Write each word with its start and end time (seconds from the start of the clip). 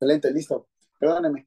Excelente, 0.00 0.32
listo. 0.32 0.66
Perdóneme. 0.98 1.46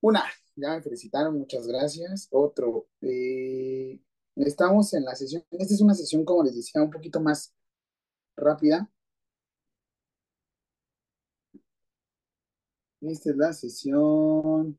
Una, 0.00 0.24
ya 0.54 0.70
me 0.76 0.82
felicitaron, 0.82 1.36
muchas 1.38 1.66
gracias. 1.66 2.28
Otro, 2.30 2.88
eh, 3.02 4.00
estamos 4.36 4.94
en 4.94 5.04
la 5.04 5.14
sesión. 5.14 5.44
Esta 5.50 5.74
es 5.74 5.80
una 5.82 5.94
sesión, 5.94 6.24
como 6.24 6.42
les 6.44 6.56
decía, 6.56 6.82
un 6.82 6.90
poquito 6.90 7.20
más 7.20 7.54
rápida. 8.36 8.90
Esta 13.00 13.30
es 13.30 13.36
la 13.36 13.52
sesión. 13.52 14.78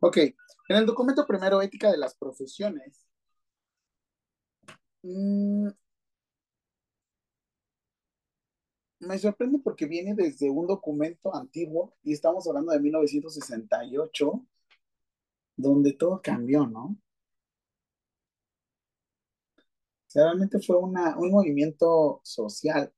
Ok, 0.00 0.16
en 0.18 0.76
el 0.76 0.86
documento 0.86 1.26
primero, 1.26 1.60
ética 1.62 1.90
de 1.90 1.98
las 1.98 2.14
profesiones. 2.14 3.06
mm, 5.02 5.68
me 9.00 9.18
sorprende 9.18 9.58
porque 9.58 9.86
viene 9.86 10.14
desde 10.14 10.48
un 10.50 10.66
documento 10.66 11.34
antiguo 11.34 11.94
y 12.02 12.12
estamos 12.12 12.46
hablando 12.48 12.72
de 12.72 12.80
1968, 12.80 14.46
donde 15.56 15.92
todo 15.92 16.20
cambió, 16.22 16.66
¿no? 16.66 16.96
O 20.14 20.18
realmente 20.18 20.60
fue 20.60 20.76
una, 20.76 21.16
un 21.18 21.30
movimiento 21.30 22.20
social 22.24 22.92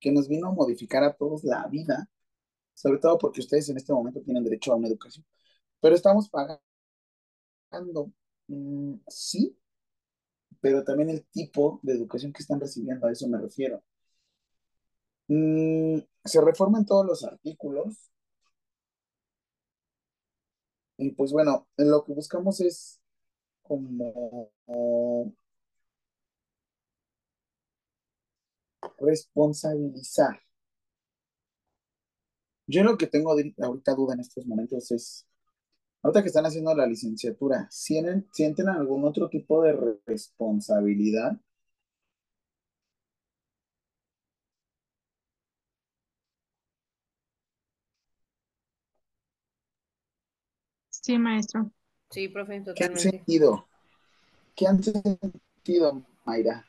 que 0.00 0.12
nos 0.12 0.28
vino 0.28 0.48
a 0.48 0.52
modificar 0.52 1.04
a 1.04 1.14
todos 1.14 1.44
la 1.44 1.66
vida, 1.68 2.08
sobre 2.74 2.98
todo 2.98 3.18
porque 3.18 3.40
ustedes 3.40 3.68
en 3.70 3.76
este 3.78 3.92
momento 3.92 4.20
tienen 4.22 4.44
derecho 4.44 4.72
a 4.72 4.76
una 4.76 4.88
educación, 4.88 5.24
pero 5.84 5.96
estamos 5.96 6.30
pagando, 6.30 8.10
mm, 8.48 8.94
sí, 9.08 9.54
pero 10.60 10.82
también 10.82 11.10
el 11.10 11.24
tipo 11.26 11.78
de 11.82 11.92
educación 11.92 12.32
que 12.32 12.42
están 12.42 12.58
recibiendo, 12.60 13.06
a 13.06 13.12
eso 13.12 13.28
me 13.28 13.38
refiero. 13.38 13.82
Mm, 15.28 15.98
se 16.24 16.40
reforman 16.40 16.86
todos 16.86 17.04
los 17.06 17.24
artículos 17.24 18.10
y 20.96 21.10
pues 21.12 21.32
bueno, 21.32 21.66
en 21.76 21.90
lo 21.90 22.04
que 22.04 22.12
buscamos 22.14 22.60
es 22.60 23.00
como 23.62 24.52
responsabilizar. 28.98 30.40
Yo 32.66 32.82
lo 32.82 32.96
que 32.98 33.06
tengo 33.06 33.32
ahorita 33.32 33.94
duda 33.94 34.14
en 34.14 34.20
estos 34.20 34.46
momentos 34.46 34.90
es, 34.90 35.26
ahorita 36.04 36.22
que 36.22 36.28
están 36.28 36.46
haciendo 36.46 36.72
la 36.76 36.86
licenciatura, 36.86 37.66
¿sienten, 37.70 38.28
sienten 38.32 38.68
algún 38.68 39.04
otro 39.04 39.28
tipo 39.28 39.62
de 39.64 39.72
re- 39.72 40.00
responsabilidad? 40.06 41.36
Sí, 50.90 51.18
maestro. 51.18 51.70
Sí, 52.10 52.28
profe, 52.28 52.60
¿Qué 52.60 52.84
han 52.84 52.96
totalmente. 52.96 53.10
sentido? 53.10 53.66
¿Qué 54.56 54.66
han 54.66 54.82
sentido, 54.82 56.02
Mayra? 56.24 56.66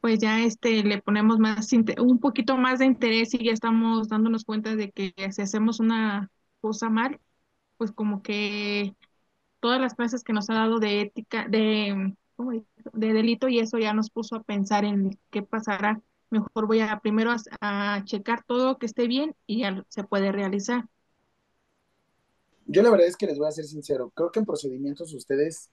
Pues 0.00 0.20
ya 0.20 0.40
este 0.44 0.84
le 0.84 1.02
ponemos 1.02 1.38
más 1.38 1.70
un 1.98 2.20
poquito 2.20 2.56
más 2.56 2.78
de 2.78 2.86
interés 2.86 3.34
y 3.34 3.44
ya 3.44 3.52
estamos 3.52 4.08
dándonos 4.08 4.44
cuenta 4.44 4.76
de 4.76 4.92
que 4.92 5.14
si 5.32 5.42
hacemos 5.42 5.80
una 5.80 6.30
cosa 6.60 6.90
mal, 6.90 7.20
pues 7.78 7.92
como 7.92 8.22
que 8.22 8.94
todas 9.60 9.80
las 9.80 9.94
clases 9.94 10.24
que 10.24 10.32
nos 10.32 10.50
ha 10.50 10.54
dado 10.54 10.78
de 10.80 11.02
ética, 11.02 11.46
de, 11.48 12.14
de 12.92 13.12
delito 13.12 13.48
y 13.48 13.60
eso 13.60 13.78
ya 13.78 13.94
nos 13.94 14.10
puso 14.10 14.36
a 14.36 14.42
pensar 14.44 14.84
en 14.84 15.18
qué 15.30 15.42
pasará. 15.42 16.00
Mejor 16.30 16.66
voy 16.66 16.80
a 16.80 17.00
primero 17.00 17.32
a, 17.32 17.96
a 17.96 18.04
checar 18.04 18.44
todo 18.44 18.78
que 18.78 18.86
esté 18.86 19.06
bien 19.08 19.34
y 19.46 19.60
ya 19.60 19.84
se 19.88 20.04
puede 20.04 20.32
realizar. 20.32 20.86
Yo 22.66 22.82
la 22.82 22.90
verdad 22.90 23.06
es 23.06 23.16
que 23.16 23.26
les 23.26 23.38
voy 23.38 23.48
a 23.48 23.52
ser 23.52 23.64
sincero, 23.64 24.10
creo 24.14 24.30
que 24.32 24.40
en 24.40 24.46
procedimientos 24.46 25.14
ustedes 25.14 25.70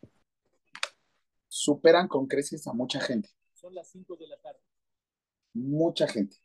superan 1.48 2.08
con 2.08 2.28
creces 2.28 2.68
a 2.68 2.74
mucha 2.74 3.00
gente. 3.00 3.30
Son 3.54 3.74
las 3.74 3.88
5 3.90 4.16
de 4.16 4.28
la 4.28 4.38
tarde. 4.38 4.60
Mucha 5.54 6.08
gente. 6.08 6.38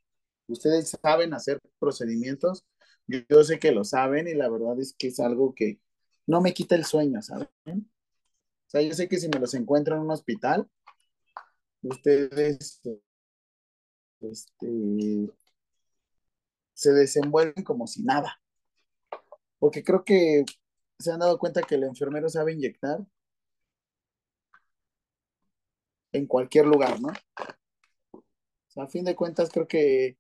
Ustedes 0.46 0.96
saben 1.02 1.35
hacer 1.35 1.61
procedimientos, 1.79 2.64
yo, 3.08 3.44
sé 3.44 3.58
que 3.58 3.72
lo 3.72 3.84
saben 3.84 4.28
y 4.28 4.34
la 4.34 4.49
verdad 4.49 4.78
es 4.78 4.94
que 4.94 5.08
es 5.08 5.20
algo 5.20 5.55
que 5.55 5.81
no 6.26 6.40
me 6.40 6.52
quita 6.52 6.75
el 6.75 6.84
sueño, 6.84 7.22
¿saben? 7.22 7.49
O 7.66 8.70
sea, 8.70 8.82
yo 8.82 8.93
sé 8.93 9.08
que 9.08 9.19
si 9.19 9.28
me 9.28 9.40
los 9.40 9.55
encuentro 9.55 9.96
en 9.96 10.02
un 10.02 10.10
hospital, 10.10 10.69
ustedes 11.82 12.82
este, 14.20 15.32
se 16.75 16.93
desenvuelven 16.93 17.64
como 17.64 17.87
si 17.87 18.02
nada. 18.02 18.40
Porque 19.58 19.82
creo 19.82 20.04
que 20.04 20.44
se 20.99 21.11
han 21.12 21.20
dado 21.20 21.38
cuenta 21.38 21.62
que 21.62 21.76
el 21.76 21.84
enfermero 21.84 22.28
sabe 22.28 22.52
inyectar 22.52 23.00
en 26.12 26.26
cualquier 26.26 26.66
lugar, 26.66 27.00
¿no? 27.00 27.08
O 27.08 28.22
sea, 28.69 28.84
a 28.84 28.88
fin 28.88 29.04
de 29.04 29.16
cuentas 29.16 29.50
creo 29.50 29.66
que 29.66 30.19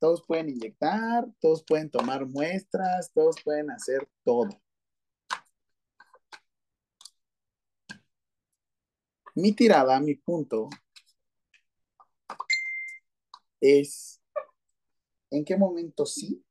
todos 0.00 0.24
pueden 0.26 0.48
inyectar, 0.48 1.28
todos 1.40 1.62
pueden 1.62 1.90
tomar 1.90 2.26
muestras, 2.26 3.12
todos 3.12 3.36
pueden 3.44 3.70
hacer 3.70 4.08
todo. 4.24 4.48
Mi 9.34 9.52
tirada, 9.52 10.00
mi 10.00 10.14
punto, 10.14 10.70
es 13.60 14.20
en 15.30 15.44
qué 15.44 15.56
momento 15.56 16.06
sí 16.06 16.42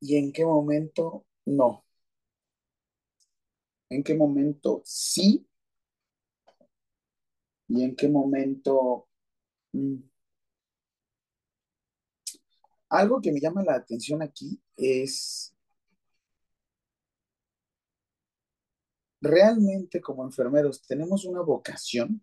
y 0.00 0.16
en 0.16 0.30
qué 0.32 0.44
momento 0.44 1.26
no. 1.46 1.84
En 3.88 4.02
qué 4.04 4.14
momento 4.14 4.82
sí 4.84 5.48
y 7.68 7.82
en 7.82 7.96
qué 7.96 8.08
momento... 8.08 9.08
Mm. 9.72 10.15
Algo 12.96 13.20
que 13.20 13.30
me 13.30 13.40
llama 13.40 13.62
la 13.62 13.74
atención 13.74 14.22
aquí 14.22 14.58
es 14.76 15.54
realmente 19.20 20.00
como 20.00 20.24
enfermeros 20.24 20.82
tenemos 20.86 21.24
una 21.26 21.42
vocación 21.42 22.22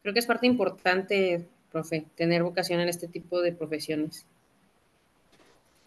Creo 0.00 0.14
que 0.14 0.20
es 0.20 0.26
parte 0.26 0.46
importante, 0.46 1.48
profe, 1.72 2.06
tener 2.14 2.42
vocación 2.44 2.78
en 2.80 2.88
este 2.88 3.08
tipo 3.08 3.42
de 3.42 3.52
profesiones. 3.52 4.24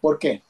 ¿Por 0.00 0.18
qué? 0.18 0.42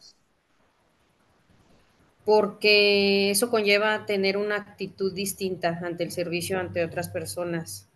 Porque 2.25 3.31
eso 3.31 3.50
conlleva 3.50 4.06
tener 4.06 4.37
una 4.37 4.56
actitud 4.56 5.12
distinta 5.12 5.81
ante 5.82 6.05
el 6.05 6.11
servicio, 6.11 6.58
ante 6.58 6.84
otras 6.84 7.08
personas. 7.08 7.88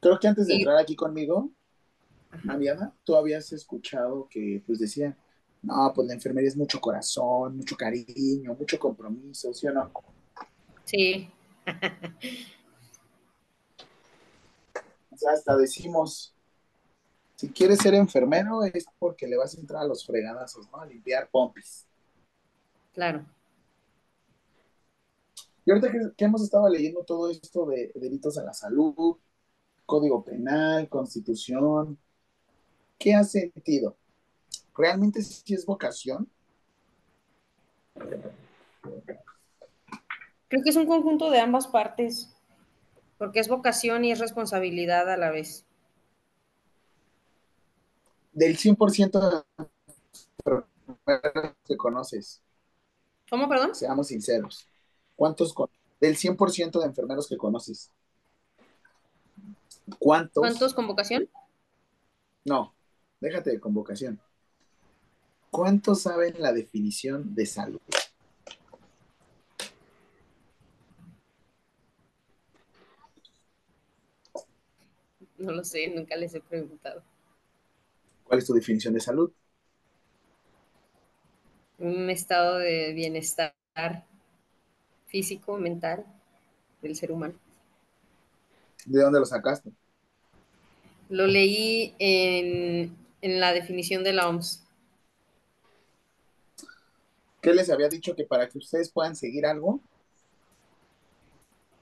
Creo 0.00 0.18
que 0.18 0.28
antes 0.28 0.46
de 0.46 0.54
entrar 0.54 0.78
aquí 0.78 0.96
conmigo, 0.96 1.50
Mariana, 2.44 2.94
tú 3.04 3.16
habías 3.16 3.52
escuchado 3.52 4.28
que 4.30 4.62
pues 4.66 4.78
decían, 4.78 5.16
no, 5.62 5.92
pues 5.94 6.08
la 6.08 6.14
enfermería 6.14 6.48
es 6.48 6.56
mucho 6.56 6.80
corazón, 6.80 7.58
mucho 7.58 7.76
cariño, 7.76 8.54
mucho 8.54 8.78
compromiso, 8.78 9.52
¿sí 9.52 9.66
o 9.66 9.72
no? 9.72 9.90
Sí. 10.84 11.28
hasta 15.28 15.56
decimos, 15.56 16.34
si 17.36 17.50
quieres 17.50 17.78
ser 17.78 17.94
enfermero 17.94 18.64
es 18.64 18.86
porque 18.98 19.26
le 19.26 19.36
vas 19.36 19.54
a 19.54 19.60
entrar 19.60 19.82
a 19.82 19.86
los 19.86 20.06
fregadazos, 20.06 20.70
¿no? 20.70 20.80
A 20.80 20.86
limpiar 20.86 21.28
pompis. 21.30 21.86
Claro. 23.00 23.24
Y 25.64 25.70
ahorita 25.70 25.90
que, 25.90 26.24
hemos 26.26 26.42
estado 26.42 26.68
leyendo 26.68 27.02
todo 27.02 27.30
esto 27.30 27.64
de 27.64 27.90
delitos 27.94 28.36
a 28.36 28.42
la 28.42 28.52
salud, 28.52 29.16
código 29.86 30.22
penal, 30.22 30.86
constitución, 30.90 31.98
¿qué 32.98 33.14
ha 33.14 33.24
sentido? 33.24 33.96
¿Realmente 34.76 35.22
sí 35.22 35.54
es 35.54 35.64
vocación? 35.64 36.28
Creo 40.48 40.62
que 40.62 40.68
es 40.68 40.76
un 40.76 40.86
conjunto 40.86 41.30
de 41.30 41.40
ambas 41.40 41.68
partes 41.68 42.28
porque 43.16 43.40
es 43.40 43.48
vocación 43.48 44.04
y 44.04 44.12
es 44.12 44.18
responsabilidad 44.18 45.10
a 45.10 45.16
la 45.16 45.30
vez. 45.30 45.64
Del 48.34 48.58
100% 48.58 49.46
de 50.44 50.62
que 51.64 51.76
conoces. 51.78 52.42
¿Cómo, 53.30 53.48
perdón? 53.48 53.74
Seamos 53.74 54.08
sinceros. 54.08 54.66
¿Cuántos 55.14 55.54
del 56.00 56.16
100% 56.16 56.80
de 56.80 56.86
enfermeros 56.86 57.28
que 57.28 57.36
conoces? 57.36 57.90
¿Cuántos? 59.98 60.40
¿Cuántos 60.40 60.74
con 60.74 60.88
vocación? 60.88 61.28
No, 62.44 62.74
déjate 63.20 63.50
de 63.50 63.60
convocación. 63.60 64.20
¿Cuántos 65.50 66.02
saben 66.02 66.34
la 66.38 66.52
definición 66.52 67.34
de 67.34 67.46
salud? 67.46 67.80
No 75.38 75.52
lo 75.52 75.64
sé, 75.64 75.88
nunca 75.88 76.16
les 76.16 76.34
he 76.34 76.40
preguntado. 76.40 77.02
¿Cuál 78.24 78.38
es 78.40 78.46
tu 78.46 78.54
definición 78.54 78.92
de 78.94 79.00
salud? 79.00 79.32
Un 81.80 82.08
estado 82.10 82.58
de 82.58 82.92
bienestar 82.92 83.52
físico, 85.06 85.56
mental 85.58 86.04
del 86.80 86.94
ser 86.94 87.10
humano. 87.10 87.34
¿De 88.86 89.02
dónde 89.02 89.18
lo 89.18 89.26
sacaste? 89.26 89.72
Lo 91.08 91.26
leí 91.26 91.94
en, 91.98 92.96
en 93.20 93.40
la 93.40 93.52
definición 93.52 94.04
de 94.04 94.12
la 94.12 94.28
OMS. 94.28 94.62
¿Qué 97.42 97.52
les 97.52 97.70
había 97.70 97.88
dicho 97.88 98.14
que 98.14 98.24
para 98.24 98.48
que 98.48 98.58
ustedes 98.58 98.90
puedan 98.92 99.16
seguir 99.16 99.46
algo, 99.46 99.80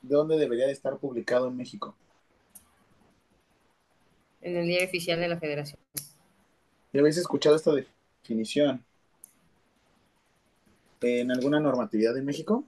¿de 0.00 0.14
dónde 0.14 0.38
debería 0.38 0.66
de 0.66 0.72
estar 0.72 0.96
publicado 0.98 1.48
en 1.48 1.56
México? 1.56 1.94
en 4.40 4.56
el 4.56 4.66
diario 4.66 4.86
oficial 4.86 5.20
de 5.20 5.28
la 5.28 5.38
Federación. 5.38 5.78
¿Ya 6.92 7.00
habéis 7.00 7.18
escuchado 7.18 7.56
esta 7.56 7.72
definición 7.72 8.84
en 11.00 11.30
alguna 11.30 11.60
normatividad 11.60 12.14
de 12.14 12.22
México? 12.22 12.64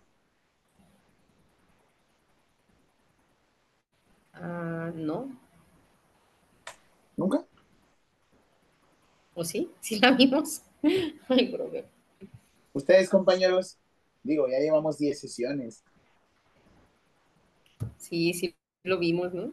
Ah, 4.33 4.91
no. 4.95 5.29
¿Nunca? 7.17 7.45
¿O 9.35 9.45
sí? 9.45 9.71
¿Sí 9.81 9.99
la 9.99 10.13
vimos? 10.13 10.63
Ay, 11.29 11.53
problema. 11.53 11.89
Ustedes, 12.73 13.11
compañeros, 13.11 13.79
digo, 14.23 14.49
ya 14.49 14.59
llevamos 14.59 14.99
10 14.99 15.19
sesiones. 15.21 15.85
Sí, 17.99 18.33
sí 18.33 18.55
lo 18.85 18.99
vimos, 18.99 19.35
¿no? 19.35 19.53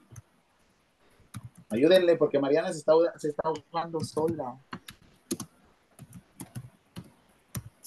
Ayúdenle 1.69 2.15
porque 2.15 2.39
Mariana 2.39 2.72
se 2.72 2.79
está, 2.79 2.93
se 3.17 3.29
está 3.29 3.43
ahogando 3.46 4.00
sola. 4.00 4.57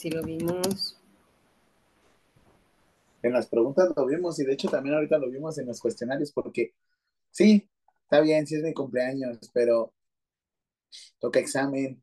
Sí, 0.01 0.09
lo 0.09 0.23
vimos. 0.23 0.99
En 3.21 3.35
las 3.35 3.47
preguntas 3.49 3.93
lo 3.95 4.07
vimos 4.07 4.39
y 4.41 4.47
de 4.47 4.55
hecho 4.55 4.71
también 4.71 4.95
ahorita 4.95 5.19
lo 5.19 5.29
vimos 5.29 5.59
en 5.59 5.67
los 5.67 5.79
cuestionarios 5.79 6.33
porque 6.33 6.73
sí, 7.31 7.69
está 8.05 8.23
bien, 8.23 8.47
sí 8.47 8.55
es 8.55 8.63
mi 8.63 8.73
cumpleaños, 8.73 9.39
pero 9.53 9.93
toca 11.19 11.39
examen. 11.39 12.03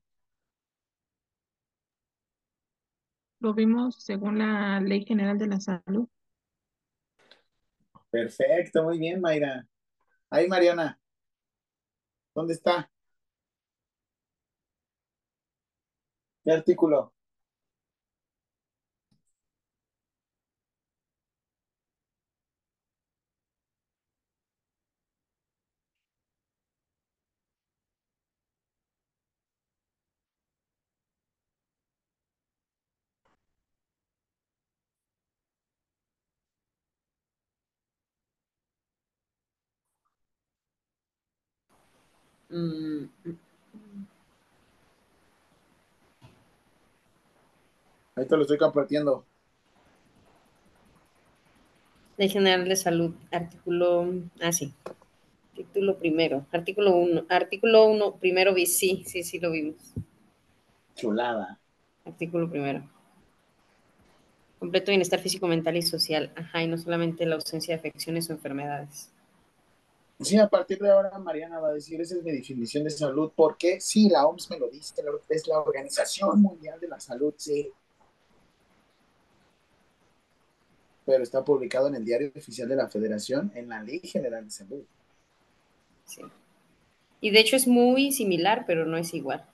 Lo 3.40 3.56
vimos 3.56 3.96
según 4.04 4.38
la 4.38 4.80
Ley 4.80 5.04
General 5.04 5.40
de 5.40 5.48
la 5.48 5.60
Salud. 5.60 6.08
Perfecto, 8.12 8.84
muy 8.84 9.00
bien, 9.00 9.22
Mayra. 9.22 9.68
Ahí, 10.30 10.48
Mariana. 10.48 11.00
¿Dónde 12.36 12.54
está? 12.54 12.92
¿Qué 16.44 16.52
artículo? 16.52 17.17
Mm. 42.50 43.06
Ahí 48.16 48.26
te 48.26 48.36
lo 48.36 48.42
estoy 48.42 48.58
compartiendo. 48.58 49.26
Ley 52.18 52.30
General 52.30 52.68
de 52.68 52.76
Salud, 52.76 53.14
artículo, 53.32 54.12
ah, 54.42 54.52
sí, 54.52 54.74
título 55.56 56.00
primero, 56.00 56.48
artículo 56.52 56.96
1, 56.96 57.26
artículo 57.30 57.86
1, 57.86 58.16
primero 58.16 58.56
vi, 58.56 58.66
sí, 58.66 59.04
sí, 59.06 59.22
sí 59.22 59.40
lo 59.40 59.52
vimos. 59.52 59.94
Chulada. 60.96 61.60
Artículo 62.06 62.50
primero. 62.50 62.90
Completo 64.58 64.90
bienestar 64.90 65.20
físico, 65.20 65.48
mental 65.48 65.78
y 65.78 65.84
social. 65.84 66.32
Ajá, 66.36 66.64
y 66.64 66.68
no 66.68 66.78
solamente 66.80 67.26
la 67.28 67.36
ausencia 67.36 67.76
de 67.76 67.80
afecciones 67.80 68.30
o 68.30 68.34
enfermedades. 68.34 69.12
Sí, 70.20 70.38
a 70.40 70.50
partir 70.50 70.80
de 70.80 70.90
ahora 70.90 71.18
Mariana 71.20 71.60
va 71.60 71.70
a 71.70 71.74
decir, 71.74 72.02
esa 72.02 72.16
es 72.16 72.24
mi 72.24 72.32
definición 72.32 72.84
de 72.84 72.90
salud, 72.90 73.32
porque 73.36 73.80
sí, 73.80 74.10
la 74.10 74.26
OMS 74.26 74.50
me 74.50 74.58
lo 74.58 74.68
dice, 74.68 74.96
es 75.30 75.48
la 75.48 75.60
Organización 75.60 76.42
Mundial 76.42 76.80
de 76.80 76.88
la 76.88 77.00
Salud, 77.00 77.34
sí. 77.38 77.72
Pero 81.06 81.24
está 81.24 81.46
publicado 81.46 81.88
en 81.88 81.96
el 81.96 82.04
Diario 82.04 82.32
Oficial 82.36 82.68
de 82.68 82.76
la 82.76 82.90
Federación, 82.90 83.52
en 83.54 83.70
la 83.70 83.84
Ley 83.84 84.00
General 84.00 84.44
de 84.44 84.52
Salud. 84.52 84.84
Sí. 86.06 86.24
Y 87.22 87.30
de 87.30 87.40
hecho 87.40 87.56
es 87.56 87.68
muy 87.68 88.12
similar, 88.12 88.66
pero 88.66 88.86
no 88.86 88.98
es 88.98 89.14
igual. 89.14 89.46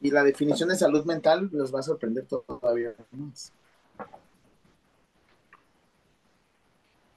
Y 0.00 0.10
la 0.10 0.24
definición 0.24 0.68
de 0.68 0.76
salud 0.76 1.04
mental 1.06 1.48
los 1.52 1.74
va 1.74 1.80
a 1.80 1.84
sorprender 1.84 2.26
todavía 2.26 2.94
más. 3.12 3.52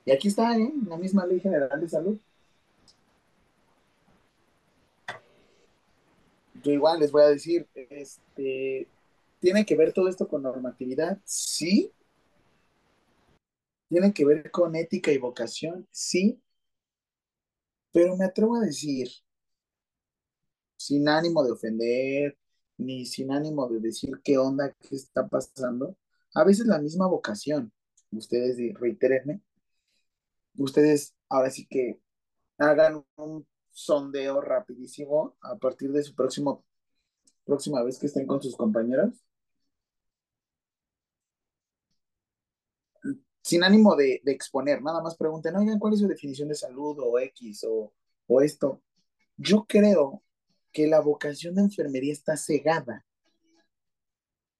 Y 0.06 0.12
aquí 0.12 0.28
está, 0.28 0.56
¿eh? 0.58 0.72
La 0.88 0.98
misma 0.98 1.26
Ley 1.26 1.40
General 1.40 1.82
de 1.82 1.90
Salud. 1.90 2.20
Yo 6.64 6.72
igual 6.72 7.00
les 7.00 7.12
voy 7.12 7.24
a 7.24 7.28
decir, 7.28 7.68
este, 7.74 8.88
¿tiene 9.40 9.66
que 9.66 9.76
ver 9.76 9.94
todo 9.94 10.08
esto 10.08 10.28
con 10.28 10.44
normatividad? 10.44 11.20
Sí. 11.26 11.92
¿Tiene 13.90 14.14
que 14.14 14.26
ver 14.26 14.52
con 14.52 14.76
ética 14.76 15.12
y 15.12 15.18
vocación? 15.18 15.88
Sí. 15.92 16.40
Pero 17.92 18.16
me 18.16 18.26
atrevo 18.26 18.58
a 18.58 18.62
decir, 18.62 19.10
sin 20.78 21.08
ánimo 21.10 21.44
de 21.44 21.52
ofender, 21.52 22.38
ni 22.78 23.06
sin 23.06 23.32
ánimo 23.32 23.68
de 23.70 23.80
decir 23.80 24.20
qué 24.24 24.38
onda, 24.38 24.72
qué 24.82 24.96
está 24.96 25.28
pasando, 25.28 25.96
a 26.34 26.44
veces 26.44 26.68
la 26.68 26.80
misma 26.80 27.08
vocación, 27.08 27.72
ustedes 28.12 28.58
reiterenme, 28.80 29.42
ustedes 30.58 31.16
ahora 31.30 31.50
sí 31.50 31.68
que 31.68 32.00
hagan 32.58 33.06
un 33.18 33.48
sondeo 33.72 34.42
rapidísimo 34.42 35.36
a 35.42 35.56
partir 35.58 35.92
de 35.92 36.04
su 36.04 36.16
próximo 36.16 36.64
próxima 37.46 37.84
vez 37.84 37.98
que 38.00 38.08
estén 38.08 38.26
con 38.28 38.42
sus 38.42 38.56
compañeros. 38.56 39.14
Sin 43.42 43.64
ánimo 43.64 43.96
de, 43.96 44.22
exponer, 44.26 44.82
nada 44.82 45.02
más 45.02 45.16
pregunten, 45.16 45.56
oigan, 45.56 45.78
¿cuál 45.78 45.94
es 45.94 46.00
su 46.00 46.08
definición 46.08 46.50
de 46.50 46.56
salud 46.56 46.98
o 47.00 47.20
X 47.20 47.64
o, 47.70 47.94
o 48.28 48.42
esto? 48.42 48.82
Yo 49.38 49.66
creo 49.68 50.24
que 50.72 50.88
la 50.88 51.00
vocación 51.00 51.54
de 51.56 51.62
enfermería 51.62 52.12
está 52.12 52.36
cegada 52.38 53.06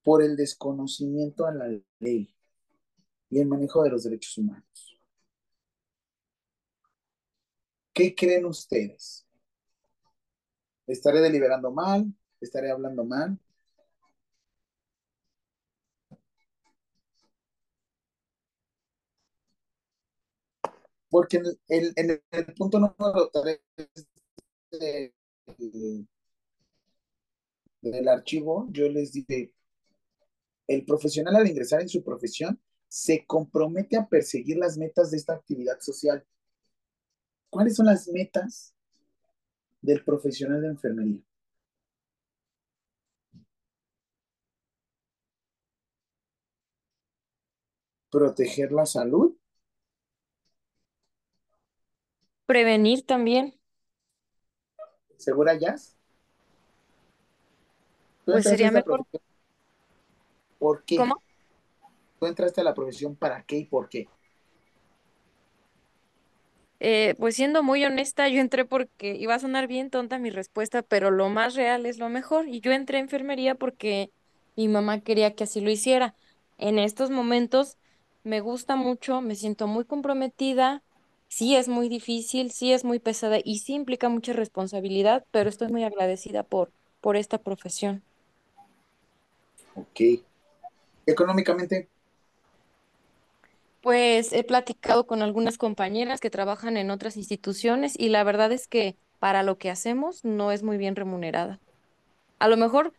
por 0.04 0.22
el 0.22 0.36
desconocimiento 0.36 1.48
a 1.48 1.54
la 1.54 1.68
ley 2.00 2.36
y 3.32 3.40
el 3.40 3.48
manejo 3.48 3.82
de 3.84 3.90
los 3.90 4.04
derechos 4.04 4.38
humanos. 4.38 4.95
¿Qué 7.96 8.14
creen 8.14 8.46
ustedes? 8.46 9.26
¿Estaré 10.86 11.22
deliberando 11.22 11.72
mal? 11.72 12.14
¿Estaré 12.42 12.70
hablando 12.70 13.06
mal? 13.06 13.40
Porque 21.10 21.42
en 21.70 22.22
el, 22.32 22.54
punto 22.58 22.80
número 22.80 23.32
3 23.32 23.62
del 27.82 28.08
archivo, 28.10 28.68
yo 28.72 28.90
les 28.90 29.14
dije, 29.14 29.54
el 30.68 30.84
profesional 30.84 31.38
al 31.38 31.48
ingresar 31.48 31.80
en 31.80 31.88
su 31.88 32.04
profesión 32.04 32.60
se 32.90 33.26
compromete 33.26 33.96
a 33.96 34.10
perseguir 34.10 34.58
las 34.58 34.78
metas 34.78 35.12
de 35.12 35.18
esta 35.18 35.34
actividad 35.34 35.80
social 35.80 36.26
¿Cuáles 37.56 37.78
son 37.78 37.86
las 37.86 38.10
metas 38.10 38.76
del 39.82 40.04
profesional 40.04 40.62
de 40.62 40.68
enfermería? 40.68 41.22
Proteger 48.10 48.74
la 48.74 48.86
salud. 48.86 49.38
Prevenir 52.46 53.06
también. 53.06 53.58
¿Segura, 55.16 55.56
Jazz? 55.56 55.96
Pues 58.26 58.44
sería 58.44 58.70
mejor. 58.70 59.06
¿Por 60.60 60.84
qué? 60.84 60.98
¿Cómo? 60.98 61.24
¿Tú 62.20 62.26
entraste 62.26 62.60
a 62.60 62.66
la 62.66 62.74
profesión 62.74 63.16
para 63.16 63.46
qué 63.46 63.60
y 63.60 63.66
por 63.66 63.88
qué? 63.88 64.10
Eh, 66.88 67.16
pues 67.18 67.36
siendo 67.36 67.64
muy 67.64 67.84
honesta, 67.84 68.30
yo 68.30 68.40
entré 68.40 68.64
porque 68.64 69.16
iba 69.16 69.34
a 69.34 69.40
sonar 69.40 69.66
bien 69.66 69.90
tonta 69.90 70.20
mi 70.20 70.30
respuesta, 70.30 70.84
pero 70.84 71.10
lo 71.10 71.30
más 71.30 71.56
real 71.56 71.88
es 71.88 71.98
lo 71.98 72.10
mejor. 72.10 72.48
Y 72.48 72.60
yo 72.60 72.72
entré 72.74 73.00
a 73.00 73.02
enfermería 73.02 73.56
porque 73.56 74.12
mi 74.56 74.68
mamá 74.68 75.00
quería 75.00 75.34
que 75.34 75.46
así 75.46 75.62
lo 75.62 75.72
hiciera. 75.72 76.14
En 76.60 76.78
estos 76.78 77.10
momentos 77.10 77.80
me 78.24 78.40
gusta 78.40 78.76
mucho, 78.76 79.20
me 79.22 79.34
siento 79.34 79.66
muy 79.66 79.86
comprometida. 79.86 80.84
Sí 81.28 81.56
es 81.56 81.68
muy 81.70 81.90
difícil, 81.90 82.52
sí 82.52 82.72
es 82.72 82.84
muy 82.84 83.00
pesada 83.00 83.40
y 83.44 83.58
sí 83.62 83.74
implica 83.74 84.08
mucha 84.08 84.34
responsabilidad, 84.34 85.26
pero 85.32 85.50
estoy 85.50 85.70
muy 85.70 85.84
agradecida 85.84 86.44
por, 86.44 86.72
por 87.02 87.18
esta 87.18 87.40
profesión. 87.40 88.04
Ok. 89.74 90.22
Económicamente, 91.08 91.88
pues 93.86 94.34
he 94.34 94.44
platicado 94.44 95.06
con 95.06 95.22
algunas 95.22 95.60
compañeras 95.60 96.20
que 96.20 96.32
trabajan 96.32 96.76
en 96.76 96.90
otras 96.92 97.18
instituciones 97.18 97.94
y 98.00 98.10
la 98.10 98.24
verdad 98.24 98.52
es 98.52 98.68
que 98.68 98.98
para 99.20 99.44
lo 99.44 99.60
que 99.60 99.70
hacemos 99.70 100.26
no 100.26 100.52
es 100.52 100.64
muy 100.64 100.78
bien 100.78 100.96
remunerada. 100.96 101.62
A 102.40 102.48
lo 102.50 102.58
mejor 102.58 102.94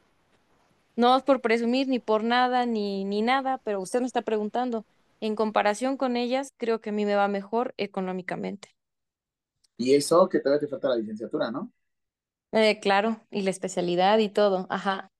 no 0.97 1.17
es 1.17 1.25
por 1.25 1.41
presumir 1.41 1.89
ni 1.89 1.99
por 1.99 2.25
nada 2.25 2.67
ni, 2.67 3.05
ni 3.05 3.23
nada, 3.23 3.59
pero 3.65 3.81
usted 3.81 4.01
me 4.01 4.07
está 4.07 4.23
preguntando. 4.23 4.87
En 5.21 5.35
comparación 5.35 5.97
con 5.97 6.17
ellas, 6.17 6.51
creo 6.57 6.81
que 6.81 6.91
a 6.91 6.93
mí 6.93 7.05
me 7.05 7.17
va 7.17 7.29
mejor 7.29 7.75
económicamente. 7.79 8.77
Y 9.79 9.95
eso 9.95 10.29
que 10.29 10.41
todavía 10.41 10.61
te 10.61 10.69
falta 10.69 10.91
la 10.91 10.97
licenciatura, 10.97 11.51
¿no? 11.51 11.73
Eh, 12.53 12.81
claro, 12.81 13.21
y 13.31 13.43
la 13.43 13.51
especialidad 13.51 14.19
y 14.19 14.29
todo, 14.31 14.67
ajá 14.71 15.11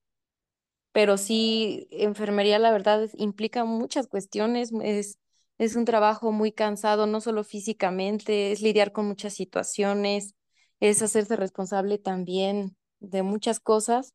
pero 0.91 1.17
sí, 1.17 1.87
enfermería, 1.91 2.57
la 2.59 2.71
verdad, 2.71 3.09
implica 3.17 3.65
muchas 3.65 4.07
cuestiones, 4.07 4.71
es 4.81 5.19
es 5.57 5.75
un 5.75 5.85
trabajo 5.85 6.31
muy 6.31 6.51
cansado, 6.51 7.07
no 7.07 7.21
solo 7.21 7.43
físicamente, 7.43 8.51
es 8.51 8.61
lidiar 8.61 8.91
con 8.91 9.07
muchas 9.07 9.33
situaciones, 9.33 10.35
es 10.79 11.01
hacerse 11.01 11.35
responsable 11.35 11.97
también 11.97 12.75
de 12.99 13.23
muchas 13.23 13.59
cosas 13.59 14.13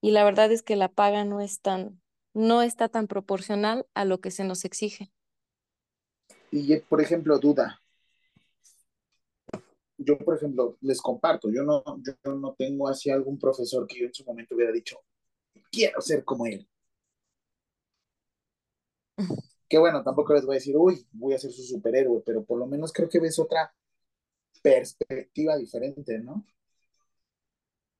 y 0.00 0.10
la 0.10 0.24
verdad 0.24 0.52
es 0.52 0.62
que 0.62 0.76
la 0.76 0.88
paga 0.88 1.24
no 1.24 1.40
es 1.40 1.60
tan, 1.60 2.02
no 2.34 2.62
está 2.62 2.88
tan 2.88 3.06
proporcional 3.06 3.86
a 3.94 4.04
lo 4.04 4.20
que 4.20 4.30
se 4.30 4.44
nos 4.44 4.64
exige. 4.64 5.10
Y 6.50 6.76
por 6.80 7.00
ejemplo, 7.00 7.38
duda. 7.38 7.80
Yo, 9.96 10.18
por 10.18 10.36
ejemplo, 10.36 10.76
les 10.80 11.00
comparto, 11.00 11.48
yo 11.50 11.62
no, 11.62 11.82
yo 11.84 12.34
no 12.34 12.54
tengo 12.58 12.88
así 12.88 13.08
algún 13.08 13.38
profesor 13.38 13.86
que 13.86 14.00
yo 14.00 14.06
en 14.06 14.14
su 14.14 14.24
momento 14.24 14.56
hubiera 14.56 14.72
dicho, 14.72 14.98
quiero 15.70 16.00
ser 16.00 16.24
como 16.24 16.46
él. 16.46 16.68
que 19.72 19.78
bueno, 19.78 20.02
tampoco 20.04 20.34
les 20.34 20.44
voy 20.44 20.56
a 20.56 20.58
decir, 20.58 20.76
uy, 20.76 21.06
voy 21.12 21.32
a 21.32 21.38
ser 21.38 21.50
su 21.50 21.62
superhéroe, 21.62 22.22
pero 22.26 22.44
por 22.44 22.58
lo 22.58 22.66
menos 22.66 22.92
creo 22.92 23.08
que 23.08 23.18
ves 23.18 23.38
otra 23.38 23.74
perspectiva 24.60 25.56
diferente, 25.56 26.18
¿no? 26.18 26.44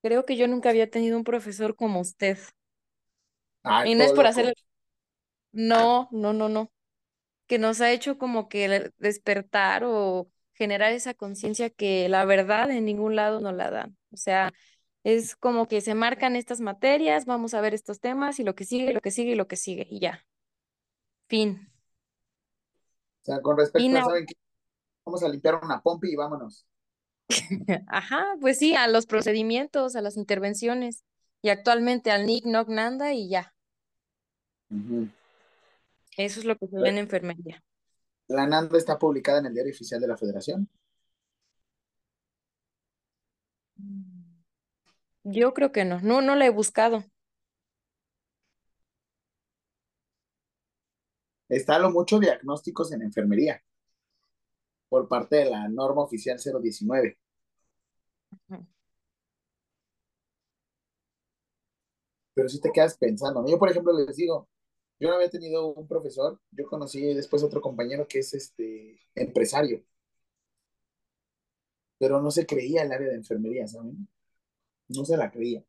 Creo 0.02 0.26
que 0.26 0.36
yo 0.36 0.46
nunca 0.48 0.68
había 0.68 0.90
tenido 0.90 1.16
un 1.16 1.24
profesor 1.24 1.74
como 1.74 2.00
usted. 2.00 2.36
y 3.86 3.94
no 3.94 4.04
es 4.04 4.12
por 4.12 4.26
hacer... 4.26 4.52
No, 5.52 6.10
no, 6.12 6.34
no, 6.34 6.50
no. 6.50 6.70
Que 7.46 7.58
nos 7.58 7.80
ha 7.80 7.90
hecho 7.90 8.18
como 8.18 8.50
que 8.50 8.92
despertar 8.98 9.84
o 9.86 10.28
generar 10.52 10.92
esa 10.92 11.14
conciencia 11.14 11.70
que 11.70 12.06
la 12.10 12.26
verdad 12.26 12.70
en 12.70 12.84
ningún 12.84 13.16
lado 13.16 13.40
nos 13.40 13.54
la 13.54 13.70
dan. 13.70 13.96
O 14.10 14.18
sea, 14.18 14.52
es 15.04 15.36
como 15.36 15.68
que 15.68 15.80
se 15.80 15.94
marcan 15.94 16.36
estas 16.36 16.60
materias, 16.60 17.24
vamos 17.24 17.54
a 17.54 17.62
ver 17.62 17.72
estos 17.72 17.98
temas 17.98 18.38
y 18.40 18.44
lo 18.44 18.54
que 18.54 18.66
sigue, 18.66 18.92
lo 18.92 19.00
que 19.00 19.10
sigue 19.10 19.32
y 19.32 19.36
lo 19.36 19.48
que 19.48 19.56
sigue 19.56 19.86
y 19.88 20.00
ya. 20.00 20.22
Fin. 21.28 21.68
O 23.22 23.24
sea, 23.24 23.40
con 23.40 23.56
respecto 23.56 23.98
a, 23.98 24.04
¿saben 24.04 24.26
qué? 24.26 24.34
Vamos 25.04 25.22
a 25.22 25.28
limpiar 25.28 25.60
una 25.62 25.80
pompa 25.80 26.06
y 26.06 26.16
vámonos. 26.16 26.66
Ajá, 27.88 28.24
pues 28.40 28.58
sí, 28.58 28.74
a 28.74 28.88
los 28.88 29.06
procedimientos, 29.06 29.96
a 29.96 30.02
las 30.02 30.16
intervenciones. 30.16 31.04
Y 31.40 31.48
actualmente 31.48 32.10
al 32.10 32.26
NIC, 32.26 32.46
NOC, 32.46 32.68
NANDA 32.68 33.12
y 33.14 33.28
ya. 33.28 33.54
Eso 36.16 36.40
es 36.40 36.44
lo 36.44 36.56
que 36.56 36.66
se 36.68 36.78
ve 36.78 36.88
en 36.88 36.98
enfermería. 36.98 37.62
¿La 38.28 38.46
NANDA 38.46 38.78
está 38.78 38.98
publicada 38.98 39.38
en 39.40 39.46
el 39.46 39.54
diario 39.54 39.72
oficial 39.72 40.00
de 40.00 40.06
la 40.06 40.16
Federación? 40.16 40.68
Yo 45.24 45.52
creo 45.54 45.72
que 45.72 45.84
no, 45.84 46.00
no, 46.00 46.20
no 46.20 46.36
la 46.36 46.46
he 46.46 46.50
buscado. 46.50 47.04
Está 51.52 51.78
lo 51.78 51.90
mucho 51.90 52.18
diagnósticos 52.18 52.92
en 52.92 53.02
enfermería 53.02 53.62
por 54.88 55.06
parte 55.06 55.36
de 55.36 55.50
la 55.50 55.68
norma 55.68 56.02
oficial 56.02 56.38
019. 56.38 57.18
Pero 62.34 62.48
si 62.48 62.60
te 62.60 62.72
quedas 62.72 62.96
pensando, 62.96 63.44
Yo, 63.46 63.58
por 63.58 63.70
ejemplo, 63.70 63.92
les 63.92 64.16
digo, 64.16 64.48
yo 64.98 65.08
no 65.08 65.16
había 65.16 65.30
tenido 65.30 65.66
un 65.74 65.86
profesor, 65.86 66.40
yo 66.52 66.66
conocí 66.66 67.12
después 67.14 67.42
otro 67.42 67.60
compañero 67.60 68.06
que 68.08 68.20
es 68.20 68.32
este 68.34 69.00
empresario, 69.14 69.84
pero 71.98 72.20
no 72.20 72.30
se 72.30 72.46
creía 72.46 72.82
el 72.82 72.92
área 72.92 73.08
de 73.08 73.16
enfermería, 73.16 73.66
¿saben? 73.66 74.08
No 74.88 75.04
se 75.04 75.16
la 75.16 75.30
creía. 75.30 75.64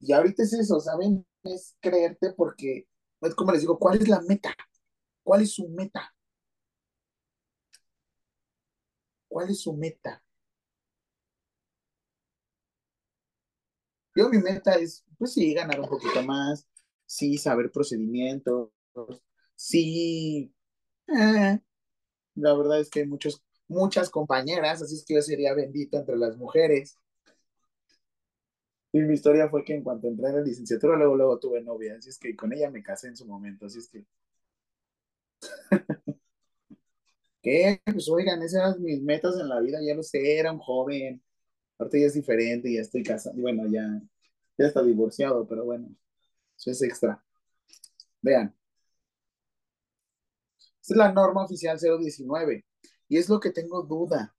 Y 0.00 0.12
ahorita 0.12 0.42
es 0.42 0.52
eso, 0.52 0.80
¿saben? 0.80 1.26
Es 1.44 1.76
creerte 1.80 2.32
porque, 2.36 2.88
es 3.20 3.34
como 3.34 3.52
les 3.52 3.60
digo, 3.62 3.78
¿cuál 3.78 4.00
es 4.00 4.08
la 4.08 4.20
meta? 4.22 4.54
¿Cuál 5.22 5.42
es 5.42 5.52
su 5.54 5.68
meta? 5.68 6.14
¿Cuál 9.28 9.48
es 9.48 9.62
su 9.62 9.72
meta? 9.72 10.22
Yo 14.14 14.28
mi 14.28 14.38
meta 14.38 14.74
es, 14.74 15.04
pues 15.18 15.32
sí, 15.34 15.54
ganar 15.54 15.80
un 15.80 15.88
poquito 15.88 16.22
más, 16.22 16.66
sí, 17.06 17.38
saber 17.38 17.70
procedimientos, 17.70 18.70
sí, 19.54 20.52
eh, 21.08 21.60
la 22.36 22.54
verdad 22.54 22.80
es 22.80 22.90
que 22.90 23.00
hay 23.00 23.06
muchos, 23.06 23.42
muchas 23.68 24.10
compañeras, 24.10 24.82
así 24.82 24.96
es 24.96 25.04
que 25.06 25.14
yo 25.16 25.22
sería 25.22 25.54
bendito 25.54 25.98
entre 25.98 26.16
las 26.18 26.36
mujeres. 26.36 26.98
Y 28.92 29.00
mi 29.00 29.14
historia 29.14 29.48
fue 29.48 29.64
que 29.64 29.74
en 29.74 29.82
cuanto 29.82 30.08
entré 30.08 30.28
en 30.28 30.36
la 30.36 30.42
licenciatura, 30.42 30.96
luego, 30.96 31.16
luego 31.16 31.38
tuve 31.38 31.62
novia, 31.62 31.96
así 31.96 32.10
es 32.10 32.18
que 32.18 32.34
con 32.36 32.52
ella 32.52 32.70
me 32.70 32.82
casé 32.82 33.08
en 33.08 33.16
su 33.16 33.26
momento, 33.26 33.66
así 33.66 33.78
es 33.78 33.88
que... 33.88 34.04
¿Qué? 37.42 37.80
Pues 37.84 38.08
oigan, 38.08 38.42
esas 38.42 38.60
eran 38.74 38.82
mis 38.82 39.02
metas 39.02 39.34
en 39.38 39.48
la 39.48 39.60
vida, 39.60 39.78
ya 39.82 39.94
lo 39.94 40.02
sé, 40.02 40.38
era 40.38 40.52
un 40.52 40.58
joven, 40.58 41.22
ahorita 41.78 41.98
ya 41.98 42.06
es 42.06 42.14
diferente, 42.14 42.72
ya 42.72 42.80
estoy 42.82 43.02
casado, 43.02 43.36
bueno, 43.40 43.64
ya, 43.68 43.82
ya 44.58 44.66
está 44.66 44.82
divorciado, 44.82 45.46
pero 45.46 45.64
bueno, 45.64 45.88
eso 46.58 46.70
es 46.70 46.82
extra. 46.82 47.24
Vean, 48.22 48.54
esta 50.82 50.94
es 50.94 50.98
la 50.98 51.12
norma 51.12 51.44
oficial 51.44 51.78
019 51.78 52.64
y 53.08 53.18
es 53.18 53.28
lo 53.28 53.40
que 53.40 53.50
tengo 53.50 53.82
duda. 53.82 54.34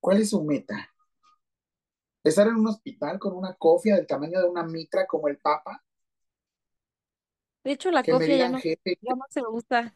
¿Cuál 0.00 0.20
es 0.20 0.30
su 0.30 0.44
meta? 0.44 0.93
¿Estar 2.24 2.48
en 2.48 2.56
un 2.56 2.66
hospital 2.66 3.20
con 3.20 3.36
una 3.36 3.54
cofia 3.54 3.94
del 3.94 4.08
tamaño 4.08 4.40
de 4.40 4.48
una 4.48 4.64
mitra 4.64 5.06
como 5.06 5.28
el 5.28 5.38
Papa? 5.38 5.80
De 7.64 7.72
hecho, 7.72 7.90
la 7.90 8.04
cofia 8.06 8.36
ya 8.36 8.48
no, 8.48 8.58
ya 8.58 9.14
no 9.14 9.24
se 9.30 9.40
usa. 9.42 9.94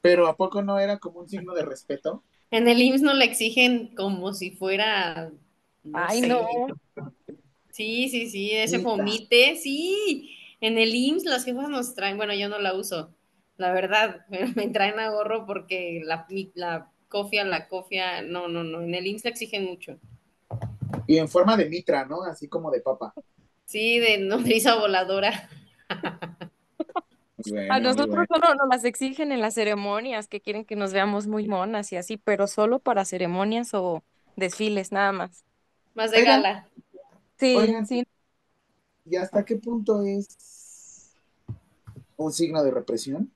Pero 0.00 0.26
¿a 0.26 0.36
poco 0.36 0.62
no 0.62 0.78
era 0.78 0.98
como 0.98 1.20
un 1.20 1.28
signo 1.28 1.54
de 1.54 1.64
respeto? 1.64 2.22
En 2.50 2.68
el 2.68 2.80
IMSS 2.80 3.02
no 3.04 3.14
le 3.14 3.24
exigen 3.24 3.94
como 3.94 4.32
si 4.32 4.50
fuera. 4.50 5.32
Ay, 5.92 6.22
no. 6.22 6.46
Sí, 7.70 8.08
sí, 8.08 8.30
sí, 8.30 8.52
ese 8.52 8.78
fomite, 8.80 9.56
sí. 9.56 10.36
En 10.60 10.78
el 10.78 10.94
IMSS 10.94 11.28
las 11.28 11.44
jefas 11.44 11.68
nos 11.68 11.94
traen, 11.94 12.16
bueno, 12.16 12.34
yo 12.34 12.48
no 12.48 12.58
la 12.58 12.74
uso, 12.74 13.14
la 13.58 13.72
verdad, 13.72 14.24
me 14.56 14.68
traen 14.68 14.98
a 14.98 15.10
gorro 15.10 15.46
porque 15.46 16.00
la, 16.04 16.26
la 16.54 16.90
cofia, 17.08 17.44
la 17.44 17.68
cofia, 17.68 18.22
no, 18.22 18.48
no, 18.48 18.64
no, 18.64 18.80
en 18.82 18.94
el 18.94 19.06
IMSS 19.06 19.24
la 19.24 19.30
exigen 19.30 19.64
mucho. 19.66 19.98
Y 21.06 21.18
en 21.18 21.28
forma 21.28 21.56
de 21.56 21.68
mitra, 21.68 22.04
¿no? 22.04 22.22
Así 22.22 22.48
como 22.48 22.70
de 22.70 22.80
papa. 22.80 23.14
Sí, 23.64 23.98
de 23.98 24.18
nodriza 24.18 24.76
voladora. 24.76 25.48
a 27.70 27.80
nosotros 27.80 28.26
solo 28.28 28.54
nos 28.54 28.68
las 28.70 28.84
exigen 28.84 29.32
en 29.32 29.40
las 29.40 29.54
ceremonias, 29.54 30.28
que 30.28 30.40
quieren 30.40 30.64
que 30.64 30.76
nos 30.76 30.92
veamos 30.92 31.26
muy 31.26 31.48
monas 31.48 31.92
y 31.92 31.96
así, 31.96 32.16
pero 32.16 32.46
solo 32.46 32.78
para 32.78 33.04
ceremonias 33.04 33.74
o 33.74 34.02
desfiles, 34.36 34.92
nada 34.92 35.12
más. 35.12 35.44
Más 35.94 36.10
de 36.10 36.22
gala. 36.22 36.68
Sí, 37.38 37.56
sí. 37.86 38.06
¿Y 39.04 39.16
hasta 39.16 39.44
qué 39.44 39.56
punto 39.56 40.02
es 40.02 41.14
un 42.16 42.32
signo 42.32 42.62
de 42.62 42.70
represión? 42.70 43.30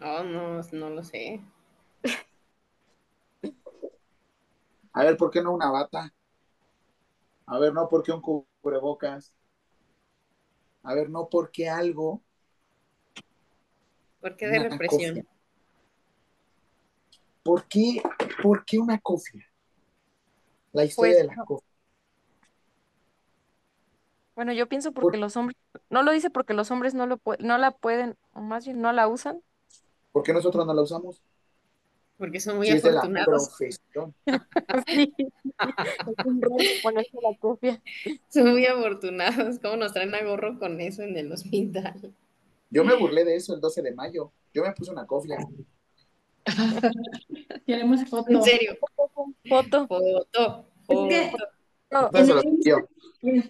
Oh, 0.00 0.22
no, 0.22 0.62
no 0.72 0.90
lo 0.90 1.02
sé. 1.02 1.40
A 4.98 5.04
ver, 5.04 5.16
¿por 5.16 5.30
qué 5.30 5.40
no 5.40 5.52
una 5.52 5.70
bata? 5.70 6.12
A 7.46 7.58
ver, 7.60 7.72
no, 7.72 7.88
¿por 7.88 8.02
qué 8.02 8.10
un 8.10 8.20
cubrebocas? 8.20 9.32
A 10.82 10.92
ver, 10.92 11.08
no, 11.08 11.28
¿por 11.28 11.52
qué 11.52 11.68
algo? 11.68 12.20
¿Por 14.20 14.34
qué 14.36 14.48
de 14.48 14.68
represión? 14.68 15.28
¿Por 17.44 17.68
qué, 17.68 18.02
¿Por 18.42 18.64
qué 18.64 18.80
una 18.80 18.98
cofia? 18.98 19.46
La 20.72 20.84
historia 20.84 21.12
pues, 21.12 21.18
de 21.18 21.24
la 21.28 21.44
cofia. 21.44 21.68
Bueno, 24.34 24.52
yo 24.52 24.68
pienso 24.68 24.90
porque 24.90 25.16
los 25.16 25.36
hombres, 25.36 25.56
no 25.90 26.02
lo 26.02 26.10
dice 26.10 26.28
porque 26.28 26.54
los 26.54 26.72
hombres 26.72 26.94
no, 26.94 27.06
lo 27.06 27.20
no 27.38 27.56
la 27.56 27.70
pueden, 27.70 28.16
o 28.32 28.40
más 28.40 28.64
bien 28.64 28.80
no 28.80 28.90
la 28.90 29.06
usan. 29.06 29.40
¿Por 30.10 30.24
qué 30.24 30.32
nosotros 30.32 30.66
no 30.66 30.74
la 30.74 30.82
usamos? 30.82 31.22
Porque 32.18 32.40
son 32.40 32.56
muy 32.56 32.68
afortunados. 32.68 33.52
sí. 33.56 33.68
la 37.22 37.38
cofia. 37.38 37.80
Son 38.28 38.50
muy 38.50 38.66
afortunados. 38.66 39.58
¿Cómo 39.60 39.76
nos 39.76 39.92
traen 39.92 40.14
a 40.14 40.22
gorro 40.24 40.58
con 40.58 40.80
eso 40.80 41.02
en 41.02 41.16
el 41.16 41.30
hospital? 41.32 42.12
Yo 42.70 42.84
me 42.84 42.96
burlé 42.96 43.24
de 43.24 43.36
eso 43.36 43.54
el 43.54 43.60
12 43.60 43.82
de 43.82 43.94
mayo. 43.94 44.32
Yo 44.52 44.62
me 44.62 44.72
puse 44.72 44.90
una 44.90 45.06
cofia. 45.06 45.38
Queremos 47.66 48.04
foto. 48.08 48.30
En 48.30 48.42
serio. 48.42 48.76
Foto. 49.48 49.86
Foto. 49.86 50.66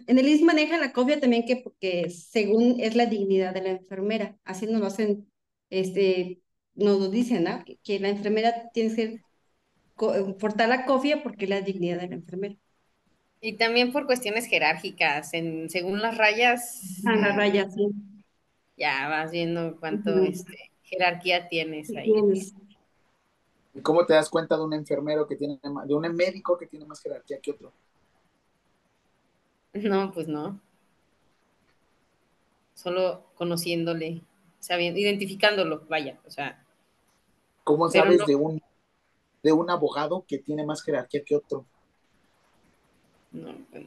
en, 0.07 0.19
el, 0.19 0.29
IS 0.29 0.43
maneja 0.43 0.79
la 0.79 0.93
cofia 0.93 1.19
también 1.21 1.45
que 1.47 1.57
porque 1.57 2.11
según 2.11 2.81
es 2.81 2.95
la 2.97 3.07
dignidad 3.07 3.55
de 3.55 3.63
la 3.63 3.71
enfermera, 3.71 4.39
así 4.45 4.67
nos 4.67 4.81
lo 4.81 4.87
hacen 4.87 5.29
este, 5.71 6.41
nos 6.79 7.11
dicen, 7.11 7.45
¿no? 7.45 7.65
Que, 7.83 7.99
la 7.99 8.09
enfermera 8.09 8.71
tiene 8.73 8.95
que 8.95 9.23
portar 10.39 10.69
la 10.69 10.87
cofia 10.87 11.23
porque 11.23 11.45
es 11.45 11.51
la 11.51 11.61
dignidad 11.61 12.01
de 12.01 12.09
la 12.09 12.15
enfermera. 12.15 12.57
Y 13.41 13.57
también 13.57 13.93
por 13.93 14.07
cuestiones 14.07 14.47
jerárquicas, 14.47 15.35
en, 15.35 15.69
según 15.71 16.01
las 16.01 16.17
rayas. 16.17 17.03
Ah, 17.07 17.17
las 17.17 17.37
rayas, 17.37 17.75
sí. 17.75 17.89
Ya 18.77 19.09
vas 19.09 19.33
viendo 19.33 19.77
cuánto 19.79 20.17
este, 20.21 20.71
jerarquía 20.83 21.49
tienes 21.49 21.95
ahí. 21.97 22.13
¿Y 23.75 23.81
cómo 23.81 24.07
te 24.07 24.15
das 24.15 24.29
cuenta 24.29 24.57
de 24.57 24.63
un 24.63 24.73
enfermero 24.73 25.27
que 25.27 25.37
tiene, 25.37 25.59
de 25.63 25.95
un 25.95 26.03
médico 26.15 26.57
que 26.57 26.67
tiene 26.67 26.87
más 26.87 27.01
jerarquía 27.01 27.39
que 27.41 27.53
otro? 27.53 27.73
No, 29.73 30.13
pues 30.13 30.29
no. 30.29 30.61
Solo 32.75 33.25
conociéndole, 33.35 34.23
sabiendo, 34.61 34.99
identificándolo, 35.01 35.85
vaya, 35.89 36.19
o 36.27 36.31
sea. 36.31 36.65
¿Cómo 37.69 37.91
sabes 37.91 38.25
de 38.25 38.35
un 38.35 38.63
de 39.43 39.53
un 39.53 39.69
abogado 39.69 40.25
que 40.27 40.39
tiene 40.39 40.65
más 40.65 40.83
jerarquía 40.83 41.23
que 41.23 41.37
otro? 41.37 41.67
No, 43.31 43.53
no. 43.53 43.81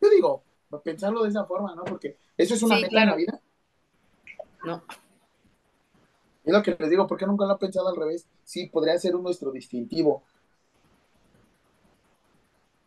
Yo 0.00 0.10
digo, 0.10 0.42
pensarlo 0.84 1.24
de 1.24 1.30
esa 1.30 1.44
forma, 1.46 1.74
¿no? 1.74 1.82
Porque 1.82 2.16
eso 2.36 2.54
es 2.54 2.62
una 2.62 2.76
meta 2.76 3.02
en 3.02 3.08
la 3.08 3.16
vida. 3.16 3.40
No. 4.64 4.84
Es 6.44 6.52
lo 6.52 6.62
que 6.62 6.76
les 6.78 6.90
digo, 6.90 7.08
¿por 7.08 7.18
qué 7.18 7.26
nunca 7.26 7.44
lo 7.44 7.56
he 7.56 7.58
pensado 7.58 7.88
al 7.88 7.96
revés? 7.96 8.24
Sí, 8.44 8.68
podría 8.68 8.96
ser 8.98 9.16
un 9.16 9.24
nuestro 9.24 9.50
distintivo. 9.50 10.22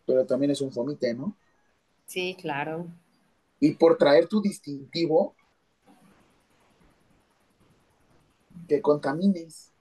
Pero 0.06 0.24
también 0.24 0.52
es 0.52 0.62
un 0.62 0.72
fomite, 0.72 1.12
¿no? 1.12 1.36
Sí, 2.06 2.38
claro. 2.40 2.86
Y 3.60 3.72
por 3.72 3.98
traer 3.98 4.28
tu 4.28 4.40
distintivo, 4.40 5.34
que 8.68 8.80
contamines. 8.80 9.72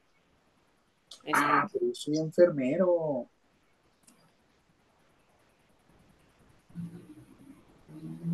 Ah, 1.33 1.67
pero 1.71 1.93
soy 1.93 2.17
enfermero. 2.17 3.27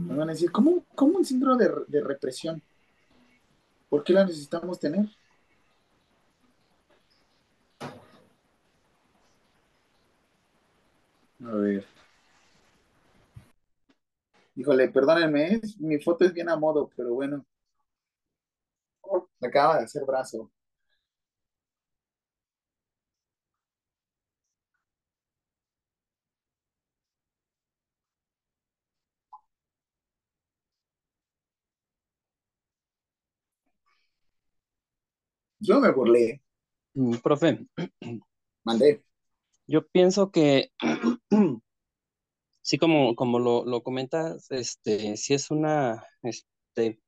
Me 0.08 0.16
van 0.16 0.30
a 0.30 0.34
decir, 0.34 0.52
¿cómo, 0.52 0.84
cómo 0.96 1.18
un 1.18 1.26
síndrome 1.26 1.64
de, 1.64 1.72
de 1.88 2.02
represión? 2.02 2.62
¿Por 3.90 4.04
qué 4.04 4.14
la 4.14 4.26
necesitamos 4.26 4.80
tener? 4.80 5.06
A 11.44 11.56
ver. 11.56 11.86
Híjole, 14.56 14.90
perdónenme, 14.90 15.60
mi 15.80 16.00
foto 16.00 16.26
es 16.26 16.34
bien 16.34 16.50
a 16.50 16.56
modo, 16.56 16.90
pero 16.96 17.14
bueno. 17.14 17.46
Acaba 19.42 19.78
de 19.80 19.86
hacer 19.86 20.04
brazo. 20.06 20.52
Yo 35.60 35.80
me 35.80 35.92
burlé. 35.92 36.42
Mm, 36.94 37.16
profe. 37.24 37.68
Mandé. 38.64 39.04
Yo 39.68 39.88
pienso 39.88 40.32
que 40.32 40.72
sí, 42.62 42.78
como, 42.78 43.16
como 43.16 43.40
lo, 43.40 43.66
lo 43.66 43.84
comentas, 43.84 44.52
este, 44.52 45.18
sí 45.18 45.34
es 45.34 45.52
una 45.52 46.04
este, 46.24 47.02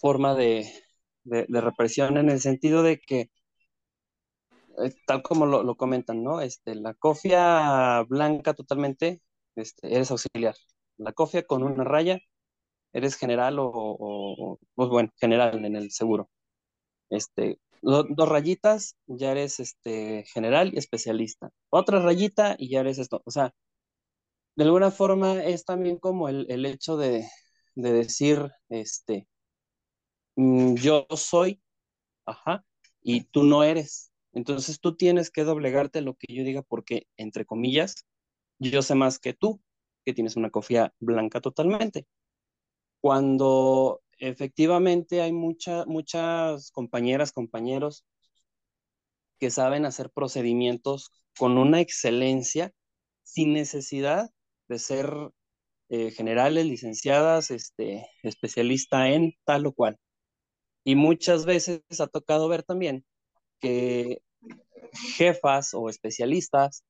forma 0.00 0.34
de, 0.34 0.66
de, 1.24 1.60
represión 1.60 2.16
en 2.18 2.30
el 2.30 2.40
sentido 2.40 2.82
de 2.82 3.00
que, 3.00 3.30
eh, 4.84 4.94
tal 5.06 5.22
como 5.22 5.46
lo, 5.46 5.62
lo, 5.62 5.76
comentan, 5.76 6.22
¿no? 6.22 6.40
Este, 6.40 6.74
la 6.74 6.94
cofia 6.94 8.02
blanca 8.08 8.54
totalmente, 8.54 9.22
este, 9.56 9.94
eres 9.94 10.10
auxiliar. 10.10 10.54
La 10.96 11.12
cofia 11.12 11.44
con 11.46 11.62
una 11.62 11.84
raya, 11.84 12.18
eres 12.92 13.16
general 13.16 13.58
o, 13.58 13.70
o, 13.72 14.58
pues 14.74 14.88
bueno, 14.90 15.10
general 15.20 15.64
en 15.64 15.76
el 15.76 15.90
seguro. 15.92 16.30
Este, 17.10 17.60
dos 17.82 18.28
rayitas, 18.28 18.96
ya 19.06 19.32
eres 19.32 19.60
este, 19.60 20.24
general 20.32 20.72
y 20.74 20.78
especialista. 20.78 21.50
Otra 21.70 22.00
rayita 22.00 22.56
y 22.58 22.70
ya 22.70 22.80
eres 22.80 22.98
esto. 22.98 23.22
O 23.24 23.30
sea, 23.30 23.52
de 24.56 24.64
alguna 24.64 24.90
forma 24.90 25.42
es 25.44 25.64
también 25.64 25.98
como 25.98 26.28
el, 26.28 26.46
el 26.50 26.66
hecho 26.66 26.96
de, 26.96 27.26
de, 27.74 27.92
decir, 27.92 28.50
este, 28.68 29.28
yo 30.36 31.06
soy, 31.16 31.60
ajá, 32.26 32.64
y 33.02 33.22
tú 33.24 33.44
no 33.44 33.62
eres. 33.64 34.12
Entonces 34.32 34.80
tú 34.80 34.96
tienes 34.96 35.30
que 35.30 35.44
doblegarte 35.44 36.00
lo 36.02 36.14
que 36.14 36.32
yo 36.34 36.44
diga 36.44 36.62
porque, 36.62 37.06
entre 37.16 37.44
comillas, 37.44 38.06
yo 38.58 38.82
sé 38.82 38.94
más 38.94 39.18
que 39.18 39.34
tú, 39.34 39.60
que 40.04 40.14
tienes 40.14 40.36
una 40.36 40.50
cofia 40.50 40.94
blanca 41.00 41.40
totalmente. 41.40 42.06
Cuando 43.00 44.02
efectivamente 44.18 45.22
hay 45.22 45.32
mucha, 45.32 45.84
muchas 45.86 46.70
compañeras, 46.72 47.32
compañeros 47.32 48.04
que 49.38 49.50
saben 49.50 49.86
hacer 49.86 50.10
procedimientos 50.10 51.10
con 51.38 51.58
una 51.58 51.80
excelencia 51.80 52.72
sin 53.22 53.54
necesidad 53.54 54.30
de 54.68 54.78
ser 54.78 55.12
eh, 55.88 56.10
generales, 56.12 56.66
licenciadas, 56.66 57.50
este, 57.50 58.06
especialista 58.22 59.08
en 59.08 59.34
tal 59.44 59.66
o 59.66 59.72
cual. 59.72 59.98
Y 60.84 60.94
muchas 60.94 61.44
veces 61.46 61.82
ha 62.00 62.06
tocado 62.06 62.48
ver 62.48 62.62
también 62.62 63.04
que 63.60 64.22
jefas 65.16 65.74
o 65.74 65.88
especialistas 65.90 66.84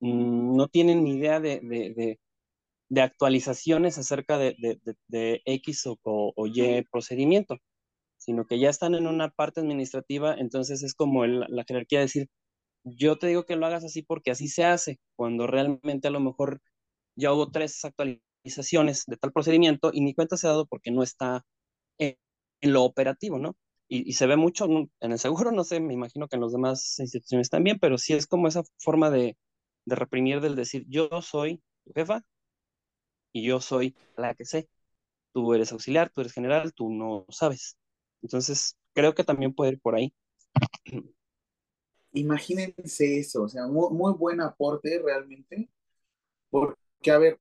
mm, 0.00 0.56
no 0.56 0.68
tienen 0.68 1.04
ni 1.04 1.16
idea 1.16 1.40
de, 1.40 1.60
de 2.92 3.00
actualizaciones 3.00 3.96
acerca 3.96 4.36
de, 4.36 5.42
X 5.46 5.86
o, 5.86 6.46
Y 6.46 6.82
procedimiento, 6.90 7.56
sino 8.18 8.46
que 8.46 8.58
ya 8.58 8.68
están 8.68 8.94
en 8.94 9.06
una 9.06 9.30
parte 9.30 9.60
administrativa, 9.60 10.34
entonces 10.34 10.82
es 10.82 10.94
como 10.94 11.24
la 11.24 11.64
jerarquía 11.66 12.00
de 12.00 12.04
decir, 12.04 12.28
yo 12.84 13.16
te 13.18 13.28
digo 13.28 13.44
que 13.44 13.56
lo 13.56 13.64
hagas 13.64 13.82
así 13.82 14.02
porque 14.02 14.30
así 14.30 14.46
se 14.46 14.64
hace, 14.64 14.98
cuando 15.16 15.46
realmente 15.46 16.08
a 16.08 16.10
lo 16.10 16.20
mejor 16.20 16.60
ya 17.16 17.32
hubo 17.32 17.50
tres 17.50 17.82
actualizaciones 17.82 19.04
de 19.06 19.16
tal 19.16 19.32
procedimiento 19.32 19.90
y 19.94 20.02
ni 20.02 20.12
cuenta 20.12 20.36
se 20.36 20.46
ha 20.46 20.50
dado 20.50 20.66
porque 20.66 20.90
no 20.90 21.02
está 21.02 21.46
en, 22.62 22.72
lo 22.72 22.84
operativo, 22.84 23.38
¿no? 23.38 23.56
Y, 23.88 24.14
se 24.14 24.26
ve 24.26 24.36
mucho 24.36 24.66
en 24.66 25.12
el 25.12 25.18
seguro, 25.18 25.52
no 25.52 25.64
sé, 25.64 25.78
me 25.80 25.92
imagino 25.92 26.26
que 26.26 26.36
en 26.36 26.42
las 26.42 26.52
demás 26.52 26.98
instituciones 26.98 27.50
también, 27.50 27.78
pero 27.78 27.98
sí 27.98 28.14
es 28.14 28.26
como 28.26 28.48
esa 28.48 28.62
forma 28.78 29.10
de, 29.10 29.36
de 29.84 29.96
reprimir 29.96 30.40
del 30.40 30.56
decir, 30.56 30.86
yo 30.88 31.10
soy 31.20 31.62
tu 31.84 31.92
jefa, 31.92 32.22
y 33.32 33.44
yo 33.44 33.60
soy 33.60 33.96
la 34.16 34.34
que 34.34 34.44
sé. 34.44 34.68
Tú 35.32 35.54
eres 35.54 35.72
auxiliar, 35.72 36.10
tú 36.10 36.20
eres 36.20 36.32
general, 36.32 36.72
tú 36.74 36.90
no 36.90 37.26
sabes. 37.30 37.76
Entonces, 38.20 38.76
creo 38.92 39.14
que 39.14 39.24
también 39.24 39.54
puede 39.54 39.72
ir 39.72 39.80
por 39.80 39.94
ahí. 39.94 40.14
Imagínense 42.12 43.18
eso, 43.18 43.44
o 43.44 43.48
sea, 43.48 43.66
muy, 43.66 44.12
buen 44.12 44.40
aporte 44.42 45.00
realmente, 45.02 45.70
porque, 46.50 47.10
a 47.10 47.16
ver, 47.16 47.40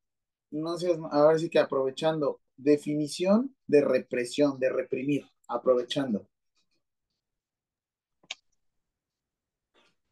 no 0.50 0.78
sé, 0.78 0.98
ahora 1.12 1.38
sí 1.38 1.50
que 1.50 1.60
aprovechando, 1.60 2.40
definición 2.64 3.56
de 3.68 3.82
represión, 3.82 4.60
de 4.60 4.70
reprimir, 4.70 5.26
aprovechando. 5.48 6.28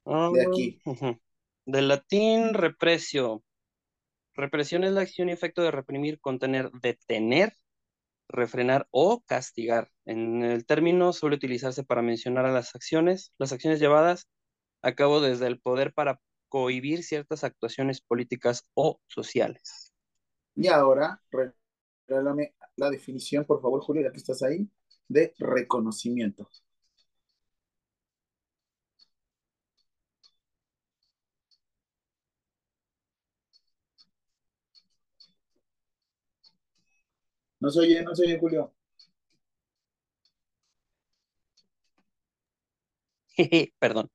de 0.05 0.41
aquí. 0.45 0.81
Ah, 0.85 1.15
Del 1.65 1.87
latín 1.87 2.53
represio, 2.55 3.43
Represión 4.39 4.85
es 4.85 4.93
la 4.93 5.01
acción 5.01 5.27
y 5.27 5.33
efecto 5.33 5.61
de 5.61 5.71
reprimir, 5.71 6.21
contener, 6.21 6.71
detener, 6.71 7.57
refrenar 8.29 8.87
o 8.89 9.21
castigar. 9.25 9.91
En 10.05 10.43
el 10.43 10.65
término 10.65 11.11
suele 11.11 11.35
utilizarse 11.35 11.83
para 11.83 12.01
mencionar 12.01 12.45
a 12.45 12.51
las 12.53 12.73
acciones, 12.73 13.33
las 13.37 13.51
acciones 13.51 13.81
llevadas 13.81 14.29
a 14.81 14.95
cabo 14.95 15.19
desde 15.19 15.47
el 15.47 15.59
poder 15.59 15.93
para 15.93 16.21
cohibir 16.47 17.03
ciertas 17.03 17.43
actuaciones 17.43 17.99
políticas 17.99 18.63
o 18.75 19.01
sociales. 19.07 19.93
Y 20.55 20.67
ahora, 20.67 21.21
regálame 22.09 22.55
la 22.77 22.89
definición, 22.89 23.45
por 23.45 23.61
favor, 23.61 23.81
Julio, 23.81 24.03
ya 24.03 24.11
que 24.11 24.17
estás 24.19 24.43
ahí, 24.43 24.67
de 25.07 25.33
reconocimiento. 25.39 26.49
No 37.61 37.69
se 37.71 37.79
oye, 37.79 38.03
no 38.03 38.13
se 38.13 38.23
oye, 38.23 38.37
Julio. 38.37 38.73
Perdón. 43.79 44.09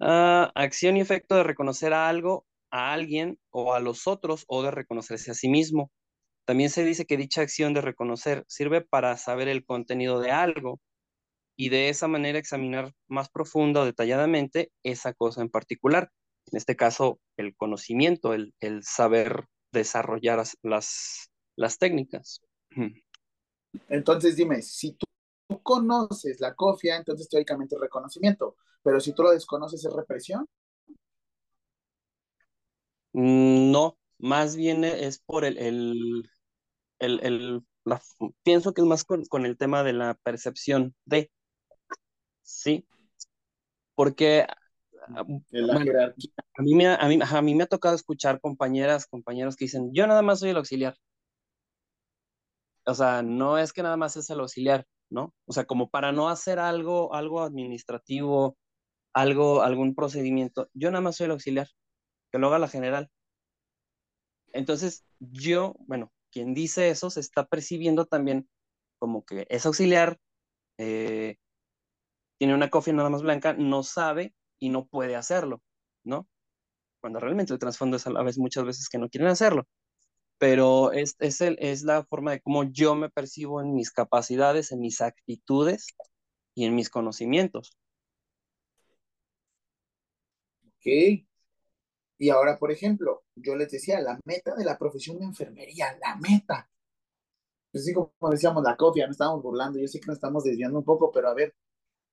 Ah, 0.00 0.52
acción 0.54 0.96
y 0.96 1.00
efecto 1.00 1.36
de 1.36 1.42
reconocer 1.44 1.92
a 1.94 2.08
algo, 2.08 2.46
a 2.70 2.92
alguien 2.92 3.38
o 3.50 3.74
a 3.74 3.80
los 3.80 4.06
otros 4.06 4.44
o 4.48 4.62
de 4.62 4.70
reconocerse 4.70 5.30
a 5.32 5.34
sí 5.34 5.48
mismo. 5.48 5.90
También 6.44 6.70
se 6.70 6.84
dice 6.84 7.06
que 7.06 7.16
dicha 7.16 7.42
acción 7.42 7.74
de 7.74 7.80
reconocer 7.80 8.44
sirve 8.48 8.82
para 8.82 9.16
saber 9.16 9.48
el 9.48 9.64
contenido 9.64 10.20
de 10.20 10.30
algo 10.30 10.80
y 11.56 11.68
de 11.68 11.88
esa 11.88 12.08
manera 12.08 12.38
examinar 12.38 12.92
más 13.06 13.30
profunda 13.30 13.80
o 13.80 13.84
detalladamente 13.84 14.72
esa 14.82 15.14
cosa 15.14 15.40
en 15.40 15.50
particular. 15.50 16.10
En 16.50 16.58
este 16.58 16.76
caso, 16.76 17.20
el 17.36 17.56
conocimiento, 17.56 18.34
el, 18.34 18.54
el 18.60 18.82
saber 18.82 19.46
desarrollar 19.72 20.42
las, 20.62 21.30
las 21.56 21.78
técnicas. 21.78 22.40
Entonces 23.88 24.36
dime, 24.36 24.62
si 24.62 24.92
tú, 24.92 25.06
conoces 25.62 26.40
la 26.40 26.54
cofia, 26.54 26.96
entonces 26.96 27.28
teóricamente 27.28 27.74
es 27.74 27.80
reconocimiento, 27.80 28.56
pero 28.82 28.98
si 28.98 29.12
tú 29.12 29.22
lo 29.22 29.30
desconoces 29.30 29.84
es 29.84 29.92
represión. 29.92 30.48
Mm, 33.12 33.70
no, 33.70 33.96
más 34.18 34.56
bien 34.56 34.84
es 34.84 35.20
por 35.20 35.44
el, 35.44 35.58
el, 35.58 36.28
el, 36.98 37.62
pienso 38.42 38.72
que 38.72 38.80
es 38.80 38.86
más 38.86 39.04
con, 39.04 39.46
el 39.46 39.56
tema 39.56 39.82
de 39.82 39.92
la 39.92 40.14
percepción 40.22 40.94
de, 41.04 41.30
sí, 42.42 42.86
porque 43.94 44.46
a, 45.16 45.24
mí 45.24 46.74
me, 46.74 46.88
a, 46.88 47.08
mí, 47.08 47.18
a 47.22 47.42
mí 47.42 47.54
me 47.54 47.64
ha 47.64 47.66
tocado 47.66 47.94
escuchar 47.94 48.40
compañeras, 48.40 49.06
compañeros 49.06 49.56
que 49.56 49.66
dicen, 49.66 49.90
yo 49.92 50.06
nada 50.06 50.22
más 50.22 50.40
soy 50.40 50.50
el 50.50 50.56
auxiliar, 50.56 50.96
o 52.86 52.94
sea, 52.94 53.22
no 53.22 53.58
es 53.58 53.72
que 53.72 53.82
nada 53.82 53.96
más 53.96 54.16
es 54.16 54.28
el 54.30 54.40
auxiliar, 54.40 54.86
¿no? 55.10 55.34
O 55.46 55.52
sea, 55.52 55.64
como 55.64 55.90
para 55.90 56.12
no 56.12 56.28
hacer 56.28 56.58
algo, 56.58 57.14
algo 57.14 57.42
administrativo, 57.42 58.56
algo, 59.14 59.62
algún 59.62 59.94
procedimiento, 59.94 60.68
yo 60.74 60.90
nada 60.90 61.02
más 61.02 61.16
soy 61.16 61.26
el 61.26 61.32
auxiliar, 61.32 61.68
que 62.30 62.38
lo 62.38 62.48
haga 62.48 62.58
la 62.58 62.68
general. 62.68 63.10
Entonces, 64.52 65.04
yo, 65.18 65.74
bueno, 65.80 66.12
quien 66.34 66.54
dice 66.54 66.90
eso 66.90 67.10
se 67.10 67.20
está 67.20 67.46
percibiendo 67.46 68.06
también 68.06 68.48
como 68.98 69.24
que 69.24 69.46
es 69.48 69.64
auxiliar, 69.66 70.18
eh, 70.78 71.36
tiene 72.38 72.54
una 72.54 72.70
cofia 72.70 72.92
nada 72.92 73.10
más 73.10 73.22
blanca, 73.22 73.54
no 73.54 73.82
sabe 73.84 74.34
y 74.58 74.68
no 74.68 74.86
puede 74.86 75.16
hacerlo, 75.16 75.62
¿no? 76.04 76.28
Cuando 77.00 77.20
realmente 77.20 77.52
el 77.52 77.58
trasfondo 77.58 77.96
es 77.96 78.06
a 78.06 78.10
la 78.10 78.22
vez 78.22 78.38
muchas 78.38 78.64
veces 78.64 78.88
que 78.88 78.98
no 78.98 79.08
quieren 79.08 79.28
hacerlo 79.28 79.66
pero 80.38 80.92
es, 80.92 81.16
es, 81.20 81.40
el, 81.40 81.56
es 81.60 81.82
la 81.84 82.04
forma 82.04 82.32
de 82.32 82.40
cómo 82.40 82.64
yo 82.64 82.94
me 82.94 83.10
percibo 83.10 83.60
en 83.62 83.74
mis 83.74 83.90
capacidades, 83.90 84.72
en 84.72 84.80
mis 84.80 85.00
actitudes 85.00 85.86
y 86.54 86.64
en 86.66 86.74
mis 86.74 86.90
conocimientos. 86.90 87.76
Ok. 90.66 91.24
Y 92.18 92.30
ahora, 92.30 92.58
por 92.58 92.70
ejemplo, 92.70 93.24
yo 93.34 93.56
les 93.56 93.70
decía, 93.70 94.00
la 94.00 94.20
meta 94.24 94.54
de 94.54 94.64
la 94.64 94.78
profesión 94.78 95.18
de 95.18 95.24
enfermería, 95.24 95.98
la 96.00 96.16
meta. 96.16 96.70
pues 97.72 97.84
sí, 97.84 97.92
como 97.92 98.30
decíamos, 98.30 98.62
la 98.62 98.76
copia, 98.76 99.06
no 99.06 99.12
estamos 99.12 99.42
burlando, 99.42 99.78
yo 99.78 99.88
sé 99.88 100.00
que 100.00 100.06
nos 100.06 100.16
estamos 100.16 100.44
desviando 100.44 100.78
un 100.78 100.84
poco, 100.84 101.10
pero 101.12 101.28
a 101.28 101.34
ver, 101.34 101.54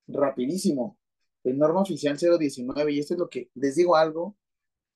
rapidísimo, 0.08 0.98
el 1.44 1.58
norma 1.58 1.82
oficial 1.82 2.18
019, 2.18 2.92
y 2.94 3.00
esto 3.00 3.14
es 3.16 3.20
lo 3.20 3.30
que, 3.30 3.50
les 3.56 3.76
digo 3.76 3.96
algo, 3.96 4.36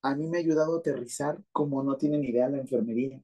a 0.02 0.16
mí 0.16 0.28
me 0.28 0.38
ha 0.38 0.42
ayudado 0.42 0.76
a 0.76 0.80
aterrizar 0.80 1.40
como 1.52 1.84
no 1.84 1.98
tienen 1.98 2.24
idea 2.24 2.50
la 2.50 2.60
enfermería. 2.60 3.22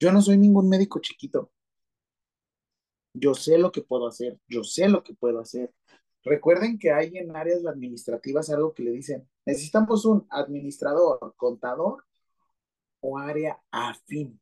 Yo 0.00 0.12
no 0.12 0.22
soy 0.22 0.38
ningún 0.38 0.68
médico 0.68 1.00
chiquito. 1.00 1.50
Yo 3.14 3.34
sé 3.34 3.58
lo 3.58 3.72
que 3.72 3.82
puedo 3.82 4.06
hacer, 4.06 4.38
yo 4.48 4.62
sé 4.62 4.88
lo 4.88 5.02
que 5.02 5.14
puedo 5.14 5.40
hacer. 5.40 5.72
Recuerden 6.22 6.78
que 6.78 6.92
hay 6.92 7.16
en 7.16 7.34
áreas 7.34 7.64
administrativas 7.66 8.50
algo 8.50 8.74
que 8.74 8.82
le 8.82 8.92
dicen, 8.92 9.28
necesitamos 9.48 10.04
un 10.04 10.26
administrador, 10.28 11.34
contador 11.38 12.04
o 13.00 13.16
área 13.16 13.58
afín. 13.70 14.38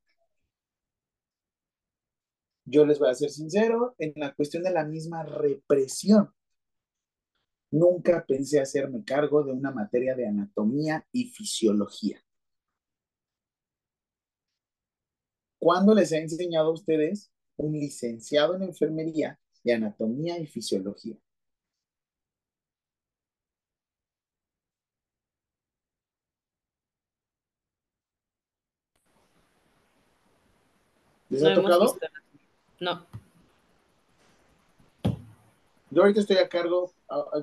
Yo 2.65 2.85
les 2.85 2.99
voy 2.99 3.11
a 3.11 3.15
ser 3.15 3.31
sincero, 3.31 3.95
en 3.99 4.15
la 4.17 4.35
cuestión 4.35 4.65
de 4.65 4.73
la 4.73 4.85
misma 4.85 5.23
represión, 5.23 6.35
nunca 7.71 8.25
pensé 8.27 8.59
hacerme 8.59 9.05
cargo 9.05 9.45
de 9.45 9.53
una 9.53 9.71
materia 9.71 10.17
de 10.17 10.27
anatomía 10.27 11.07
y 11.13 11.27
fisiología. 11.27 12.21
¿Cuándo 15.57 15.95
les 15.95 16.11
he 16.11 16.19
enseñado 16.19 16.71
a 16.71 16.75
ustedes 16.75 17.31
un 17.57 17.75
licenciado 17.75 18.57
en 18.57 18.65
enfermería 18.65 19.39
de 19.63 19.75
anatomía 19.75 20.37
y 20.41 20.47
fisiología? 20.47 21.17
¿Les 31.37 31.45
ha 31.45 31.55
tocado? 31.55 31.99
No. 32.81 33.07
Yo 35.91 36.03
ahorita 36.03 36.21
estoy 36.21 36.37
a 36.39 36.49
cargo, 36.49 36.93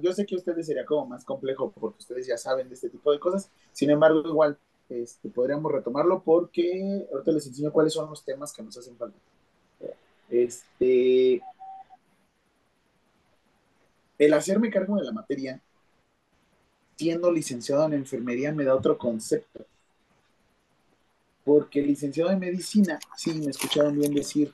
yo 0.01 0.13
sé 0.13 0.25
que 0.25 0.35
a 0.35 0.37
ustedes 0.37 0.67
sería 0.67 0.85
como 0.85 1.05
más 1.07 1.23
complejo 1.23 1.71
porque 1.71 1.99
ustedes 1.99 2.27
ya 2.27 2.37
saben 2.37 2.67
de 2.67 2.75
este 2.75 2.89
tipo 2.89 3.11
de 3.11 3.19
cosas, 3.19 3.49
sin 3.71 3.89
embargo 3.89 4.21
igual 4.27 4.57
este, 4.89 5.29
podríamos 5.29 5.71
retomarlo 5.71 6.21
porque 6.21 7.07
ahorita 7.11 7.31
les 7.31 7.47
enseño 7.47 7.71
cuáles 7.71 7.93
son 7.93 8.09
los 8.09 8.23
temas 8.23 8.53
que 8.53 8.61
nos 8.61 8.77
hacen 8.77 8.97
falta. 8.97 9.17
Este, 10.29 11.41
el 14.17 14.33
hacerme 14.33 14.69
cargo 14.69 14.97
de 14.97 15.03
la 15.03 15.11
materia, 15.11 15.61
siendo 16.97 17.31
licenciado 17.31 17.85
en 17.85 17.93
enfermería, 17.93 18.51
me 18.51 18.65
da 18.65 18.75
otro 18.75 18.97
concepto. 18.97 19.65
Porque 21.43 21.81
licenciado 21.81 22.31
en 22.31 22.39
medicina, 22.39 22.99
sí, 23.17 23.33
me 23.33 23.51
escucharon 23.51 23.99
bien 23.99 24.13
decir, 24.13 24.53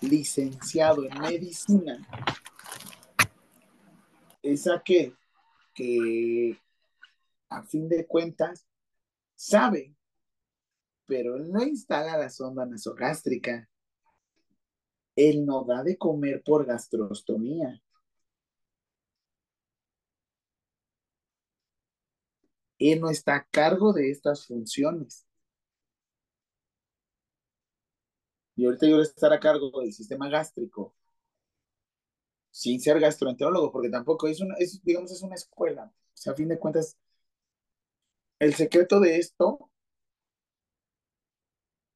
licenciado 0.00 1.04
en 1.04 1.18
medicina 1.18 2.06
es 4.42 4.66
aquel 4.66 5.16
que 5.74 6.58
a 7.48 7.62
fin 7.62 7.88
de 7.88 8.06
cuentas 8.06 8.66
sabe, 9.34 9.94
pero 11.06 11.36
él 11.36 11.50
no 11.50 11.62
instala 11.62 12.16
la 12.16 12.30
sonda 12.30 12.66
nasogástrica. 12.66 13.68
Él 15.16 15.44
no 15.44 15.64
da 15.64 15.82
de 15.82 15.98
comer 15.98 16.42
por 16.42 16.64
gastrostomía. 16.64 17.82
Él 22.78 23.00
no 23.00 23.10
está 23.10 23.36
a 23.36 23.44
cargo 23.44 23.92
de 23.92 24.10
estas 24.10 24.46
funciones. 24.46 25.26
Y 28.60 28.66
ahorita 28.66 28.86
yo 28.86 28.96
voy 28.96 29.00
a 29.00 29.04
estar 29.04 29.32
a 29.32 29.40
cargo 29.40 29.80
del 29.80 29.90
sistema 29.90 30.28
gástrico, 30.28 30.94
sin 32.52 32.80
ser 32.80 33.00
gastroenterólogo, 33.00 33.72
porque 33.72 33.88
tampoco 33.90 34.28
es 34.28 34.40
una, 34.40 34.54
digamos, 34.82 35.10
es 35.12 35.22
una 35.22 35.34
escuela. 35.34 35.84
O 35.86 36.16
sea, 36.16 36.32
a 36.32 36.36
fin 36.36 36.48
de 36.48 36.58
cuentas, 36.58 36.96
el 38.40 38.54
secreto 38.54 38.98
de 39.00 39.18
esto 39.18 39.70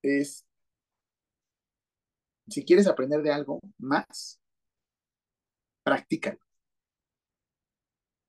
es, 0.02 0.44
si 2.48 2.64
quieres 2.64 2.86
aprender 2.86 3.22
de 3.22 3.32
algo 3.32 3.60
más, 3.78 4.40
practícalo. 5.82 6.38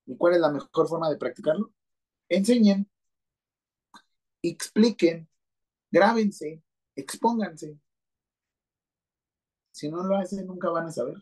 ¿Y 0.06 0.16
cuál 0.16 0.34
es 0.34 0.40
la 0.40 0.50
mejor 0.50 0.88
forma 0.88 1.10
de 1.10 1.16
practicarlo? 1.16 1.72
Enseñen, 2.28 2.88
expliquen, 4.42 5.28
grábense, 5.90 6.62
expónganse. 6.96 7.78
Si 9.76 9.90
no 9.90 10.02
lo 10.02 10.16
hacen, 10.16 10.46
nunca 10.46 10.70
van 10.70 10.86
a 10.86 10.90
saber. 10.90 11.16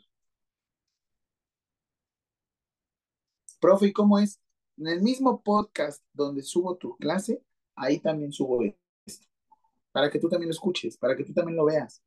Profe, 3.61 3.87
¿y 3.87 3.93
cómo 3.93 4.21
es? 4.21 4.41
En 4.77 4.87
el 4.87 5.03
mismo 5.03 5.43
podcast 5.43 6.05
donde 6.13 6.41
subo 6.45 6.77
tu 6.77 6.97
clase, 6.97 7.43
ahí 7.75 7.99
también 7.99 8.31
subo 8.31 8.63
esto. 8.63 9.27
Para 9.91 10.09
que 10.09 10.21
tú 10.21 10.29
también 10.29 10.51
lo 10.51 10.53
escuches, 10.53 10.97
para 10.97 11.17
que 11.17 11.25
tú 11.25 11.33
también 11.33 11.57
lo 11.57 11.65
veas. 11.65 12.01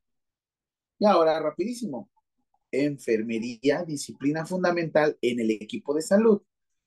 Y 0.97 1.05
ahora, 1.05 1.37
rapidísimo. 1.41 2.09
Enfermería, 2.71 3.83
disciplina 3.83 4.45
fundamental 4.45 5.17
en 5.21 5.41
el 5.41 5.51
equipo 5.51 5.93
de 5.93 6.01
salud. 6.01 6.41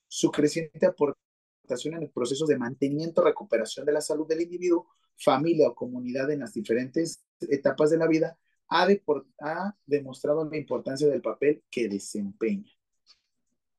Su 0.09 0.31
creciente 0.31 0.87
aportación 0.87 1.97
en 1.97 2.05
el 2.05 2.11
proceso 2.11 2.47
de 2.47 2.57
mantenimiento, 2.57 3.23
recuperación 3.23 3.85
de 3.85 3.93
la 3.93 4.01
salud 4.01 4.27
del 4.27 4.41
individuo, 4.41 4.89
familia 5.19 5.69
o 5.69 5.75
comunidad 5.75 6.31
en 6.31 6.41
las 6.41 6.55
diferentes 6.55 7.23
etapas 7.41 7.91
de 7.91 7.99
la 7.99 8.07
vida 8.07 8.39
ha, 8.71 9.77
demostrado 9.87 10.49
la 10.49 10.57
importancia 10.57 11.09
del 11.09 11.21
papel 11.21 11.63
que 11.71 11.89
desempeña. 11.89 12.71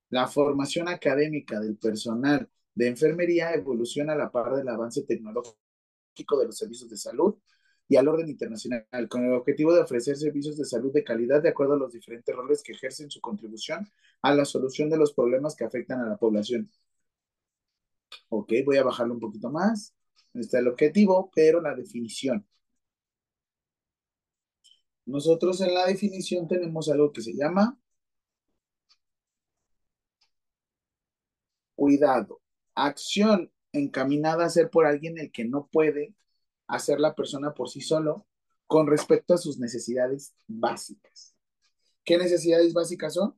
La 0.09 0.27
formación 0.27 0.89
académica 0.89 1.59
del 1.59 1.77
personal 1.77 2.49
de 2.75 2.87
enfermería 2.87 3.53
evoluciona 3.53 4.13
a 4.13 4.17
la 4.17 4.31
par 4.31 4.55
del 4.55 4.67
avance 4.67 5.03
tecnológico 5.03 5.57
de 6.37 6.45
los 6.45 6.57
servicios 6.57 6.89
de 6.89 6.97
salud 6.97 7.35
y 7.87 7.95
al 7.97 8.07
orden 8.07 8.29
internacional, 8.29 8.85
con 9.09 9.25
el 9.25 9.33
objetivo 9.33 9.73
de 9.73 9.81
ofrecer 9.81 10.17
servicios 10.17 10.57
de 10.57 10.65
salud 10.65 10.93
de 10.93 11.03
calidad 11.03 11.41
de 11.41 11.49
acuerdo 11.49 11.73
a 11.73 11.77
los 11.77 11.91
diferentes 11.91 12.35
roles 12.35 12.63
que 12.63 12.73
ejercen 12.73 13.09
su 13.09 13.19
contribución 13.21 13.89
a 14.21 14.33
la 14.33 14.45
solución 14.45 14.89
de 14.89 14.97
los 14.97 15.13
problemas 15.13 15.55
que 15.55 15.65
afectan 15.65 15.99
a 16.01 16.07
la 16.07 16.17
población. 16.17 16.69
Ok, 18.29 18.53
voy 18.65 18.77
a 18.77 18.83
bajarlo 18.83 19.13
un 19.13 19.19
poquito 19.19 19.49
más. 19.49 19.93
Está 20.33 20.59
el 20.59 20.67
objetivo, 20.67 21.29
pero 21.33 21.61
la 21.61 21.75
definición. 21.75 22.45
Nosotros 25.11 25.59
en 25.59 25.73
la 25.73 25.85
definición 25.87 26.47
tenemos 26.47 26.89
algo 26.89 27.11
que 27.11 27.21
se 27.21 27.33
llama 27.33 27.77
cuidado, 31.75 32.41
acción 32.75 33.51
encaminada 33.73 34.43
a 34.43 34.47
hacer 34.47 34.69
por 34.69 34.85
alguien 34.85 35.17
el 35.17 35.31
que 35.31 35.43
no 35.43 35.67
puede 35.67 36.15
hacer 36.67 36.99
la 37.01 37.13
persona 37.13 37.53
por 37.53 37.69
sí 37.69 37.81
solo 37.81 38.25
con 38.67 38.87
respecto 38.87 39.33
a 39.33 39.37
sus 39.37 39.59
necesidades 39.59 40.33
básicas. 40.47 41.35
¿Qué 42.05 42.17
necesidades 42.17 42.73
básicas 42.73 43.13
son? 43.15 43.35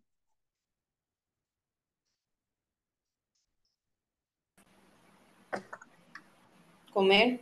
Comer. 6.94 7.42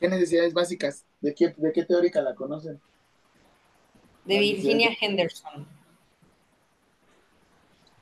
¿Qué 0.00 0.08
necesidades 0.08 0.52
básicas? 0.52 1.06
¿De 1.24 1.34
qué, 1.34 1.54
de 1.56 1.72
qué 1.72 1.86
teórica 1.86 2.20
la 2.20 2.34
conocen? 2.34 2.78
De 4.26 4.38
Virginia 4.38 4.90
Henderson. 5.00 5.66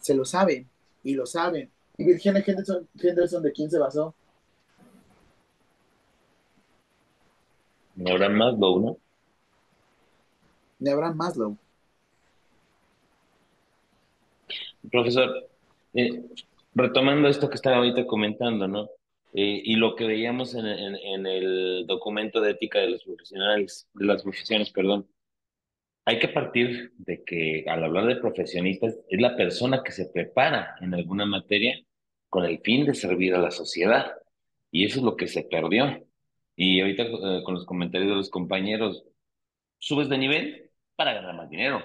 Se 0.00 0.12
lo 0.12 0.24
saben 0.24 0.68
y 1.04 1.14
lo 1.14 1.24
saben. 1.24 1.70
¿Y 1.98 2.04
Virginia 2.04 2.42
Henderson, 2.44 2.88
Henderson 3.00 3.44
de 3.44 3.52
quién 3.52 3.70
se 3.70 3.78
basó? 3.78 4.12
De 7.94 8.10
Abraham 8.10 8.32
Maslow, 8.32 8.80
¿no? 8.80 8.96
De 10.80 10.90
Abraham 10.90 11.16
Maslow. 11.16 11.56
Profesor, 14.90 15.48
eh, 15.94 16.24
retomando 16.74 17.28
esto 17.28 17.48
que 17.48 17.54
estaba 17.54 17.76
ahorita 17.76 18.04
comentando, 18.04 18.66
¿no? 18.66 18.88
Eh, 19.34 19.62
y 19.64 19.76
lo 19.76 19.96
que 19.96 20.06
veíamos 20.06 20.54
en, 20.54 20.66
en, 20.66 21.26
el 21.26 21.86
documento 21.86 22.40
de 22.40 22.50
ética 22.50 22.80
de 22.80 22.90
los 22.90 23.04
profesionales, 23.04 23.88
de 23.94 24.04
las 24.04 24.22
profesiones, 24.22 24.70
perdón, 24.70 25.08
hay 26.04 26.18
que 26.18 26.28
partir 26.28 26.92
de 26.98 27.24
que 27.24 27.64
al 27.68 27.84
hablar 27.84 28.06
de 28.06 28.16
profesionistas 28.16 28.98
es 29.08 29.20
la 29.20 29.36
persona 29.36 29.82
que 29.84 29.92
se 29.92 30.06
prepara 30.06 30.74
en 30.80 30.94
alguna 30.94 31.26
materia 31.26 31.78
con 32.28 32.44
el 32.44 32.60
fin 32.60 32.86
de 32.86 32.94
servir 32.94 33.34
a 33.34 33.40
la 33.40 33.50
sociedad. 33.50 34.12
Y 34.70 34.84
eso 34.86 34.98
es 34.98 35.04
lo 35.04 35.16
que 35.16 35.28
se 35.28 35.44
perdió. 35.44 36.06
Y 36.56 36.80
ahorita 36.80 37.04
eh, 37.04 37.42
con 37.44 37.54
los 37.54 37.66
comentarios 37.66 38.10
de 38.10 38.16
los 38.16 38.30
compañeros, 38.30 39.04
subes 39.78 40.08
de 40.08 40.18
nivel 40.18 40.70
para 40.96 41.14
ganar 41.14 41.34
más 41.36 41.50
dinero 41.50 41.82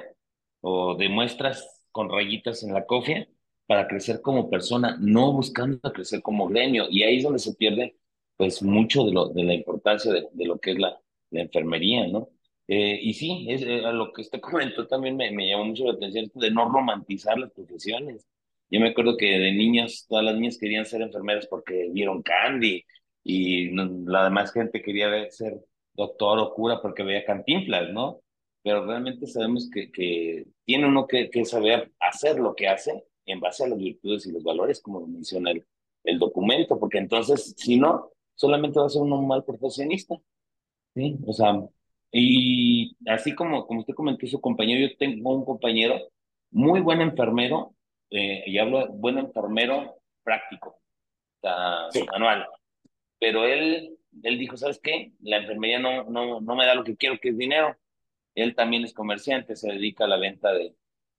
o 0.61 0.95
demuestras 0.95 1.83
con 1.91 2.09
rayitas 2.09 2.63
en 2.63 2.73
la 2.73 2.85
cofia 2.85 3.27
para 3.67 3.87
crecer 3.87 4.21
como 4.21 4.49
persona, 4.49 4.97
no 4.99 5.33
buscando 5.33 5.79
crecer 5.93 6.21
como 6.21 6.47
gremio. 6.47 6.87
Y 6.89 7.03
ahí 7.03 7.17
es 7.17 7.23
donde 7.23 7.39
se 7.39 7.53
pierde 7.55 7.97
pues 8.37 8.61
mucho 8.63 9.03
de, 9.05 9.11
lo, 9.11 9.29
de 9.29 9.43
la 9.43 9.53
importancia 9.53 10.11
de, 10.11 10.27
de 10.31 10.45
lo 10.45 10.59
que 10.59 10.71
es 10.71 10.79
la, 10.79 10.99
la 11.31 11.41
enfermería, 11.41 12.07
¿no? 12.07 12.29
Eh, 12.67 12.99
y 13.01 13.13
sí, 13.13 13.47
es, 13.49 13.61
eh, 13.63 13.85
a 13.85 13.91
lo 13.91 14.11
que 14.13 14.21
usted 14.21 14.39
comentó 14.41 14.87
también 14.87 15.15
me, 15.17 15.31
me 15.31 15.47
llamó 15.47 15.65
mucho 15.65 15.85
la 15.85 15.93
atención 15.93 16.29
de 16.35 16.51
no 16.51 16.69
romantizar 16.69 17.37
las 17.37 17.51
profesiones. 17.51 18.27
Yo 18.69 18.79
me 18.81 18.89
acuerdo 18.89 19.15
que 19.17 19.25
de 19.39 19.51
niños, 19.53 20.05
todas 20.09 20.25
las 20.25 20.35
niñas 20.35 20.57
querían 20.57 20.85
ser 20.85 21.01
enfermeras 21.01 21.47
porque 21.47 21.89
vieron 21.91 22.21
Candy 22.21 22.83
y 23.23 23.71
la 23.71 24.25
demás 24.25 24.51
gente 24.51 24.81
quería 24.81 25.29
ser 25.31 25.59
doctor 25.93 26.39
o 26.39 26.53
cura 26.53 26.81
porque 26.81 27.03
veía 27.03 27.25
Cantinflas, 27.25 27.89
¿no? 27.91 28.21
Pero 28.63 28.85
realmente 28.85 29.27
sabemos 29.27 29.69
que, 29.73 29.91
que 29.91 30.45
tiene 30.65 30.87
uno 30.87 31.07
que, 31.07 31.29
que, 31.29 31.45
saber 31.45 31.91
hacer 31.99 32.39
lo 32.39 32.55
que 32.55 32.67
hace 32.67 33.03
en 33.27 33.39
base 33.39 33.63
a 33.63 33.67
las 33.67 33.77
virtudes 33.77 34.25
y 34.25 34.31
los 34.31 34.43
valores, 34.43 34.81
como 34.81 35.05
menciona 35.05 35.51
el, 35.51 35.65
el 36.03 36.17
documento, 36.17 36.79
porque 36.79 36.97
entonces, 36.97 37.53
si 37.57 37.77
no, 37.77 38.11
solamente 38.33 38.79
va 38.79 38.87
a 38.87 38.89
ser 38.89 39.01
un 39.01 39.27
mal 39.27 39.43
profesionista. 39.43 40.15
¿sí? 40.95 41.17
O 41.27 41.33
sea, 41.33 41.53
y 42.11 42.95
así 43.07 43.35
como, 43.35 43.67
como 43.67 43.81
usted 43.81 43.93
comentó 43.93 44.25
su 44.27 44.41
compañero, 44.41 44.87
yo 44.87 44.97
tengo 44.97 45.35
un 45.35 45.45
compañero 45.45 45.99
muy 46.51 46.79
buen 46.81 47.01
enfermero, 47.01 47.75
eh, 48.09 48.43
y 48.47 48.57
hablo 48.57 48.87
buen 48.87 49.17
enfermero 49.17 49.97
práctico, 50.23 50.79
manual. 52.11 52.47
Pero 53.19 53.45
él, 53.45 53.97
él 54.23 54.37
dijo, 54.37 54.57
¿sabes 54.57 54.79
qué? 54.81 55.11
La 55.21 55.37
enfermería 55.37 55.79
no, 55.79 56.05
no, 56.05 56.39
no 56.39 56.55
me 56.55 56.65
da 56.65 56.75
lo 56.75 56.83
que 56.83 56.95
quiero, 56.95 57.19
que 57.19 57.29
es 57.29 57.37
dinero. 57.37 57.75
Él 58.35 58.55
también 58.55 58.83
es 58.83 58.93
comerciante, 58.93 59.55
se 59.55 59.71
dedica 59.71 60.05
a 60.05 60.07
la 60.07 60.17
venta 60.17 60.53
de, 60.53 60.75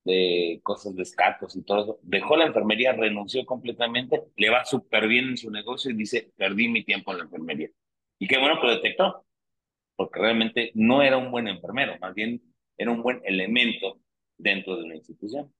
de 0.08 0.60
cosas 0.62 0.96
de 0.96 1.02
y 1.02 1.62
todo 1.62 1.82
eso. 1.82 1.98
Dejó 2.02 2.34
la 2.36 2.46
enfermería, 2.46 2.92
renunció 2.92 3.44
completamente, 3.44 4.24
le 4.36 4.48
va 4.48 4.64
súper 4.64 5.06
bien 5.06 5.28
en 5.28 5.36
su 5.36 5.50
negocio 5.50 5.90
y 5.90 5.94
dice, 5.94 6.32
perdí 6.34 6.66
mi 6.68 6.82
tiempo 6.82 7.12
en 7.12 7.18
la 7.18 7.24
enfermería. 7.24 7.68
Y 8.18 8.26
qué 8.26 8.38
bueno 8.38 8.58
que 8.58 8.68
lo 8.68 8.74
detectó, 8.74 9.26
porque 9.96 10.18
realmente 10.18 10.70
no 10.74 11.02
era 11.02 11.18
un 11.18 11.30
buen 11.30 11.46
enfermero, 11.46 11.98
más 12.00 12.14
bien 12.14 12.42
era 12.78 12.90
un 12.90 13.02
buen 13.02 13.20
elemento 13.24 14.00
dentro 14.38 14.76
de 14.76 14.84
una 14.84 14.96
institución. 14.96 15.52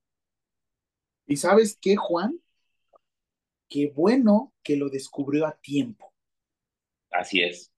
¿Y 1.27 1.37
sabes 1.37 1.77
qué, 1.79 1.95
Juan? 1.95 2.39
Qué 3.69 3.91
bueno 3.95 4.51
que 4.63 4.77
lo 4.77 4.89
descubrió 4.89 5.45
a 5.45 5.59
tiempo. 5.59 6.11
Así 7.11 7.43
es. 7.43 7.71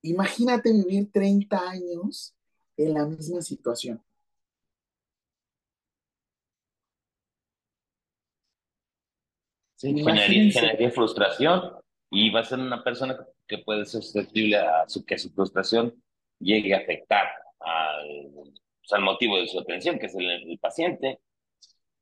Imagínate 0.00 0.72
vivir 0.72 1.10
30 1.12 1.68
años 1.68 2.34
en 2.78 2.94
la 2.94 3.04
misma 3.04 3.42
situación. 3.42 4.02
Sí, 9.78 9.94
generaría, 9.94 10.90
frustración 10.90 11.72
y 12.10 12.30
va 12.30 12.40
a 12.40 12.44
ser 12.44 12.58
una 12.58 12.82
persona 12.82 13.16
que 13.46 13.58
puede 13.58 13.86
ser 13.86 14.02
susceptible 14.02 14.56
a 14.56 14.88
su, 14.88 15.04
que 15.06 15.16
su 15.16 15.30
frustración 15.30 15.94
llegue 16.40 16.74
a 16.74 16.78
afectar 16.78 17.28
al, 17.60 18.28
al 18.90 19.02
motivo 19.02 19.36
de 19.36 19.46
su 19.46 19.60
atención, 19.60 20.00
que 20.00 20.06
es 20.06 20.16
el, 20.16 20.58
paciente. 20.60 21.20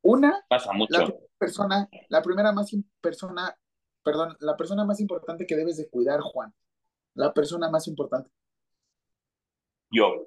Una, 0.00 0.42
pasa 0.48 0.72
mucho. 0.72 0.98
La 0.98 1.14
persona, 1.36 1.88
la 2.08 2.22
primera 2.22 2.50
más 2.50 2.74
persona, 3.02 3.54
perdón, 4.02 4.38
la 4.40 4.56
persona 4.56 4.86
más 4.86 4.98
importante 4.98 5.46
que 5.46 5.56
debes 5.56 5.76
de 5.76 5.90
cuidar, 5.90 6.20
Juan. 6.20 6.54
La 7.12 7.34
persona 7.34 7.68
más 7.68 7.88
importante. 7.88 8.30
Yo. 9.90 10.24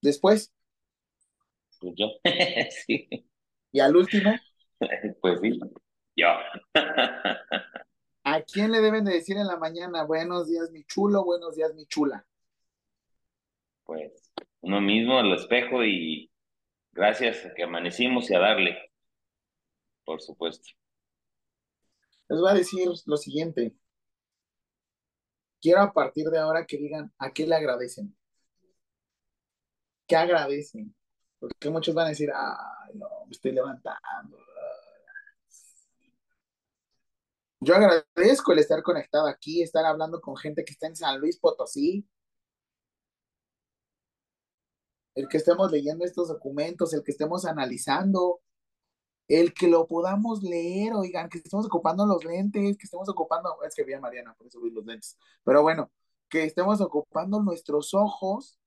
Después. 0.00 0.50
Pues 1.78 1.92
yo. 1.94 2.06
sí. 2.86 3.28
Y 3.70 3.80
al 3.80 3.94
último. 3.96 4.32
pues 5.20 5.40
sí, 5.40 5.60
yo. 6.16 6.28
¿A 8.24 8.40
quién 8.42 8.72
le 8.72 8.80
deben 8.80 9.04
de 9.04 9.14
decir 9.14 9.36
en 9.36 9.46
la 9.46 9.56
mañana, 9.56 10.04
buenos 10.04 10.48
días 10.48 10.70
mi 10.70 10.84
chulo, 10.84 11.24
buenos 11.24 11.56
días 11.56 11.74
mi 11.74 11.86
chula? 11.86 12.26
Pues 13.84 14.32
uno 14.60 14.80
mismo 14.80 15.18
al 15.18 15.32
espejo 15.34 15.84
y 15.84 16.30
gracias 16.92 17.44
a 17.44 17.52
que 17.54 17.64
amanecimos 17.64 18.30
y 18.30 18.34
a 18.34 18.38
darle, 18.38 18.78
por 20.04 20.22
supuesto. 20.22 20.70
Les 22.28 22.40
voy 22.40 22.50
a 22.50 22.54
decir 22.54 22.88
lo 23.04 23.16
siguiente. 23.16 23.74
Quiero 25.60 25.82
a 25.82 25.92
partir 25.92 26.26
de 26.28 26.38
ahora 26.38 26.66
que 26.66 26.78
digan 26.78 27.12
a 27.18 27.30
qué 27.32 27.46
le 27.46 27.54
agradecen. 27.56 28.16
¿Qué 30.06 30.16
agradecen? 30.16 30.94
Porque 31.38 31.70
muchos 31.70 31.94
van 31.94 32.06
a 32.06 32.10
decir, 32.10 32.30
ay, 32.34 32.94
no, 32.94 33.08
me 33.26 33.32
estoy 33.32 33.52
levantando. 33.52 34.38
Yo 37.64 37.74
agradezco 37.74 38.52
el 38.52 38.58
estar 38.58 38.82
conectado 38.82 39.26
aquí, 39.26 39.62
estar 39.62 39.86
hablando 39.86 40.20
con 40.20 40.36
gente 40.36 40.64
que 40.64 40.72
está 40.72 40.86
en 40.86 40.96
San 40.96 41.18
Luis 41.18 41.38
Potosí. 41.38 42.06
El 45.14 45.28
que 45.28 45.38
estemos 45.38 45.72
leyendo 45.72 46.04
estos 46.04 46.28
documentos, 46.28 46.92
el 46.92 47.02
que 47.02 47.12
estemos 47.12 47.46
analizando, 47.46 48.42
el 49.28 49.54
que 49.54 49.68
lo 49.68 49.86
podamos 49.86 50.42
leer, 50.42 50.92
oigan, 50.92 51.30
que 51.30 51.38
estemos 51.38 51.64
ocupando 51.64 52.04
los 52.04 52.22
lentes, 52.24 52.76
que 52.76 52.84
estemos 52.84 53.08
ocupando, 53.08 53.56
es 53.66 53.74
que 53.74 53.84
vi 53.84 53.94
a 53.94 54.00
Mariana, 54.00 54.34
por 54.34 54.46
eso 54.48 54.60
vi 54.60 54.70
los 54.70 54.84
lentes, 54.84 55.16
pero 55.42 55.62
bueno, 55.62 55.90
que 56.28 56.44
estemos 56.44 56.82
ocupando 56.82 57.40
nuestros 57.42 57.94
ojos, 57.94 58.58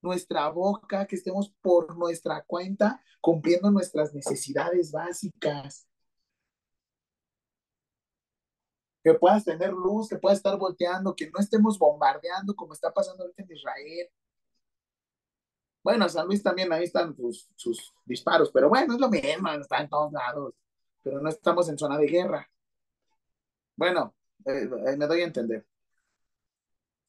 nuestra 0.00 0.48
boca, 0.48 1.06
que 1.06 1.14
estemos 1.14 1.54
por 1.60 1.96
nuestra 1.96 2.42
cuenta 2.42 3.00
cumpliendo 3.20 3.70
nuestras 3.70 4.12
necesidades 4.12 4.90
básicas 4.90 5.86
que 9.02 9.14
puedas 9.14 9.44
tener 9.44 9.72
luz, 9.72 10.08
que 10.08 10.18
puedas 10.18 10.38
estar 10.38 10.56
volteando, 10.58 11.14
que 11.14 11.30
no 11.30 11.40
estemos 11.40 11.78
bombardeando 11.78 12.54
como 12.54 12.72
está 12.72 12.92
pasando 12.92 13.24
ahorita 13.24 13.42
en 13.42 13.52
Israel. 13.52 14.08
Bueno, 15.82 16.08
San 16.08 16.26
Luis 16.26 16.42
también 16.42 16.72
ahí 16.72 16.84
están 16.84 17.16
sus, 17.56 17.92
disparos, 18.04 18.50
pero 18.52 18.68
bueno, 18.68 18.94
es 18.94 19.00
lo 19.00 19.08
mismo, 19.08 19.50
está 19.50 19.80
en 19.80 19.88
todos 19.88 20.12
lados, 20.12 20.54
pero 21.02 21.20
no 21.20 21.28
estamos 21.28 21.68
en 21.68 21.78
zona 21.78 21.98
de 21.98 22.06
guerra. 22.06 22.48
Bueno, 23.76 24.14
eh, 24.46 24.68
eh, 24.86 24.96
me 24.96 25.06
doy 25.06 25.22
a 25.22 25.24
entender. 25.24 25.66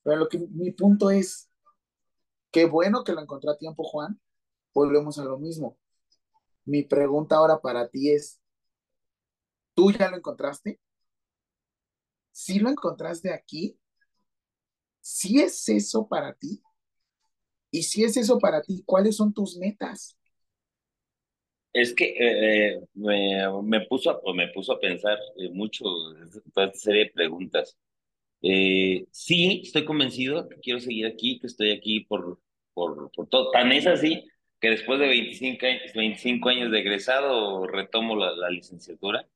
Pero 0.02 0.18
lo 0.18 0.28
que 0.28 0.40
mi 0.40 0.72
punto 0.72 1.12
es, 1.12 1.50
qué 2.52 2.66
bueno 2.66 3.04
que 3.04 3.14
lo 3.14 3.22
encontré 3.22 3.52
a 3.52 3.58
tiempo, 3.58 3.84
Juan. 3.84 4.20
Volvemos 4.74 5.20
a 5.20 5.24
lo 5.26 5.38
mismo. 5.38 5.78
Mi 6.66 6.84
pregunta 6.84 7.36
ahora 7.36 7.60
para 7.60 7.88
ti 7.90 8.12
es, 8.12 8.42
¿tú 9.76 9.92
ya 9.92 10.10
lo 10.10 10.18
encontraste? 10.18 10.80
Si 12.34 12.60
lo 12.60 12.70
encontraste 12.70 13.32
aquí, 13.32 13.78
si 15.00 15.40
es 15.40 15.70
eso 15.70 16.08
para 16.08 16.34
ti, 16.34 16.62
y 17.72 17.84
si 17.84 18.04
es 18.04 18.18
eso 18.18 18.40
para 18.40 18.62
ti, 18.62 18.84
¿cuáles 18.86 19.16
son 19.16 19.34
tus 19.34 19.58
metas? 19.58 20.18
Es 21.72 21.94
que 21.94 22.16
eh, 22.20 22.80
me, 22.94 23.82
puso 23.82 24.12
a, 24.12 24.34
me 24.34 24.48
puso 24.50 24.74
a 24.74 24.80
pensar 24.80 25.18
eh, 25.38 25.50
mucho 25.50 25.86
toda 26.54 26.68
esta 26.68 26.78
serie 26.78 27.06
de 27.06 27.12
preguntas. 27.12 27.78
Eh, 28.42 29.06
sí, 29.12 29.62
estoy 29.64 29.86
convencido 29.86 30.48
que 30.50 30.60
quiero 30.60 30.80
seguir 30.80 31.08
aquí, 31.08 31.40
que 31.40 31.48
estoy 31.48 31.72
aquí 31.72 32.02
por, 32.02 32.40
por, 32.74 33.10
por 33.12 33.28
todo. 33.28 33.52
Tan 33.52 33.72
es 33.72 33.88
así 33.88 34.24
que 34.60 34.70
después 34.70 35.00
de 35.00 35.08
25 35.08 35.66
años, 35.66 35.94
25 35.96 36.50
años 36.50 36.72
de 36.72 36.80
egresado 36.80 37.66
retomo 37.68 38.16
la, 38.16 38.36
la 38.36 38.50
licenciatura. 38.50 39.28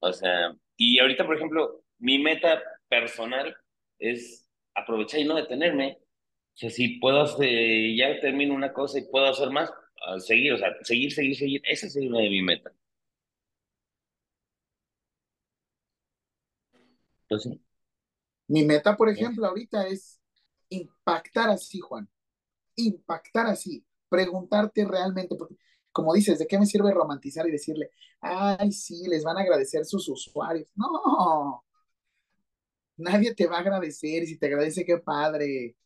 O 0.00 0.12
sea, 0.12 0.56
y 0.76 0.98
ahorita, 0.98 1.26
por 1.26 1.36
ejemplo, 1.36 1.82
mi 1.98 2.18
meta 2.18 2.62
personal 2.88 3.56
es 3.98 4.48
aprovechar 4.74 5.20
y 5.20 5.24
no 5.24 5.36
detenerme. 5.36 5.98
O 6.54 6.56
sea, 6.56 6.70
si 6.70 6.98
puedo, 6.98 7.22
hacer, 7.22 7.96
ya 7.96 8.20
termino 8.20 8.54
una 8.54 8.72
cosa 8.72 8.98
y 8.98 9.04
puedo 9.04 9.26
hacer 9.26 9.50
más, 9.50 9.70
seguir, 10.18 10.52
o 10.54 10.58
sea, 10.58 10.68
seguir, 10.82 11.12
seguir, 11.12 11.36
seguir. 11.36 11.62
Esa 11.64 11.86
es 11.86 11.96
una 11.96 12.20
de 12.20 12.30
mi 12.30 12.42
meta. 12.42 12.72
Entonces, 17.22 17.52
pues 17.58 17.68
mi 18.48 18.64
meta, 18.64 18.96
por 18.96 19.08
ejemplo, 19.10 19.46
ahorita 19.46 19.86
es 19.88 20.20
impactar 20.70 21.50
así, 21.50 21.80
Juan. 21.80 22.08
Impactar 22.76 23.46
así. 23.46 23.84
Preguntarte 24.08 24.86
realmente, 24.86 25.36
porque 25.36 25.56
como 25.92 26.14
dices, 26.14 26.38
¿de 26.38 26.46
qué 26.46 26.58
me 26.58 26.66
sirve 26.66 26.92
romantizar 26.92 27.46
y 27.46 27.50
decirle, 27.50 27.90
ay, 28.20 28.72
sí, 28.72 29.06
les 29.08 29.24
van 29.24 29.36
a 29.36 29.42
agradecer 29.42 29.84
sus 29.84 30.08
usuarios? 30.08 30.68
No, 30.76 31.64
nadie 32.98 33.34
te 33.34 33.46
va 33.46 33.56
a 33.58 33.60
agradecer 33.60 34.22
y 34.24 34.26
si 34.26 34.38
te 34.38 34.46
agradece, 34.46 34.84
qué 34.84 34.98
padre. 34.98 35.76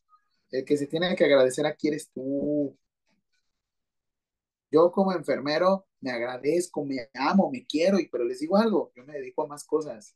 El 0.51 0.65
que 0.65 0.77
se 0.77 0.87
tiene 0.87 1.15
que 1.15 1.25
agradecer 1.25 1.65
aquí 1.65 1.87
eres 1.89 2.11
tú. 2.11 2.77
Yo 4.71 4.91
como 4.91 5.13
enfermero 5.13 5.85
me 6.01 6.11
agradezco, 6.11 6.83
me 6.85 7.09
amo, 7.13 7.49
me 7.51 7.65
quiero, 7.65 7.99
y, 7.99 8.09
pero 8.09 8.25
les 8.25 8.39
digo 8.39 8.57
algo, 8.57 8.91
yo 8.95 9.05
me 9.05 9.13
dedico 9.13 9.43
a 9.43 9.47
más 9.47 9.63
cosas. 9.63 10.15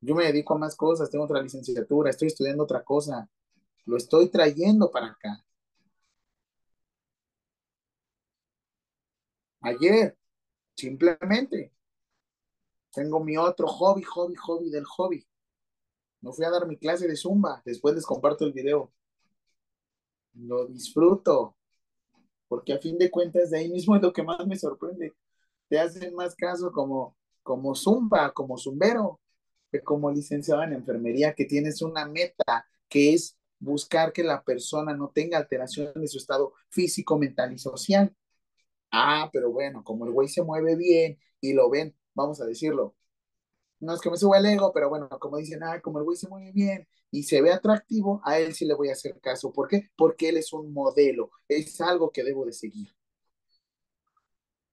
Yo 0.00 0.14
me 0.14 0.24
dedico 0.24 0.54
a 0.54 0.58
más 0.58 0.74
cosas, 0.76 1.10
tengo 1.10 1.24
otra 1.24 1.42
licenciatura, 1.42 2.10
estoy 2.10 2.28
estudiando 2.28 2.62
otra 2.64 2.82
cosa, 2.84 3.28
lo 3.86 3.96
estoy 3.96 4.30
trayendo 4.30 4.90
para 4.90 5.08
acá. 5.08 5.44
Ayer, 9.60 10.16
simplemente, 10.76 11.72
tengo 12.96 13.22
mi 13.22 13.36
otro 13.36 13.68
hobby, 13.68 14.02
hobby, 14.02 14.34
hobby 14.36 14.70
del 14.70 14.86
hobby. 14.86 15.26
No 16.22 16.32
fui 16.32 16.46
a 16.46 16.50
dar 16.50 16.66
mi 16.66 16.78
clase 16.78 17.06
de 17.06 17.14
zumba, 17.14 17.62
después 17.64 17.94
les 17.94 18.06
comparto 18.06 18.46
el 18.46 18.52
video. 18.54 18.90
Lo 20.32 20.66
disfruto, 20.66 21.56
porque 22.48 22.72
a 22.72 22.78
fin 22.78 22.96
de 22.96 23.10
cuentas 23.10 23.50
de 23.50 23.58
ahí 23.58 23.70
mismo 23.70 23.96
es 23.96 24.02
lo 24.02 24.12
que 24.14 24.22
más 24.22 24.46
me 24.46 24.56
sorprende. 24.56 25.14
Te 25.68 25.78
hacen 25.78 26.14
más 26.14 26.34
caso 26.34 26.72
como, 26.72 27.16
como 27.42 27.74
zumba, 27.74 28.32
como 28.32 28.56
zumbero, 28.56 29.20
que 29.70 29.82
como 29.82 30.10
licenciado 30.10 30.62
en 30.62 30.72
enfermería, 30.72 31.34
que 31.34 31.44
tienes 31.44 31.82
una 31.82 32.06
meta, 32.06 32.66
que 32.88 33.12
es 33.12 33.36
buscar 33.58 34.10
que 34.12 34.22
la 34.22 34.42
persona 34.42 34.96
no 34.96 35.10
tenga 35.10 35.36
alteración 35.36 35.92
de 35.94 36.08
su 36.08 36.16
estado 36.16 36.54
físico, 36.70 37.18
mental 37.18 37.52
y 37.52 37.58
social. 37.58 38.16
Ah, 38.90 39.28
pero 39.30 39.52
bueno, 39.52 39.84
como 39.84 40.06
el 40.06 40.12
güey 40.12 40.28
se 40.28 40.42
mueve 40.42 40.76
bien 40.76 41.18
y 41.42 41.52
lo 41.52 41.68
ven, 41.68 41.94
vamos 42.16 42.40
a 42.40 42.46
decirlo, 42.46 42.96
no 43.80 43.94
es 43.94 44.00
que 44.00 44.10
me 44.10 44.16
suba 44.16 44.38
el 44.38 44.46
ego, 44.46 44.72
pero 44.72 44.88
bueno, 44.88 45.08
como 45.20 45.36
dicen, 45.38 45.62
ah, 45.62 45.80
como 45.82 45.98
el 45.98 46.04
güey 46.04 46.16
se 46.16 46.28
mueve 46.28 46.52
bien 46.52 46.88
y 47.10 47.24
se 47.24 47.42
ve 47.42 47.52
atractivo, 47.52 48.20
a 48.24 48.38
él 48.38 48.54
sí 48.54 48.64
le 48.66 48.74
voy 48.74 48.88
a 48.88 48.92
hacer 48.92 49.20
caso. 49.20 49.52
¿Por 49.52 49.68
qué? 49.68 49.90
Porque 49.96 50.30
él 50.30 50.38
es 50.38 50.52
un 50.52 50.72
modelo, 50.72 51.30
es 51.48 51.80
algo 51.80 52.10
que 52.10 52.24
debo 52.24 52.44
de 52.46 52.52
seguir. 52.52 52.94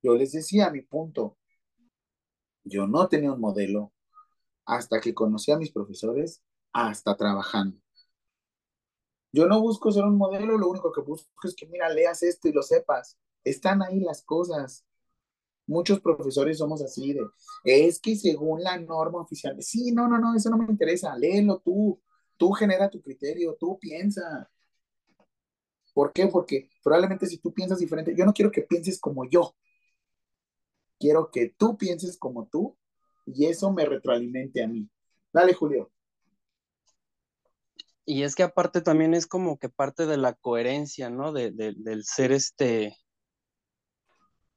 Yo 0.02 0.16
les 0.16 0.32
decía 0.32 0.70
mi 0.70 0.82
punto, 0.82 1.38
yo 2.64 2.88
no 2.88 3.08
tenía 3.08 3.32
un 3.32 3.40
modelo 3.42 3.94
hasta 4.66 5.02
que 5.02 5.14
conocí 5.14 5.52
a 5.52 5.58
mis 5.58 5.72
profesores, 5.72 6.42
hasta 6.74 7.16
trabajando. 7.18 7.78
Yo 9.34 9.48
no 9.48 9.60
busco 9.62 9.92
ser 9.92 10.04
un 10.04 10.18
modelo, 10.18 10.58
lo 10.58 10.70
único 10.70 10.92
que 10.92 11.02
busco 11.02 11.48
es 11.48 11.56
que, 11.56 11.66
mira, 11.68 11.90
leas 11.90 12.24
esto 12.24 12.48
y 12.48 12.54
lo 12.54 12.62
sepas. 12.62 13.18
Están 13.44 13.82
ahí 13.82 14.00
las 14.00 14.24
cosas. 14.24 14.86
Muchos 15.66 16.02
profesores 16.02 16.58
somos 16.58 16.82
así 16.82 17.14
de, 17.14 17.22
es 17.64 18.00
que 18.00 18.16
según 18.16 18.64
la 18.64 18.78
norma 18.78 19.22
oficial, 19.22 19.62
sí, 19.62 19.92
no, 19.92 20.08
no, 20.08 20.20
no, 20.20 20.36
eso 20.36 20.50
no 20.50 20.58
me 20.58 20.66
interesa, 20.66 21.18
léelo 21.18 21.60
tú, 21.60 22.02
tú 22.38 22.52
genera 22.52 22.90
tu 22.90 23.02
criterio, 23.02 23.56
tú 23.60 23.80
piensa. 23.80 24.50
¿Por 25.94 26.12
qué? 26.12 26.28
Porque 26.28 26.70
probablemente 26.84 27.28
si 27.28 27.38
tú 27.38 27.54
piensas 27.54 27.80
diferente, 27.80 28.14
yo 28.16 28.26
no 28.26 28.34
quiero 28.34 28.52
que 28.52 28.64
pienses 28.64 29.00
como 29.00 29.30
yo, 29.30 29.56
quiero 31.00 31.30
que 31.32 31.54
tú 31.58 31.78
pienses 31.78 32.18
como 32.18 32.48
tú 32.48 32.78
y 33.26 33.46
eso 33.46 33.72
me 33.72 33.86
retroalimente 33.86 34.64
a 34.64 34.68
mí. 34.68 34.90
Dale, 35.32 35.54
Julio. 35.54 35.92
Y 38.06 38.24
es 38.24 38.36
que 38.36 38.44
aparte 38.44 38.82
también 38.82 39.14
es 39.14 39.28
como 39.28 39.58
que 39.58 39.70
parte 39.70 40.06
de 40.06 40.18
la 40.18 40.34
coherencia, 40.34 41.10
¿no? 41.10 41.32
De, 41.32 41.52
del 41.52 42.04
ser 42.04 42.32
este, 42.34 42.98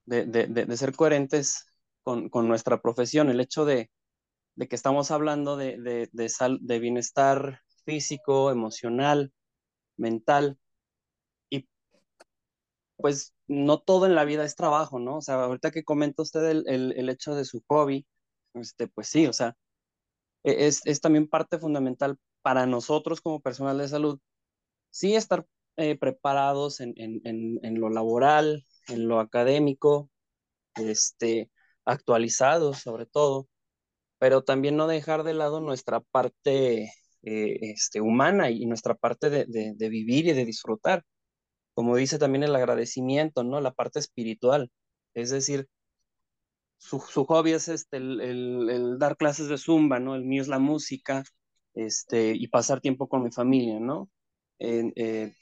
de, 0.07 0.77
ser 0.77 0.95
coherentes 0.95 1.67
con, 2.03 2.31
nuestra 2.49 2.81
profesión, 2.81 3.31
el 3.31 3.41
hecho 3.41 3.65
de, 3.65 3.91
que 4.57 4.77
estamos 4.77 5.11
hablando 5.11 5.57
de, 5.57 6.09
de 6.13 6.79
bienestar 6.79 7.61
físico, 7.85 8.51
emocional, 8.51 9.33
mental, 9.97 10.59
y 11.51 11.69
pues 12.97 13.35
no 13.49 13.81
todo 13.81 14.07
en 14.07 14.15
la 14.15 14.25
vida 14.25 14.45
es 14.45 14.57
trabajo, 14.57 14.99
¿no? 14.99 15.19
O 15.19 15.21
sea, 15.23 15.37
ahorita 15.45 15.71
que 15.71 15.85
comenta 15.85 16.23
usted 16.23 16.45
el, 16.67 17.09
hecho 17.09 17.35
de 17.35 17.45
su 17.45 17.63
hobby, 17.69 18.07
este, 18.55 18.89
pues 18.89 19.09
sí, 19.09 19.27
o 19.27 19.33
sea, 19.33 19.57
e, 20.45 20.67
es, 20.69 20.83
es 20.87 21.01
también 21.01 21.29
parte 21.29 21.59
fundamental 21.59 22.19
para 22.43 22.67
nosotros 22.67 23.21
como 23.21 23.41
personal 23.41 23.79
de 23.79 23.89
salud, 23.89 24.21
sí 24.91 25.15
estar 25.17 25.47
eh, 25.77 25.99
preparados 25.99 26.81
en, 26.81 26.95
en, 26.97 27.81
lo 27.81 27.91
laboral, 27.91 28.65
en 28.89 29.09
lo 29.09 29.21
académico, 29.21 30.11
este, 30.77 31.51
actualizados 31.85 32.79
sobre 32.81 33.07
todo, 33.07 33.49
pero 34.19 34.43
también 34.45 34.77
no 34.77 34.87
dejar 34.87 35.25
de 35.25 35.35
lado 35.35 35.61
nuestra 35.61 36.01
parte 36.01 36.93
eh, 37.23 37.59
este, 37.63 38.01
humana 38.01 38.51
y 38.51 38.67
nuestra 38.67 38.95
parte 38.95 39.31
de, 39.31 39.47
de, 39.47 39.89
vivir 39.89 40.27
y 40.29 40.33
de 40.33 40.45
disfrutar. 40.45 41.05
Como 41.75 41.97
dice 41.97 42.19
también 42.19 42.45
el 42.45 42.57
agradecimiento, 42.57 43.45
¿no? 43.45 43.61
La 43.61 43.73
parte 43.73 43.99
espiritual. 44.01 44.71
Es 45.15 45.31
decir, 45.31 45.69
su, 46.79 47.01
su 47.01 47.25
hobby 47.27 47.53
es 47.53 47.69
este, 47.69 47.99
el, 47.99 48.21
el, 48.71 48.99
dar 48.99 49.17
clases 49.17 49.49
de 49.49 49.59
zumba, 49.59 49.99
¿no? 50.01 50.15
El 50.15 50.25
mío 50.25 50.43
es 50.43 50.49
la 50.49 50.59
música, 50.59 51.25
este, 51.75 52.33
y 52.35 52.49
pasar 52.49 52.81
tiempo 52.81 53.09
con 53.09 53.23
mi 53.23 53.31
familia, 53.33 53.81
¿no? 53.81 54.11
Eh, 54.59 55.35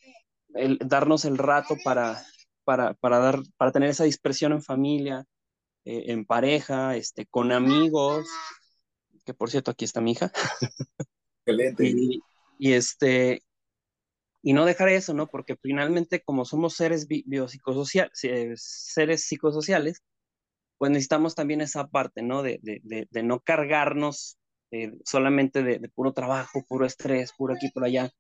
el, 0.55 0.79
darnos 0.79 1.25
el 1.25 1.39
rato 1.39 1.77
para, 1.85 2.25
para, 2.65 2.95
para, 2.95 3.19
dar, 3.19 3.41
para 3.57 3.73
tener 3.73 3.91
esa 3.91 4.05
dispersión 4.05 4.53
en 4.53 4.63
familia, 4.63 5.25
eh, 5.85 6.05
en 6.07 6.25
pareja, 6.25 6.97
este, 6.97 7.27
con 7.27 7.53
amigos, 7.53 8.27
que 9.25 9.35
por 9.35 9.51
cierto, 9.51 9.71
aquí 9.71 9.85
está 9.85 10.01
mi 10.01 10.13
hija. 10.13 10.33
Excelente. 11.47 11.95
Y, 12.59 12.73
este, 12.73 13.43
y 14.43 14.53
no 14.53 14.65
dejar 14.65 14.89
eso, 14.89 15.13
¿no? 15.15 15.27
Porque 15.27 15.57
finalmente, 15.57 16.23
como 16.23 16.45
somos 16.45 16.75
seres 16.75 17.07
biopsicosociales, 17.09 18.63
seres 18.63 19.25
psicosociales, 19.25 20.03
pues 20.79 20.91
necesitamos 20.91 21.35
también 21.35 21.61
esa 21.61 21.87
parte, 21.89 22.23
¿no? 22.23 22.43
De, 22.43 22.61
de, 22.63 23.07
de, 23.11 23.23
no 23.23 23.41
cargarnos 23.41 24.39
eh, 24.71 24.93
solamente 25.05 25.63
de, 25.63 25.89
puro 25.89 26.13
trabajo, 26.13 26.65
puro 26.69 26.87
estrés, 26.87 27.33
puro 27.37 27.55
aquí, 27.55 27.71
por 27.71 27.85
allá. 27.85 28.11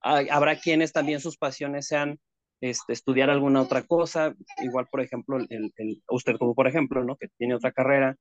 habrá 0.00 0.60
quienes 0.60 0.92
también 0.92 1.20
sus 1.20 1.36
pasiones 1.36 1.86
sean 1.86 2.18
este, 2.60 2.92
estudiar 2.92 3.30
alguna 3.30 3.62
otra 3.62 3.82
cosa, 3.82 4.34
igual 4.62 4.86
por 4.90 5.00
ejemplo, 5.00 5.38
el, 5.38 5.72
el, 5.76 6.02
usted 6.08 6.36
como 6.38 6.54
por 6.54 6.66
ejemplo, 6.66 7.04
¿no? 7.04 7.16
Que 7.16 7.28
tiene 7.38 7.54
otra 7.54 7.72
carrera, 7.72 8.16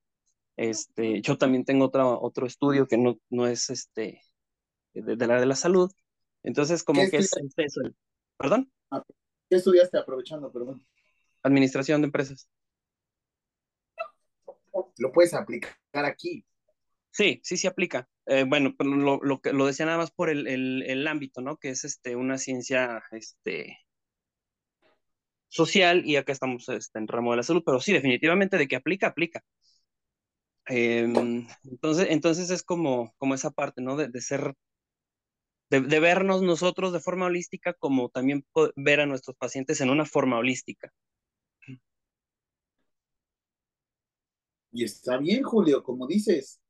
este, 0.56 1.22
yo 1.22 1.38
también 1.38 1.66
tengo 1.66 1.86
otro, 1.86 2.20
otro 2.22 2.46
estudio 2.46 2.88
que 2.88 2.98
no, 2.98 3.18
no 3.30 3.48
es 3.48 3.70
este, 3.70 4.22
de, 4.94 5.16
de 5.16 5.28
la 5.28 5.40
de 5.40 5.46
la 5.46 5.56
salud, 5.56 5.92
entonces 6.44 6.84
como 6.84 7.02
que 7.10 7.18
es, 7.18 7.32
eso, 7.58 7.82
¿perdón? 8.38 8.72
Ah, 8.92 9.04
¿Qué 9.50 9.56
estudiaste 9.56 9.98
aprovechando, 9.98 10.52
perdón? 10.52 10.86
Administración 11.44 12.02
de 12.02 12.06
empresas. 12.06 12.50
Lo 14.98 15.12
puedes 15.12 15.34
aplicar 15.34 15.76
aquí. 15.94 16.46
Sí, 17.12 17.40
sí, 17.44 17.58
se 17.58 17.68
aplica. 17.68 18.08
Eh, 18.26 18.46
bueno, 18.48 18.76
lo, 18.80 19.20
lo, 19.24 19.42
lo, 19.44 19.66
decía 19.66 19.86
nada 19.86 19.98
más 19.98 20.12
por 20.12 20.30
el, 20.30 20.48
el, 20.48 20.84
el, 20.84 21.08
ámbito, 21.08 21.42
¿no? 21.42 21.58
Que 21.58 21.70
es 21.70 21.84
este, 21.84 22.16
una 22.16 22.38
ciencia 22.38 23.02
este, 23.12 23.80
social 25.50 26.06
y 26.06 26.16
acá 26.16 26.32
estamos 26.32 26.68
este, 26.70 27.00
en 27.00 27.08
ramo 27.08 27.32
de 27.32 27.38
la 27.38 27.44
salud, 27.44 27.64
pero 27.66 27.80
sí, 27.80 27.94
definitivamente 27.94 28.58
de 28.58 28.68
que 28.68 28.76
aplica, 28.76 29.08
aplica. 29.08 29.44
Em, 30.68 31.48
entonces, 31.64 32.08
entonces 32.10 32.50
es 32.50 32.64
como, 32.64 33.14
como 33.18 33.36
esa 33.36 33.52
parte, 33.52 33.82
¿no? 33.82 33.96
De, 33.96 34.22
ser, 34.22 34.54
de, 35.70 35.82
de, 35.82 36.00
vernos 36.00 36.42
nosotros 36.42 36.92
de 36.92 37.00
forma 37.00 37.28
holística, 37.28 37.74
como 37.74 38.10
también 38.10 38.46
ver 38.76 39.00
a 39.00 39.06
nuestros 39.06 39.38
pacientes 39.38 39.80
en 39.82 39.90
una 39.90 40.06
forma 40.06 40.38
holística. 40.38 40.92
Y 44.72 44.84
está 44.84 45.18
bien, 45.18 45.42
Julio, 45.44 45.82
como 45.84 46.06
dices, 46.06 46.62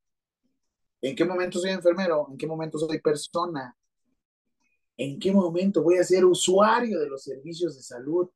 ¿en 1.01 1.15
qué 1.15 1.25
momento 1.25 1.59
soy 1.59 1.71
enfermero? 1.71 2.27
¿En 2.31 2.37
qué 2.37 2.47
momento 2.47 2.77
soy 2.77 3.01
persona? 3.01 3.75
¿En 4.95 5.19
qué 5.19 5.31
momento 5.31 5.83
voy 5.83 5.97
a 5.97 6.03
ser 6.03 6.23
usuario 6.23 6.99
de 6.99 7.09
los 7.09 7.23
servicios 7.23 7.75
de 7.75 7.83
salud? 7.83 8.29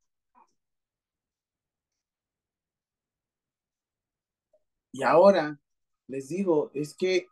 Y 4.92 5.04
ahora 5.04 5.60
les 6.08 6.28
digo, 6.30 6.72
es 6.74 6.94
que 6.96 7.28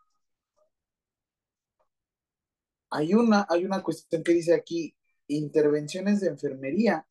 hay 2.90 3.14
una, 3.14 3.46
hay 3.50 3.66
una 3.66 3.84
cuestión 3.84 4.24
que 4.24 4.34
dice 4.34 4.54
aquí, 4.54 4.96
intervenciones 5.28 6.22
de 6.22 6.28
enfermería 6.28 7.06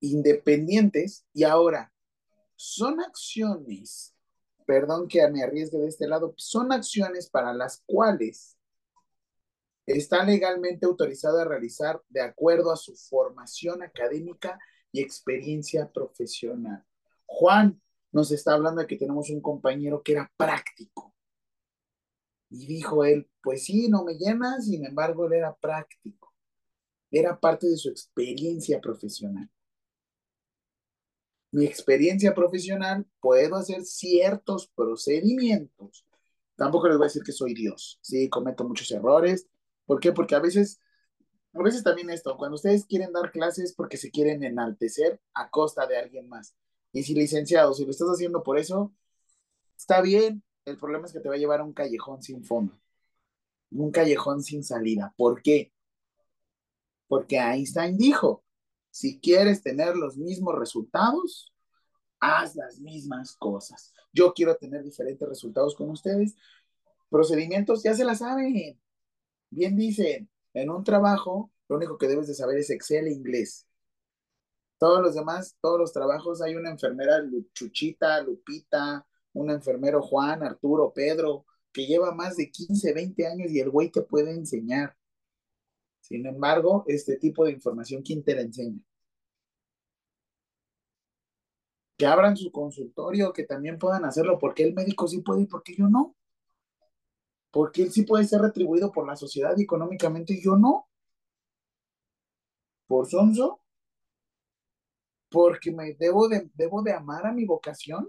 independientes 0.00 1.26
y 1.32 1.44
ahora 1.44 1.92
son 2.56 3.00
acciones, 3.00 4.14
perdón 4.66 5.08
que 5.08 5.26
me 5.28 5.42
arriesgue 5.42 5.78
de 5.78 5.88
este 5.88 6.06
lado, 6.06 6.34
son 6.36 6.72
acciones 6.72 7.28
para 7.28 7.52
las 7.54 7.82
cuales 7.86 8.56
está 9.86 10.24
legalmente 10.24 10.86
autorizado 10.86 11.40
a 11.40 11.44
realizar 11.44 12.02
de 12.08 12.20
acuerdo 12.20 12.70
a 12.70 12.76
su 12.76 12.94
formación 12.94 13.82
académica 13.82 14.58
y 14.92 15.00
experiencia 15.00 15.90
profesional. 15.90 16.84
Juan 17.26 17.80
nos 18.12 18.30
está 18.30 18.54
hablando 18.54 18.80
de 18.80 18.86
que 18.86 18.96
tenemos 18.96 19.28
un 19.30 19.40
compañero 19.40 20.02
que 20.02 20.12
era 20.12 20.30
práctico. 20.36 21.14
Y 22.50 22.66
dijo 22.66 23.04
él, 23.04 23.28
pues 23.42 23.64
sí, 23.64 23.88
no 23.88 24.04
me 24.04 24.14
llena, 24.14 24.60
sin 24.60 24.84
embargo, 24.86 25.26
él 25.26 25.34
era 25.34 25.54
práctico. 25.54 26.32
Era 27.10 27.38
parte 27.38 27.66
de 27.66 27.76
su 27.76 27.88
experiencia 27.88 28.80
profesional. 28.80 29.50
Mi 31.50 31.66
experiencia 31.66 32.34
profesional, 32.34 33.06
puedo 33.20 33.56
hacer 33.56 33.84
ciertos 33.84 34.68
procedimientos. 34.74 36.06
Tampoco 36.56 36.88
les 36.88 36.96
voy 36.96 37.04
a 37.04 37.08
decir 37.08 37.22
que 37.22 37.32
soy 37.32 37.54
Dios. 37.54 37.98
Sí, 38.02 38.28
cometo 38.28 38.64
muchos 38.64 38.90
errores. 38.90 39.48
¿Por 39.86 40.00
qué? 40.00 40.12
Porque 40.12 40.34
a 40.34 40.40
veces, 40.40 40.80
a 41.52 41.62
veces 41.62 41.82
también 41.82 42.10
esto, 42.10 42.36
cuando 42.36 42.56
ustedes 42.56 42.86
quieren 42.86 43.12
dar 43.12 43.32
clases 43.32 43.74
porque 43.74 43.96
se 43.96 44.10
quieren 44.10 44.42
enaltecer 44.42 45.20
a 45.34 45.50
costa 45.50 45.86
de 45.86 45.98
alguien 45.98 46.28
más. 46.28 46.54
Y 46.94 47.02
si 47.02 47.12
licenciado, 47.12 47.74
si 47.74 47.84
lo 47.84 47.90
estás 47.90 48.08
haciendo 48.08 48.44
por 48.44 48.56
eso, 48.56 48.94
está 49.76 50.00
bien, 50.00 50.44
el 50.64 50.78
problema 50.78 51.06
es 51.06 51.12
que 51.12 51.18
te 51.18 51.28
va 51.28 51.34
a 51.34 51.38
llevar 51.38 51.60
a 51.60 51.64
un 51.64 51.72
callejón 51.74 52.22
sin 52.22 52.44
fondo, 52.44 52.80
un 53.72 53.90
callejón 53.90 54.42
sin 54.42 54.62
salida. 54.62 55.12
¿Por 55.16 55.42
qué? 55.42 55.72
Porque 57.08 57.36
Einstein 57.38 57.98
dijo, 57.98 58.44
si 58.90 59.18
quieres 59.18 59.60
tener 59.60 59.96
los 59.96 60.16
mismos 60.16 60.54
resultados, 60.56 61.52
haz 62.20 62.54
las 62.54 62.78
mismas 62.78 63.34
cosas. 63.36 63.92
Yo 64.12 64.32
quiero 64.32 64.56
tener 64.56 64.84
diferentes 64.84 65.28
resultados 65.28 65.74
con 65.74 65.90
ustedes. 65.90 66.36
Procedimientos 67.10 67.82
ya 67.82 67.94
se 67.94 68.04
la 68.04 68.14
saben. 68.14 68.80
Bien 69.50 69.76
dicen, 69.76 70.30
en 70.52 70.70
un 70.70 70.84
trabajo, 70.84 71.50
lo 71.68 71.76
único 71.76 71.98
que 71.98 72.06
debes 72.06 72.28
de 72.28 72.34
saber 72.34 72.58
es 72.58 72.70
Excel 72.70 73.08
e 73.08 73.12
inglés. 73.12 73.66
Todos 74.78 75.00
los 75.00 75.14
demás, 75.14 75.56
todos 75.60 75.78
los 75.78 75.92
trabajos, 75.92 76.42
hay 76.42 76.56
una 76.56 76.70
enfermera 76.70 77.22
Chuchita, 77.52 78.20
Lupita, 78.22 79.06
un 79.32 79.50
enfermero 79.50 80.02
Juan, 80.02 80.42
Arturo, 80.42 80.92
Pedro, 80.92 81.44
que 81.72 81.86
lleva 81.86 82.12
más 82.14 82.36
de 82.36 82.50
15, 82.50 82.92
20 82.92 83.26
años 83.26 83.50
y 83.50 83.60
el 83.60 83.70
güey 83.70 83.90
te 83.90 84.02
puede 84.02 84.32
enseñar. 84.32 84.96
Sin 86.00 86.26
embargo, 86.26 86.84
este 86.86 87.16
tipo 87.16 87.44
de 87.44 87.52
información, 87.52 88.02
¿quién 88.02 88.22
te 88.22 88.34
la 88.34 88.42
enseña? 88.42 88.78
Que 91.96 92.06
abran 92.06 92.36
su 92.36 92.52
consultorio, 92.52 93.32
que 93.32 93.44
también 93.44 93.78
puedan 93.78 94.04
hacerlo, 94.04 94.38
porque 94.38 94.64
el 94.64 94.74
médico 94.74 95.08
sí 95.08 95.20
puede 95.22 95.42
y 95.42 95.46
porque 95.46 95.74
yo 95.76 95.88
no. 95.88 96.14
Porque 97.50 97.82
él 97.82 97.92
sí 97.92 98.02
puede 98.02 98.24
ser 98.24 98.40
retribuido 98.42 98.92
por 98.92 99.06
la 99.06 99.16
sociedad 99.16 99.58
económicamente 99.58 100.34
y 100.34 100.42
yo 100.42 100.56
no. 100.56 100.88
Por 102.86 103.06
sonso. 103.08 103.63
Porque 105.34 105.72
me 105.72 105.94
debo 105.94 106.28
de, 106.28 106.48
debo 106.54 106.80
de 106.82 106.92
amar 106.92 107.26
a 107.26 107.32
mi 107.32 107.44
vocación. 107.44 108.08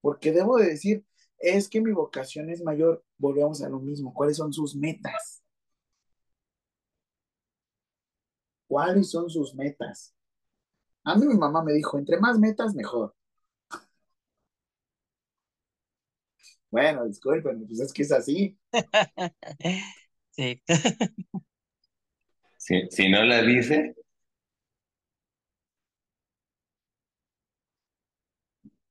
Porque 0.00 0.30
debo 0.30 0.58
de 0.58 0.66
decir, 0.66 1.04
es 1.38 1.68
que 1.68 1.80
mi 1.80 1.90
vocación 1.90 2.50
es 2.50 2.62
mayor. 2.62 3.04
Volvemos 3.18 3.62
a 3.62 3.68
lo 3.68 3.80
mismo. 3.80 4.14
¿Cuáles 4.14 4.36
son 4.36 4.52
sus 4.52 4.76
metas? 4.76 5.42
¿Cuáles 8.68 9.10
son 9.10 9.28
sus 9.28 9.54
metas? 9.56 10.14
A 11.04 11.16
mí 11.16 11.26
mi 11.26 11.36
mamá 11.36 11.64
me 11.64 11.72
dijo, 11.72 11.98
entre 11.98 12.18
más 12.20 12.38
metas, 12.38 12.74
mejor. 12.74 13.14
Bueno, 16.70 17.06
disculpen, 17.06 17.66
pues 17.66 17.80
es 17.80 17.92
que 17.92 18.02
es 18.02 18.12
así. 18.12 18.58
Sí. 20.30 20.62
Si, 22.58 22.88
si 22.90 23.08
no 23.08 23.22
la 23.24 23.42
dice, 23.42 23.94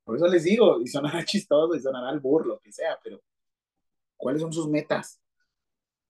Por 0.06 0.16
eso 0.16 0.28
les 0.28 0.44
digo, 0.44 0.80
y 0.80 0.86
sonará 0.86 1.24
chistoso, 1.26 1.74
y 1.74 1.80
sonará 1.80 2.08
al 2.10 2.20
burro, 2.20 2.46
lo 2.46 2.60
que 2.60 2.72
sea, 2.72 2.98
pero 3.02 3.20
¿cuáles 4.16 4.42
son 4.42 4.52
sus 4.52 4.68
metas? 4.68 5.20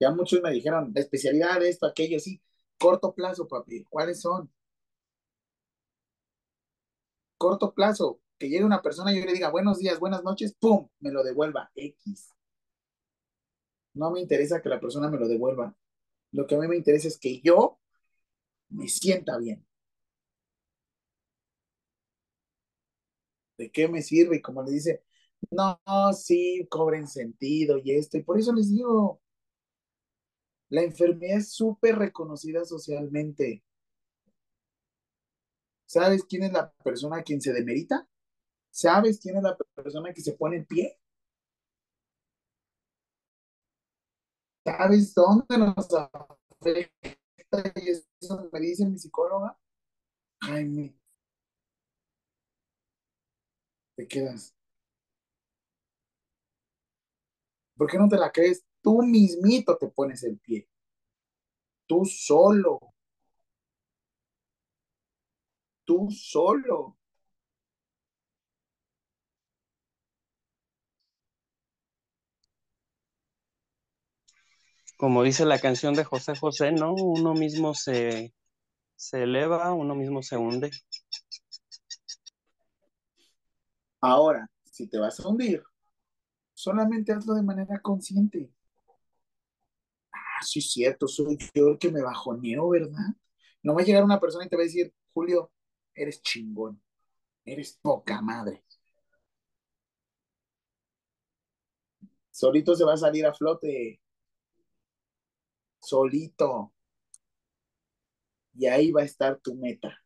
Ya 0.01 0.11
muchos 0.13 0.43
me 0.43 0.53
dijeron, 0.53 0.93
la 0.95 1.01
especialidad, 1.01 1.63
esto, 1.65 1.87
aquello, 1.87 2.21
sí. 2.21 2.43
Corto 2.79 3.15
plazo, 3.15 3.49
papi, 3.49 3.85
¿cuáles 3.85 4.21
son? 4.21 4.51
Corto 7.39 7.73
plazo, 7.73 8.21
que 8.39 8.51
llegue 8.51 8.65
una 8.65 8.83
persona 8.83 9.13
y 9.13 9.19
yo 9.21 9.25
le 9.25 9.33
diga 9.33 9.49
buenos 9.51 9.79
días, 9.79 9.99
buenas 9.99 10.23
noches, 10.23 10.55
¡pum! 10.61 10.89
Me 11.01 11.11
lo 11.11 11.23
devuelva, 11.25 11.71
X. 11.75 12.35
No 13.95 14.13
me 14.13 14.21
interesa 14.21 14.63
que 14.63 14.69
la 14.69 14.79
persona 14.79 15.09
me 15.11 15.19
lo 15.19 15.27
devuelva. 15.27 15.75
Lo 16.33 16.47
que 16.47 16.55
a 16.55 16.59
mí 16.59 16.69
me 16.69 16.77
interesa 16.77 17.09
es 17.09 17.19
que 17.19 17.41
yo 17.41 17.81
me 18.71 18.89
sienta 18.89 19.39
bien. 19.39 19.66
¿De 23.59 23.71
qué 23.71 23.89
me 23.89 24.03
sirve? 24.03 24.37
Y 24.37 24.43
como 24.43 24.63
le 24.63 24.73
dice, 24.73 25.03
no, 25.51 25.79
sí, 26.15 26.67
cobren 26.71 27.07
sentido 27.09 27.79
y 27.83 27.93
esto. 27.93 28.17
Y 28.19 28.23
por 28.23 28.39
eso 28.39 28.53
les 28.53 28.71
digo, 28.71 29.21
la 30.69 30.83
enfermedad 30.83 31.39
es 31.39 31.51
súper 31.55 31.99
reconocida 31.99 32.65
socialmente. 32.65 33.65
¿Sabes 35.87 36.25
quién 36.25 36.45
es 36.45 36.53
la 36.53 36.71
persona 36.85 37.17
a 37.19 37.23
quien 37.25 37.41
se 37.41 37.53
demerita? 37.53 38.07
¿Sabes 38.71 39.21
quién 39.21 39.37
es 39.39 39.43
la 39.43 39.57
persona 39.75 40.13
que 40.13 40.23
se 40.23 40.35
pone 40.35 40.57
en 40.59 40.67
pie? 40.67 40.99
¿Sabes 44.65 45.15
dónde 45.15 45.59
nos 45.59 45.93
afecta? 45.95 47.23
Y 47.77 47.91
eso 47.91 48.49
me 48.53 48.61
dice 48.61 48.85
mi 48.85 48.99
psicóloga. 48.99 49.59
Jaime, 50.43 50.97
te 53.97 54.07
quedas. 54.07 54.55
¿Por 57.77 57.89
qué 57.91 57.97
no 57.97 58.09
te 58.09 58.17
la 58.19 58.31
crees? 58.33 58.65
Tú 58.83 59.01
mismito 59.03 59.79
te 59.79 59.89
pones 59.89 60.23
el 60.25 60.39
pie. 60.39 60.69
Tú 61.89 62.05
solo. 62.05 62.79
Tú 65.87 66.11
solo. 66.11 66.97
Como 74.99 75.23
dice 75.23 75.47
la 75.47 75.59
canción 75.59 75.95
de 75.95 76.05
José 76.05 76.35
José, 76.37 76.73
¿no? 76.73 76.93
Uno 76.95 77.33
mismo 77.35 77.73
se, 77.75 78.35
se 78.97 79.25
eleva, 79.25 79.73
uno 79.75 79.95
mismo 79.95 80.23
se 80.23 80.37
hunde. 80.37 80.71
Ahora, 84.09 84.49
si 84.63 84.87
te 84.87 84.99
vas 84.99 85.19
a 85.19 85.29
hundir, 85.29 85.65
solamente 86.55 87.13
hazlo 87.13 87.35
de 87.35 87.43
manera 87.43 87.81
consciente. 87.81 88.53
Ah, 90.13 90.43
sí, 90.43 90.61
es 90.61 90.71
cierto, 90.71 91.09
soy 91.09 91.37
yo 91.55 91.71
el 91.71 91.79
que 91.79 91.91
me 91.91 92.03
bajoneo, 92.03 92.69
¿verdad? 92.69 93.17
No 93.65 93.75
va 93.75 93.83
a 93.83 93.85
llegar 93.85 94.05
una 94.05 94.21
persona 94.21 94.45
y 94.45 94.49
te 94.49 94.57
va 94.57 94.63
a 94.63 94.67
decir, 94.67 94.95
Julio, 95.13 95.51
eres 95.93 96.23
chingón, 96.23 96.81
eres 97.45 97.79
poca 97.83 98.23
madre. 98.23 98.65
Solito 102.31 102.77
se 102.77 102.85
va 102.85 102.93
a 102.95 102.97
salir 102.97 103.27
a 103.27 103.35
flote. 103.35 104.01
Solito. 105.81 106.73
Y 108.55 108.67
ahí 108.67 108.93
va 108.93 109.03
a 109.03 109.05
estar 109.05 109.39
tu 109.41 109.55
meta. 109.55 109.99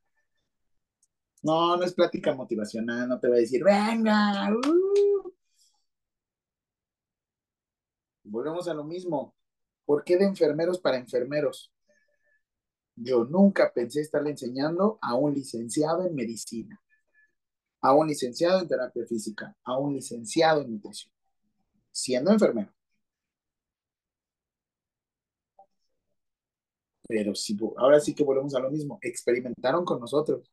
No, 1.43 1.77
no 1.77 1.85
es 1.85 1.95
plática 1.95 2.35
motivacional, 2.35 3.09
no 3.09 3.19
te 3.19 3.29
voy 3.29 3.39
a 3.39 3.41
decir, 3.41 3.65
venga. 3.65 4.51
Uh". 4.53 5.33
Volvemos 8.25 8.69
a 8.69 8.75
lo 8.75 8.85
mismo. 8.85 9.35
¿Por 9.85 10.05
qué 10.05 10.17
de 10.17 10.25
enfermeros 10.25 10.79
para 10.79 10.99
enfermeros? 10.99 11.73
Yo 12.97 13.25
nunca 13.25 13.73
pensé 13.73 14.01
estarle 14.03 14.31
enseñando 14.31 14.99
a 15.03 15.15
un 15.15 15.35
licenciado 15.35 16.07
en 16.07 16.15
medicina, 16.15 16.81
a 17.81 17.95
un 17.95 18.09
licenciado 18.09 18.61
en 18.61 18.69
terapia 18.69 19.07
física, 19.07 19.57
a 19.65 19.79
un 19.79 19.95
licenciado 19.95 20.63
en 20.63 20.73
nutrición, 20.73 21.13
siendo 21.91 22.31
enfermero. 22.31 22.73
Pero 27.09 27.35
sí, 27.35 27.59
ahora 27.77 27.99
sí 28.01 28.15
que 28.15 28.23
volvemos 28.23 28.55
a 28.55 28.61
lo 28.61 28.71
mismo. 28.71 28.99
Experimentaron 29.03 29.85
con 29.85 29.99
nosotros. 30.01 30.49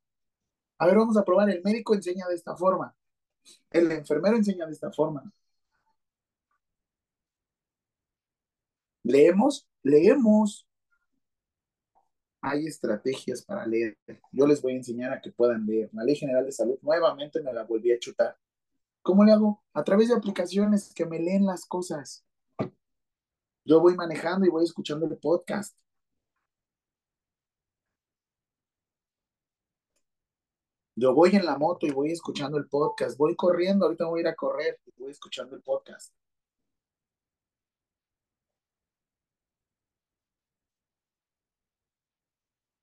A 0.80 0.86
ver, 0.86 0.97
vamos 0.97 1.17
a 1.17 1.23
probar. 1.25 1.49
El 1.49 1.63
médico 1.63 1.95
enseña 1.95 2.28
de 2.28 2.36
esta 2.36 2.55
forma. 2.55 2.95
El 3.71 3.91
enfermero 3.91 4.38
enseña 4.38 4.65
de 4.65 4.73
esta 4.73 4.91
forma. 4.91 5.32
Leemos, 9.03 9.67
leemos. 9.84 10.67
Hay 12.41 12.67
estrategias 12.67 13.43
para 13.43 13.65
leer. 13.65 13.97
Yo 14.32 14.45
les 14.45 14.61
voy 14.61 14.73
a 14.73 14.78
enseñar 14.78 15.13
a 15.13 15.21
que 15.21 15.32
puedan 15.32 15.65
leer. 15.65 15.89
La 15.93 16.03
Ley 16.03 16.15
General 16.15 16.45
de 16.45 16.51
Salud 16.51 16.78
nuevamente 16.82 17.41
me 17.41 17.53
la 17.53 17.63
volví 17.63 17.91
a 17.91 17.99
chutar. 17.99 18.38
¿Cómo 19.01 19.23
le 19.23 19.32
hago? 19.32 19.63
A 19.73 19.84
través 19.84 20.09
de 20.09 20.15
aplicaciones 20.15 20.93
que 20.93 21.05
me 21.05 21.19
leen 21.19 21.45
las 21.45 21.65
cosas. 21.65 22.25
Yo 23.65 23.80
voy 23.82 23.95
manejando 23.95 24.45
y 24.45 24.49
voy 24.49 24.65
escuchando 24.65 25.05
el 25.05 25.17
podcast. 25.17 25.78
Yo 31.00 31.14
voy 31.14 31.36
en 31.36 31.45
la 31.45 31.58
moto 31.58 31.86
y 31.86 31.91
voy 31.91 32.12
escuchando 32.12 32.58
el 32.58 32.68
podcast. 32.68 33.18
Voy 33.20 33.36
corriendo, 33.36 33.86
ahorita 33.86 34.06
voy 34.06 34.20
a 34.20 34.22
ir 34.22 34.28
a 34.30 34.36
correr 34.36 34.80
y 34.86 34.91
voy 35.00 35.12
escuchando 35.12 35.56
el 35.56 35.62
podcast. 35.62 36.12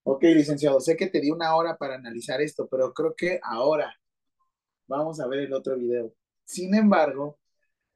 Ok, 0.03 0.23
licenciado, 0.23 0.79
sé 0.79 0.95
que 0.95 1.07
te 1.07 1.19
di 1.19 1.29
una 1.29 1.55
hora 1.55 1.77
para 1.77 1.95
analizar 1.95 2.41
esto, 2.41 2.67
pero 2.67 2.93
creo 2.93 3.15
que 3.15 3.39
ahora 3.43 3.93
vamos 4.87 5.19
a 5.19 5.27
ver 5.27 5.39
el 5.41 5.53
otro 5.53 5.75
video. 5.77 6.13
Sin 6.45 6.73
embargo, 6.73 7.37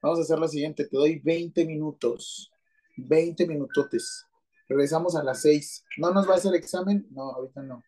vamos 0.01 0.19
a 0.19 0.23
hacer 0.23 0.37
lo 0.37 0.47
siguiente, 0.49 0.85
te 0.85 0.97
doy 0.97 1.19
20 1.19 1.65
minutos, 1.65 2.51
20 2.97 3.47
minutotes. 3.47 4.25
Regresamos 4.67 5.15
a 5.15 5.23
las 5.23 5.41
6. 5.43 5.85
¿No 5.97 6.11
nos 6.11 6.27
va 6.27 6.33
a 6.33 6.37
hacer 6.37 6.53
examen? 6.55 7.07
No, 7.11 7.31
ahorita 7.31 7.61
no. 7.61 7.83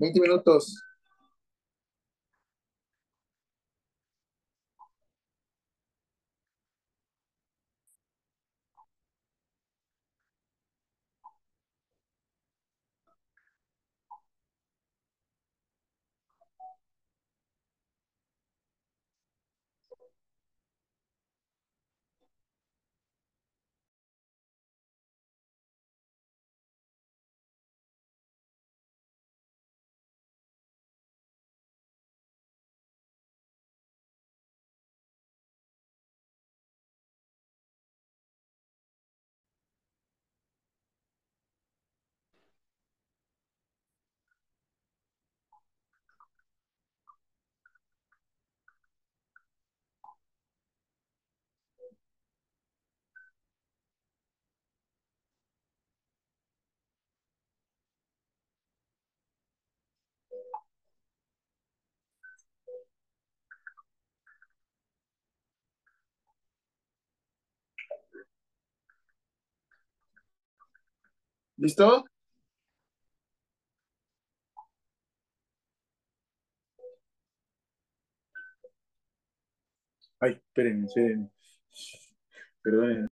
20 0.00 0.18
minutos. 0.20 0.82
¿Listo? 71.60 72.04
Ay, 80.20 80.32
espérenme, 80.32 80.86
espérenme. 80.86 81.30
Perdónenme. 82.62 83.09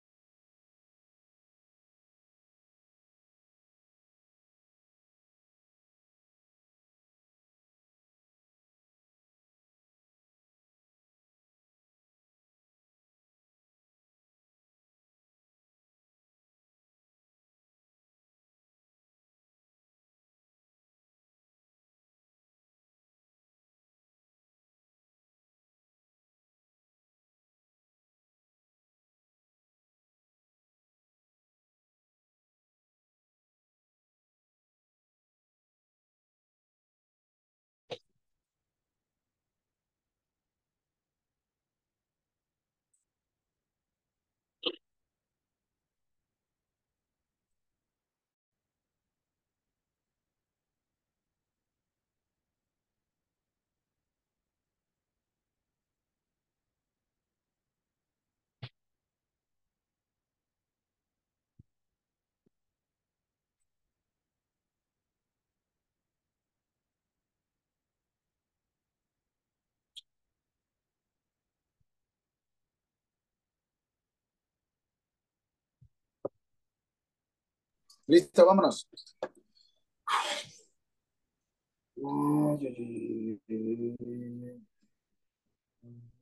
Listo, 78.12 78.46
vámonos. 78.46 78.88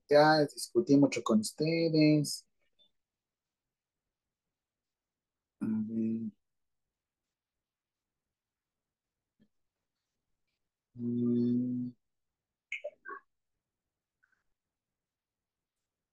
Ya 0.10 0.46
discutí 0.46 0.98
mucho 0.98 1.24
con 1.24 1.40
ustedes. 1.40 2.46
Mm. 5.64 6.30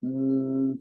Mm. 0.03 0.79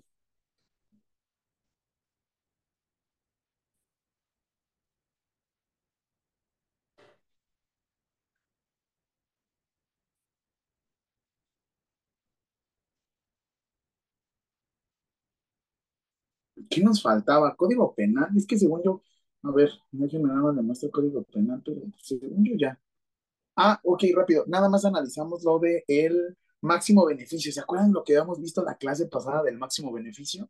¿Qué 16.69 16.81
nos 16.83 17.01
faltaba? 17.01 17.55
Código 17.55 17.93
penal. 17.95 18.29
Es 18.35 18.45
que 18.47 18.57
según 18.57 18.81
yo, 18.83 19.01
a 19.43 19.51
ver, 19.51 19.69
déjenme 19.91 20.27
nada 20.29 20.41
más 20.41 20.55
demuestra 20.55 20.87
el 20.87 20.91
código 20.91 21.23
penal, 21.23 21.61
pero 21.65 21.81
según 21.97 22.43
yo 22.45 22.55
ya. 22.57 22.79
Ah, 23.55 23.79
ok, 23.83 24.03
rápido. 24.15 24.45
Nada 24.47 24.69
más 24.69 24.85
analizamos 24.85 25.43
lo 25.43 25.59
de 25.59 25.83
el 25.87 26.37
máximo 26.61 27.05
beneficio. 27.05 27.51
¿Se 27.51 27.61
acuerdan 27.61 27.93
lo 27.93 28.03
que 28.03 28.13
habíamos 28.17 28.41
visto 28.41 28.61
en 28.61 28.67
la 28.67 28.77
clase 28.77 29.07
pasada 29.07 29.43
del 29.43 29.57
máximo 29.57 29.91
beneficio? 29.93 30.49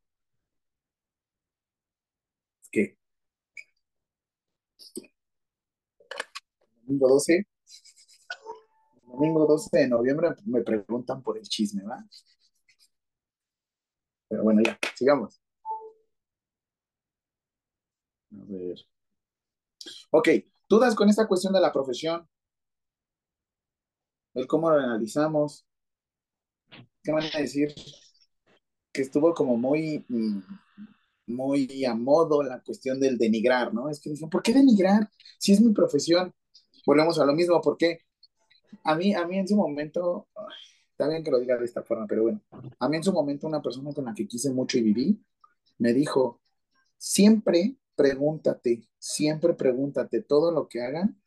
Que 2.71 2.97
domingo 6.85 7.09
12, 7.09 7.45
domingo 9.07 9.45
12 9.47 9.69
de 9.79 9.87
noviembre 9.87 10.35
me 10.45 10.61
preguntan 10.61 11.23
por 11.23 11.37
el 11.37 11.43
chisme, 11.47 11.83
¿va? 11.83 12.05
Pero 14.27 14.43
bueno, 14.43 14.61
ya, 14.63 14.77
sigamos. 14.95 15.41
Ver. 18.47 18.85
Ok, 20.11 20.29
dudas 20.69 20.95
con 20.95 21.09
esta 21.09 21.27
cuestión 21.27 21.53
de 21.53 21.61
la 21.61 21.71
profesión, 21.71 22.27
el 24.33 24.47
cómo 24.47 24.69
lo 24.69 24.77
analizamos. 24.77 25.65
¿Qué 27.03 27.11
van 27.11 27.23
a 27.33 27.39
decir? 27.39 27.73
Que 28.91 29.01
estuvo 29.01 29.33
como 29.33 29.57
muy, 29.57 30.05
mm, 30.09 30.39
muy 31.27 31.85
a 31.85 31.95
modo 31.95 32.43
la 32.43 32.61
cuestión 32.61 32.99
del 32.99 33.17
denigrar, 33.17 33.73
¿no? 33.73 33.89
Es 33.89 33.99
que 33.99 34.09
dicen, 34.09 34.29
¿por 34.29 34.43
qué 34.43 34.53
denigrar? 34.53 35.09
Si 35.39 35.53
es 35.53 35.61
mi 35.61 35.73
profesión. 35.73 36.33
Volvemos 36.85 37.19
a 37.19 37.25
lo 37.25 37.33
mismo, 37.33 37.61
porque 37.61 37.99
a 38.83 38.95
mí, 38.95 39.13
a 39.15 39.25
mí 39.25 39.37
en 39.39 39.47
su 39.47 39.55
momento, 39.55 40.27
está 40.91 41.07
bien 41.07 41.23
que 41.23 41.31
lo 41.31 41.39
diga 41.39 41.57
de 41.57 41.65
esta 41.65 41.83
forma, 41.83 42.05
pero 42.07 42.23
bueno, 42.23 42.41
a 42.79 42.89
mí 42.89 42.97
en 42.97 43.03
su 43.03 43.13
momento 43.13 43.47
una 43.47 43.61
persona 43.61 43.93
con 43.93 44.05
la 44.05 44.13
que 44.13 44.27
quise 44.27 44.51
mucho 44.51 44.77
y 44.77 44.81
viví, 44.83 45.23
me 45.79 45.93
dijo, 45.93 46.41
siempre 46.97 47.77
pregúntate, 47.95 48.87
siempre 48.99 49.53
pregúntate 49.53 50.21
todo 50.21 50.51
lo 50.51 50.67
que 50.67 50.81
hagan. 50.81 51.21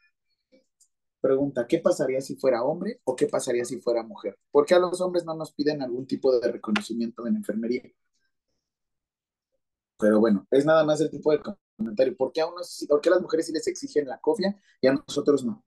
Pregunta, 1.21 1.67
¿qué 1.67 1.79
pasaría 1.81 2.21
si 2.21 2.37
fuera 2.37 2.63
hombre 2.63 3.01
o 3.05 3.17
qué 3.17 3.27
pasaría 3.27 3.65
si 3.65 3.81
fuera 3.81 4.03
mujer? 4.05 4.39
¿Por 4.51 4.67
qué 4.67 4.75
a 4.75 4.79
los 4.79 5.01
hombres 5.01 5.25
no 5.25 5.35
nos 5.35 5.53
piden 5.53 5.83
algún 5.83 6.07
tipo 6.07 6.39
de 6.39 6.53
reconocimiento 6.53 7.27
en 7.27 7.37
enfermería? 7.37 7.83
Pero 9.99 10.21
bueno, 10.21 10.47
es 10.51 10.65
nada 10.65 10.85
más 10.85 11.01
el 11.01 11.11
tipo 11.11 11.33
de 11.33 11.41
comentario. 11.77 12.17
¿Por 12.17 12.33
qué 12.33 12.41
a, 12.41 12.47
unos, 12.47 12.87
las 12.89 13.21
mujeres 13.21 13.47
sí 13.47 13.53
les 13.53 13.67
exigen 13.67 14.07
la 14.07 14.21
cofia 14.21 14.61
y 14.81 14.87
a 14.87 14.93
nosotros 14.93 15.45
no? 15.45 15.65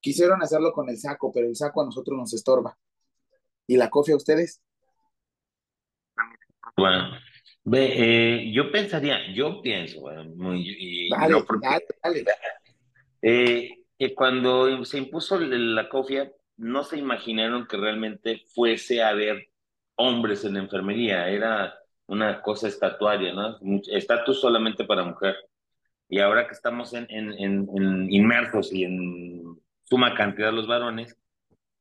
Quisieron 0.00 0.40
hacerlo 0.42 0.72
con 0.72 0.88
el 0.88 0.98
saco, 0.98 1.32
pero 1.32 1.46
el 1.46 1.56
saco 1.56 1.82
a 1.82 1.86
nosotros 1.86 2.16
nos 2.16 2.32
estorba. 2.32 2.78
¿Y 3.66 3.76
la 3.76 3.90
cofia 3.90 4.14
a 4.14 4.18
ustedes? 4.18 4.62
Bueno, 6.76 7.10
Ve, 7.64 7.92
eh, 8.46 8.52
yo 8.52 8.70
pensaría, 8.72 9.32
yo 9.34 9.60
pienso, 9.62 10.00
muy, 10.36 10.64
y 10.66 11.10
Dale, 11.10 11.32
no 11.32 11.44
porque- 11.44 11.66
dale, 11.68 11.84
dale. 12.02 12.24
eh, 13.22 13.70
que 13.98 14.14
cuando 14.14 14.82
se 14.84 14.98
impuso 14.98 15.38
la 15.38 15.88
COFIA, 15.88 16.32
no 16.56 16.82
se 16.84 16.98
imaginaron 16.98 17.66
que 17.66 17.76
realmente 17.76 18.42
fuese 18.54 19.02
a 19.02 19.10
haber 19.10 19.48
hombres 19.96 20.44
en 20.44 20.54
la 20.54 20.60
enfermería, 20.60 21.28
era 21.28 21.74
una 22.06 22.40
cosa 22.42 22.66
estatuaria, 22.68 23.32
¿no? 23.34 23.58
Estatus 23.88 24.40
solamente 24.40 24.84
para 24.84 25.04
mujer. 25.04 25.36
Y 26.08 26.18
ahora 26.18 26.46
que 26.46 26.54
estamos 26.54 26.92
en, 26.94 27.06
en, 27.10 28.08
inmersos 28.10 28.72
y 28.72 28.84
en 28.84 29.42
suma 29.84 30.14
cantidad 30.14 30.52
los 30.52 30.66
varones, 30.66 31.16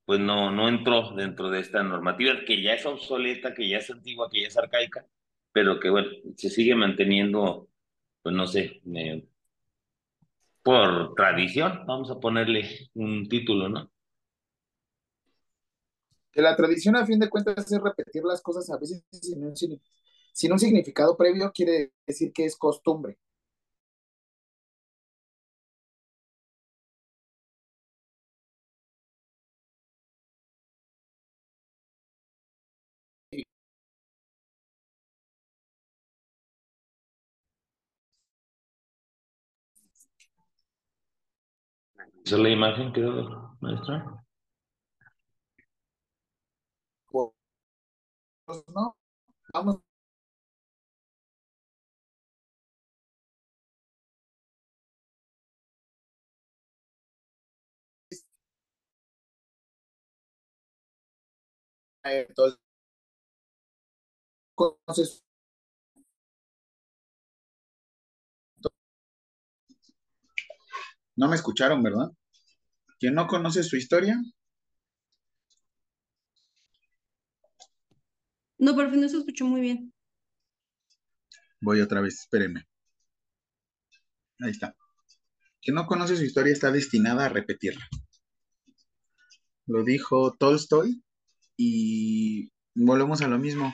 pues 0.05 0.19
no, 0.19 0.51
no 0.51 0.67
entró 0.67 1.11
dentro 1.15 1.49
de 1.49 1.61
esta 1.61 1.81
normativa 1.83 2.33
que 2.45 2.61
ya 2.61 2.73
es 2.73 2.85
obsoleta, 2.85 3.53
que 3.53 3.67
ya 3.69 3.77
es 3.77 3.89
antigua, 3.89 4.29
que 4.31 4.41
ya 4.41 4.47
es 4.49 4.57
arcaica, 4.57 5.05
pero 5.51 5.79
que 5.79 5.89
bueno, 5.89 6.09
se 6.35 6.49
sigue 6.49 6.75
manteniendo, 6.75 7.69
pues 8.21 8.35
no 8.35 8.47
sé, 8.47 8.81
eh, 8.95 9.27
por 10.61 11.15
tradición, 11.15 11.85
vamos 11.87 12.11
a 12.11 12.19
ponerle 12.19 12.89
un 12.93 13.27
título, 13.27 13.69
¿no? 13.69 13.91
Que 16.31 16.41
la 16.41 16.55
tradición 16.55 16.95
a 16.95 17.05
fin 17.05 17.19
de 17.19 17.29
cuentas 17.29 17.71
es 17.71 17.81
repetir 17.81 18.23
las 18.23 18.41
cosas 18.41 18.69
a 18.69 18.77
veces 18.77 19.03
sin 19.11 19.43
un, 19.43 19.55
sin 19.55 20.51
un 20.51 20.59
significado 20.59 21.17
previo, 21.17 21.51
quiere 21.53 21.93
decir 22.05 22.31
que 22.31 22.45
es 22.45 22.55
costumbre. 22.55 23.17
¿Esa 42.25 42.37
es 42.37 42.41
la 42.41 42.49
imagen, 42.49 42.93
creo, 42.93 43.57
maestra? 43.59 44.23
Pues 47.11 47.33
no, 48.75 48.97
vamos. 49.53 49.81
Entonces, 62.03 62.59
no 71.19 71.27
me 71.27 71.35
escucharon, 71.35 71.83
¿verdad? 71.83 72.11
¿Quién 72.97 73.13
no 73.13 73.27
conoce 73.27 73.61
su 73.61 73.75
historia? 73.75 74.17
No, 78.57 78.73
por 78.73 78.89
fin 78.89 79.01
no 79.01 79.09
se 79.09 79.17
escuchó 79.17 79.45
muy 79.45 79.59
bien. 79.59 79.93
Voy 81.59 81.81
otra 81.81 81.99
vez, 81.99 82.21
espéreme. 82.21 82.65
Ahí 84.39 84.51
está. 84.51 84.73
Quien 85.61 85.75
no 85.75 85.85
conoce 85.87 86.15
su 86.15 86.23
historia 86.23 86.53
está 86.53 86.71
destinada 86.71 87.25
a 87.25 87.29
repetirla. 87.29 87.85
Lo 89.65 89.83
dijo 89.83 90.37
Tolstoy 90.37 91.03
y 91.57 92.49
volvemos 92.73 93.21
a 93.21 93.27
lo 93.27 93.37
mismo. 93.37 93.73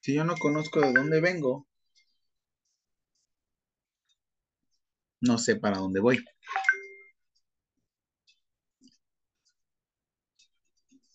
Si 0.00 0.12
yo 0.12 0.24
no 0.24 0.36
conozco 0.36 0.80
de 0.80 0.92
dónde 0.92 1.22
vengo, 1.22 1.66
no 5.20 5.38
sé 5.38 5.56
para 5.56 5.78
dónde 5.78 6.00
voy. 6.00 6.24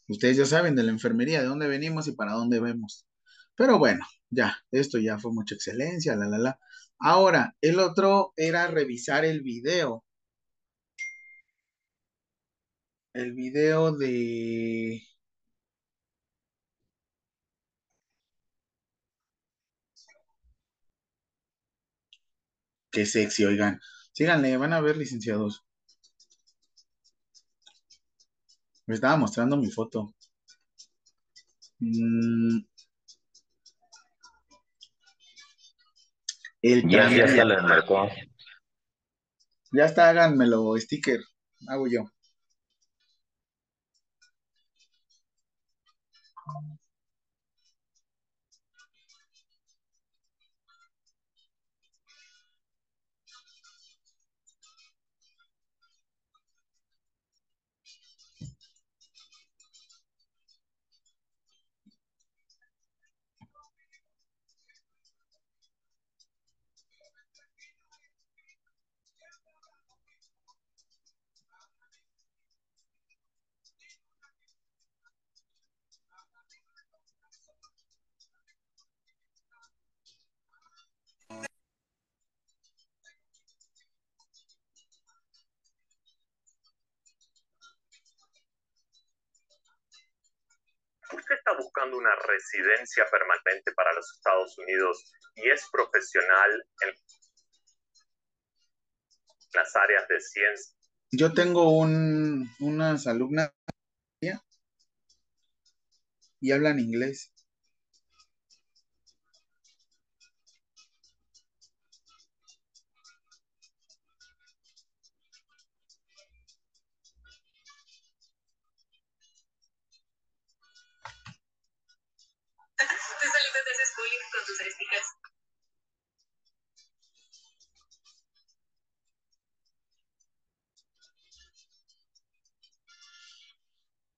Ustedes 0.08 0.38
ya 0.38 0.46
saben 0.46 0.76
de 0.76 0.84
la 0.84 0.92
enfermería, 0.92 1.42
de 1.42 1.48
dónde 1.48 1.68
venimos 1.68 2.08
y 2.08 2.14
para 2.14 2.34
dónde 2.34 2.60
vemos. 2.60 3.06
Pero 3.56 3.80
bueno, 3.80 4.06
ya, 4.30 4.58
esto 4.72 5.00
ya 5.00 5.18
fue 5.20 5.32
mucha 5.34 5.56
excelencia, 5.56 6.16
la, 6.16 6.28
la, 6.28 6.38
la. 6.38 6.60
Ahora, 7.00 7.56
el 7.62 7.80
otro 7.80 8.34
era 8.38 8.68
revisar 8.68 9.26
el 9.26 9.42
video. 9.42 10.04
El 13.14 13.34
video 13.34 13.92
de... 13.98 15.02
Qué 22.92 23.06
sexy, 23.06 23.46
oigan. 23.46 23.80
Síganle, 24.16 24.56
van 24.58 24.72
a 24.74 24.80
ver, 24.80 24.96
licenciados. 24.98 25.66
Me 28.88 28.96
estaba 28.96 29.18
mostrando 29.18 29.58
mi 29.58 29.70
foto. 29.70 30.16
Mm. 31.80 32.60
El 36.62 36.90
ya, 36.90 37.10
ya 37.12 37.28
se 37.28 37.44
le 37.44 37.62
marcó. 37.62 38.08
Ya 39.74 39.86
está, 39.86 40.10
háganmelo, 40.10 40.78
sticker. 40.78 41.20
Hago 41.68 41.88
yo. 41.88 42.06
Buscando 91.58 91.98
una 91.98 92.16
residencia 92.28 93.06
permanente 93.10 93.72
para 93.74 93.94
los 93.94 94.12
Estados 94.16 94.58
Unidos 94.58 95.12
y 95.36 95.50
es 95.50 95.68
profesional 95.72 96.52
en 96.82 96.96
las 99.54 99.76
áreas 99.76 100.08
de 100.08 100.20
ciencia. 100.20 100.76
Yo 101.12 101.34
tengo 101.34 101.70
un, 101.70 102.50
unas 102.60 103.08
alumnas 103.08 103.52
y 106.42 106.52
hablan 106.52 106.80
inglés. 106.80 107.35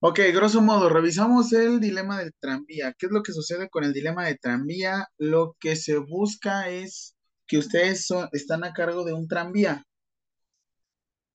Ok, 0.00 0.20
grosso 0.32 0.60
modo, 0.60 0.88
revisamos 0.88 1.52
el 1.52 1.80
dilema 1.80 2.18
del 2.18 2.32
tranvía. 2.40 2.94
¿Qué 2.98 3.06
es 3.06 3.12
lo 3.12 3.22
que 3.22 3.32
sucede 3.32 3.68
con 3.68 3.84
el 3.84 3.92
dilema 3.92 4.26
de 4.26 4.36
tranvía? 4.36 5.06
Lo 5.18 5.56
que 5.60 5.76
se 5.76 5.98
busca 5.98 6.68
es 6.68 7.16
que 7.46 7.58
ustedes 7.58 8.08
están 8.32 8.64
a 8.64 8.72
cargo 8.72 9.04
de 9.04 9.12
un 9.12 9.28
tranvía 9.28 9.84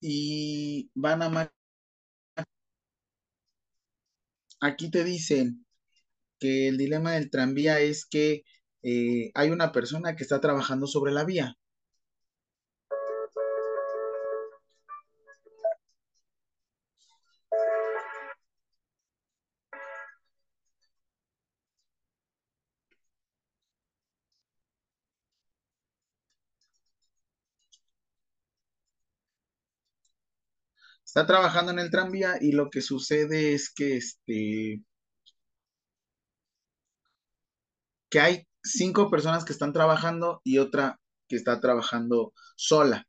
y 0.00 0.90
van 0.94 1.22
a... 1.22 1.50
Aquí 4.60 4.90
te 4.90 5.04
dicen 5.04 5.64
que 6.40 6.68
el 6.68 6.78
dilema 6.78 7.12
del 7.12 7.30
tranvía 7.30 7.80
es 7.80 8.06
que 8.06 8.44
eh, 8.82 9.30
hay 9.34 9.50
una 9.50 9.72
persona 9.72 10.16
que 10.16 10.24
está 10.24 10.40
trabajando 10.40 10.86
sobre 10.88 11.12
la 11.12 11.24
vía. 11.24 11.56
Está 31.14 31.26
trabajando 31.26 31.70
en 31.70 31.78
el 31.78 31.92
tranvía 31.92 32.38
y 32.40 32.50
lo 32.50 32.70
que 32.70 32.80
sucede 32.80 33.54
es 33.54 33.72
que 33.72 33.96
este 33.98 34.82
que 38.10 38.18
hay 38.18 38.48
cinco 38.64 39.08
personas 39.12 39.44
que 39.44 39.52
están 39.52 39.72
trabajando 39.72 40.40
y 40.42 40.58
otra 40.58 40.98
que 41.28 41.36
está 41.36 41.60
trabajando 41.60 42.32
sola. 42.56 43.06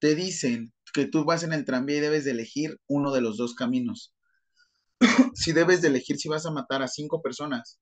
Te 0.00 0.14
dicen 0.14 0.72
que 0.94 1.06
tú 1.06 1.26
vas 1.26 1.42
en 1.42 1.52
el 1.52 1.66
tranvía 1.66 1.98
y 1.98 2.00
debes 2.00 2.24
de 2.24 2.30
elegir 2.30 2.78
uno 2.88 3.12
de 3.12 3.20
los 3.20 3.36
dos 3.36 3.54
caminos. 3.54 4.14
si 5.34 5.52
debes 5.52 5.82
de 5.82 5.88
elegir 5.88 6.16
si 6.16 6.30
vas 6.30 6.46
a 6.46 6.50
matar 6.50 6.82
a 6.82 6.88
cinco 6.88 7.20
personas, 7.20 7.78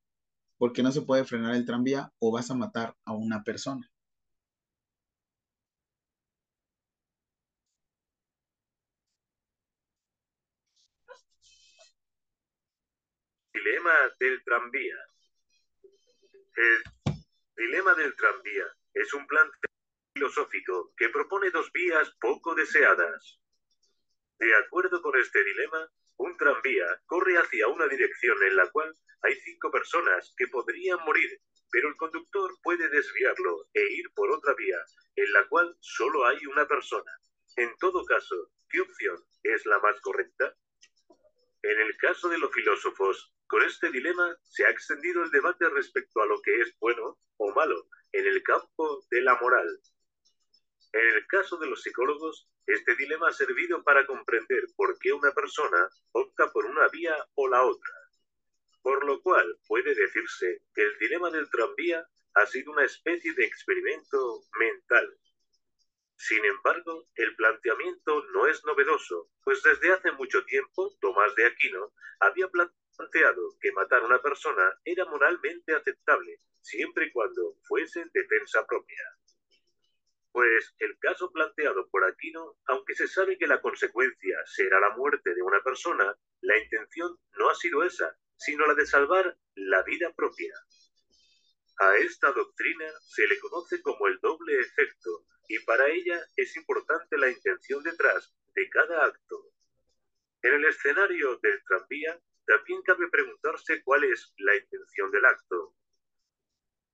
porque 0.58 0.82
no 0.82 0.90
se 0.90 1.02
puede 1.02 1.24
frenar 1.24 1.54
el 1.54 1.64
tranvía, 1.64 2.10
o 2.18 2.32
vas 2.32 2.50
a 2.50 2.54
matar 2.56 2.96
a 3.04 3.12
una 3.12 3.44
persona. 3.44 3.88
Dilema 13.54 13.94
del 14.18 14.42
tranvía. 14.42 14.96
El 16.56 16.82
dilema 17.56 17.94
del 17.94 18.16
tranvía 18.16 18.66
es 18.92 19.14
un 19.14 19.24
plan 19.28 19.48
filosófico 20.12 20.92
que 20.96 21.08
propone 21.08 21.52
dos 21.52 21.70
vías 21.72 22.10
poco 22.20 22.56
deseadas. 22.56 23.40
De 24.40 24.52
acuerdo 24.56 25.00
con 25.00 25.16
este 25.20 25.44
dilema, 25.44 25.88
un 26.16 26.36
tranvía 26.36 27.00
corre 27.06 27.38
hacia 27.38 27.68
una 27.68 27.86
dirección 27.86 28.42
en 28.42 28.56
la 28.56 28.68
cual 28.72 28.92
hay 29.22 29.34
cinco 29.36 29.70
personas 29.70 30.34
que 30.36 30.48
podrían 30.48 30.98
morir, 31.04 31.40
pero 31.70 31.88
el 31.88 31.96
conductor 31.96 32.50
puede 32.60 32.88
desviarlo 32.88 33.68
e 33.72 33.82
ir 33.82 34.12
por 34.14 34.32
otra 34.32 34.52
vía 34.54 34.78
en 35.14 35.32
la 35.32 35.46
cual 35.46 35.76
solo 35.78 36.26
hay 36.26 36.44
una 36.46 36.66
persona. 36.66 37.12
En 37.54 37.72
todo 37.78 38.04
caso, 38.04 38.50
¿qué 38.68 38.80
opción 38.80 39.16
es 39.44 39.64
la 39.64 39.78
más 39.78 40.00
correcta? 40.00 40.56
En 41.62 41.80
el 41.80 41.96
caso 41.98 42.28
de 42.28 42.38
los 42.38 42.52
filósofos, 42.52 43.33
con 43.46 43.62
este 43.62 43.90
dilema 43.90 44.36
se 44.42 44.64
ha 44.64 44.70
extendido 44.70 45.22
el 45.22 45.30
debate 45.30 45.68
respecto 45.68 46.22
a 46.22 46.26
lo 46.26 46.40
que 46.40 46.60
es 46.60 46.76
bueno 46.78 47.18
o 47.36 47.52
malo 47.52 47.88
en 48.12 48.26
el 48.26 48.42
campo 48.42 49.04
de 49.10 49.20
la 49.20 49.36
moral. 49.40 49.80
En 50.92 51.14
el 51.16 51.26
caso 51.26 51.56
de 51.58 51.66
los 51.66 51.82
psicólogos, 51.82 52.48
este 52.66 52.94
dilema 52.96 53.28
ha 53.28 53.32
servido 53.32 53.82
para 53.82 54.06
comprender 54.06 54.64
por 54.76 54.98
qué 54.98 55.12
una 55.12 55.32
persona 55.32 55.88
opta 56.12 56.52
por 56.52 56.64
una 56.66 56.88
vía 56.88 57.16
o 57.34 57.48
la 57.48 57.62
otra. 57.64 57.92
Por 58.80 59.04
lo 59.04 59.20
cual 59.20 59.58
puede 59.66 59.94
decirse 59.94 60.62
que 60.74 60.82
el 60.82 60.98
dilema 60.98 61.30
del 61.30 61.50
tranvía 61.50 62.06
ha 62.34 62.46
sido 62.46 62.72
una 62.72 62.84
especie 62.84 63.34
de 63.34 63.44
experimento 63.44 64.44
mental. 64.58 65.18
Sin 66.16 66.44
embargo, 66.44 67.08
el 67.16 67.34
planteamiento 67.34 68.24
no 68.32 68.46
es 68.46 68.64
novedoso, 68.64 69.30
pues 69.42 69.62
desde 69.62 69.92
hace 69.92 70.12
mucho 70.12 70.44
tiempo 70.44 70.96
Tomás 71.00 71.34
de 71.34 71.46
Aquino 71.46 71.92
había 72.20 72.48
planteado 72.48 72.83
que 73.60 73.72
matar 73.72 74.02
a 74.02 74.06
una 74.06 74.20
persona 74.20 74.72
era 74.84 75.04
moralmente 75.06 75.74
aceptable, 75.74 76.40
siempre 76.60 77.06
y 77.06 77.12
cuando 77.12 77.56
fuese 77.62 78.00
en 78.00 78.10
defensa 78.12 78.66
propia. 78.66 79.02
Pues 80.32 80.74
el 80.78 80.98
caso 80.98 81.30
planteado 81.30 81.88
por 81.90 82.04
Aquino, 82.04 82.56
aunque 82.66 82.94
se 82.94 83.06
sabe 83.06 83.38
que 83.38 83.46
la 83.46 83.60
consecuencia 83.60 84.36
será 84.46 84.80
la 84.80 84.96
muerte 84.96 85.34
de 85.34 85.42
una 85.42 85.62
persona, 85.62 86.16
la 86.40 86.58
intención 86.58 87.16
no 87.38 87.50
ha 87.50 87.54
sido 87.54 87.84
esa, 87.84 88.16
sino 88.36 88.66
la 88.66 88.74
de 88.74 88.86
salvar 88.86 89.36
la 89.54 89.82
vida 89.82 90.12
propia. 90.14 90.52
A 91.78 91.96
esta 91.96 92.32
doctrina 92.32 92.86
se 93.00 93.26
le 93.26 93.38
conoce 93.38 93.80
como 93.80 94.06
el 94.08 94.18
doble 94.20 94.58
efecto, 94.60 95.24
y 95.48 95.58
para 95.60 95.88
ella 95.88 96.20
es 96.36 96.56
importante 96.56 97.16
la 97.16 97.30
intención 97.30 97.82
detrás 97.82 98.34
de 98.54 98.68
cada 98.70 99.04
acto. 99.04 99.50
En 100.42 100.54
el 100.54 100.64
escenario 100.66 101.38
del 101.38 101.62
tranvía, 101.64 102.20
también 102.46 102.82
cabe 102.82 103.08
preguntarse 103.08 103.82
cuál 103.82 104.04
es 104.04 104.32
la 104.38 104.56
intención 104.56 105.10
del 105.10 105.24
acto. 105.24 105.74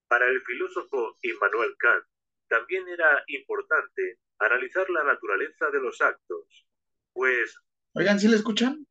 Para 0.09 0.27
el 0.27 0.43
filósofo 0.43 1.19
Immanuel 1.23 1.77
Kant, 1.79 2.05
también 2.49 2.89
era 2.89 3.23
importante 3.29 4.19
analizar 4.39 4.89
la 4.91 5.05
naturaleza 5.05 5.71
de 5.71 5.81
los 5.81 6.01
actos, 6.01 6.67
pues... 7.13 7.57
Oigan, 7.95 8.19
¿sí 8.19 8.29
le 8.29 8.37
escuchan? 8.37 8.87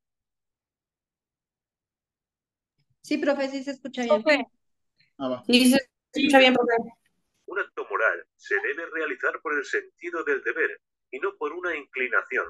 Sí, 3.02 3.18
profe, 3.18 3.50
sí 3.50 3.64
se 3.64 3.72
escucha 3.72 4.04
bien. 4.04 4.46
Ah, 5.18 5.44
sí, 5.46 5.72
se 5.72 5.90
escucha 6.14 6.40
bien, 6.40 6.54
profe. 6.54 6.74
Un 7.46 7.60
acto 7.60 7.88
moral 7.90 8.28
se 8.36 8.56
debe 8.62 8.86
realizar 8.92 9.42
por 9.42 9.58
el 9.58 9.66
sentido 9.66 10.24
del 10.24 10.44
deber 10.44 10.80
y 11.12 11.20
no 11.20 11.36
por 11.36 11.52
una 11.52 11.76
inclinación, 11.76 12.46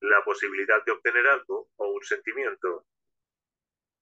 la 0.00 0.22
posibilidad 0.24 0.84
de 0.84 0.92
obtener 0.92 1.26
algo 1.26 1.68
o 1.76 1.88
un 1.88 2.02
sentimiento. 2.04 2.86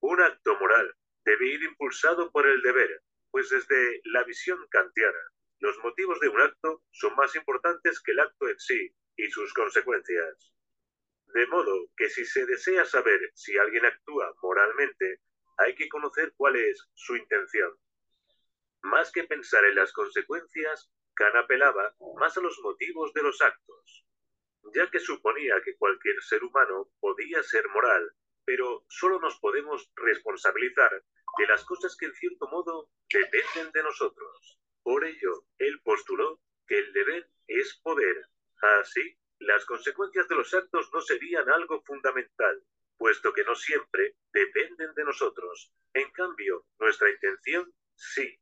Un 0.03 0.21
acto 0.21 0.59
moral 0.59 0.97
debe 1.25 1.47
ir 1.47 1.63
impulsado 1.63 2.33
por 2.33 2.45
el 2.45 2.61
deber, 2.63 3.03
pues 3.31 3.49
desde 3.51 4.01
la 4.07 4.25
visión 4.25 4.59
kantiana, 4.69 5.21
los 5.61 5.79
motivos 5.79 6.19
de 6.19 6.29
un 6.29 6.41
acto 6.41 6.83
son 6.91 7.15
más 7.15 7.37
importantes 7.37 8.01
que 8.01 8.11
el 8.11 8.19
acto 8.19 8.49
en 8.49 8.59
sí 8.59 8.93
y 9.17 9.31
sus 9.31 9.55
consecuencias. 9.55 10.53
De 11.33 11.47
modo 11.47 11.87
que 11.97 12.11
si 12.11 12.25
se 12.25 12.45
desea 12.47 12.85
saber 12.85 13.31
si 13.35 13.57
alguien 13.57 13.87
actúa 13.87 14.35
moralmente, 14.43 15.21
hay 15.59 15.77
que 15.77 15.89
conocer 15.89 16.33
cuál 16.37 16.57
es 16.57 16.85
su 16.95 17.15
intención. 17.15 17.73
Más 18.81 19.13
que 19.13 19.23
pensar 19.23 19.65
en 19.67 19.77
las 19.77 19.93
consecuencias, 19.93 20.91
Kant 21.15 21.37
apelaba 21.37 21.95
más 22.19 22.37
a 22.37 22.41
los 22.41 22.59
motivos 22.61 23.15
de 23.15 23.23
los 23.23 23.41
actos, 23.41 24.05
ya 24.75 24.91
que 24.91 24.99
suponía 24.99 25.63
que 25.65 25.77
cualquier 25.77 26.21
ser 26.25 26.43
humano 26.43 26.91
podía 26.99 27.41
ser 27.45 27.69
moral, 27.69 28.13
pero 28.45 28.85
solo 28.89 29.21
nos 29.21 29.39
podemos 29.39 29.91
responsabilizar 29.97 31.03
de 31.39 31.47
las 31.47 31.65
cosas 31.65 31.97
que 31.97 32.07
en 32.07 32.15
cierto 32.15 32.49
modo 32.49 32.91
dependen 33.09 33.73
de 33.73 33.83
nosotros. 33.83 34.59
Por 34.83 35.05
ello, 35.05 35.47
él 35.59 35.81
postuló 35.83 36.41
que 36.67 36.79
el 36.79 36.93
deber 36.93 37.29
es 37.47 37.79
poder. 37.83 38.27
Así, 38.81 39.17
las 39.39 39.65
consecuencias 39.65 40.29
de 40.29 40.37
los 40.37 40.53
actos 40.55 40.91
no 40.93 41.01
serían 41.01 41.49
algo 41.51 41.83
fundamental, 41.83 42.63
puesto 42.97 43.33
que 43.33 43.45
no 43.45 43.55
siempre 43.55 44.17
dependen 44.33 44.95
de 44.95 45.05
nosotros. 45.05 45.73
En 45.95 46.11
cambio, 46.13 46.67
nuestra 46.79 47.11
intención 47.11 47.73
sí. 47.95 48.39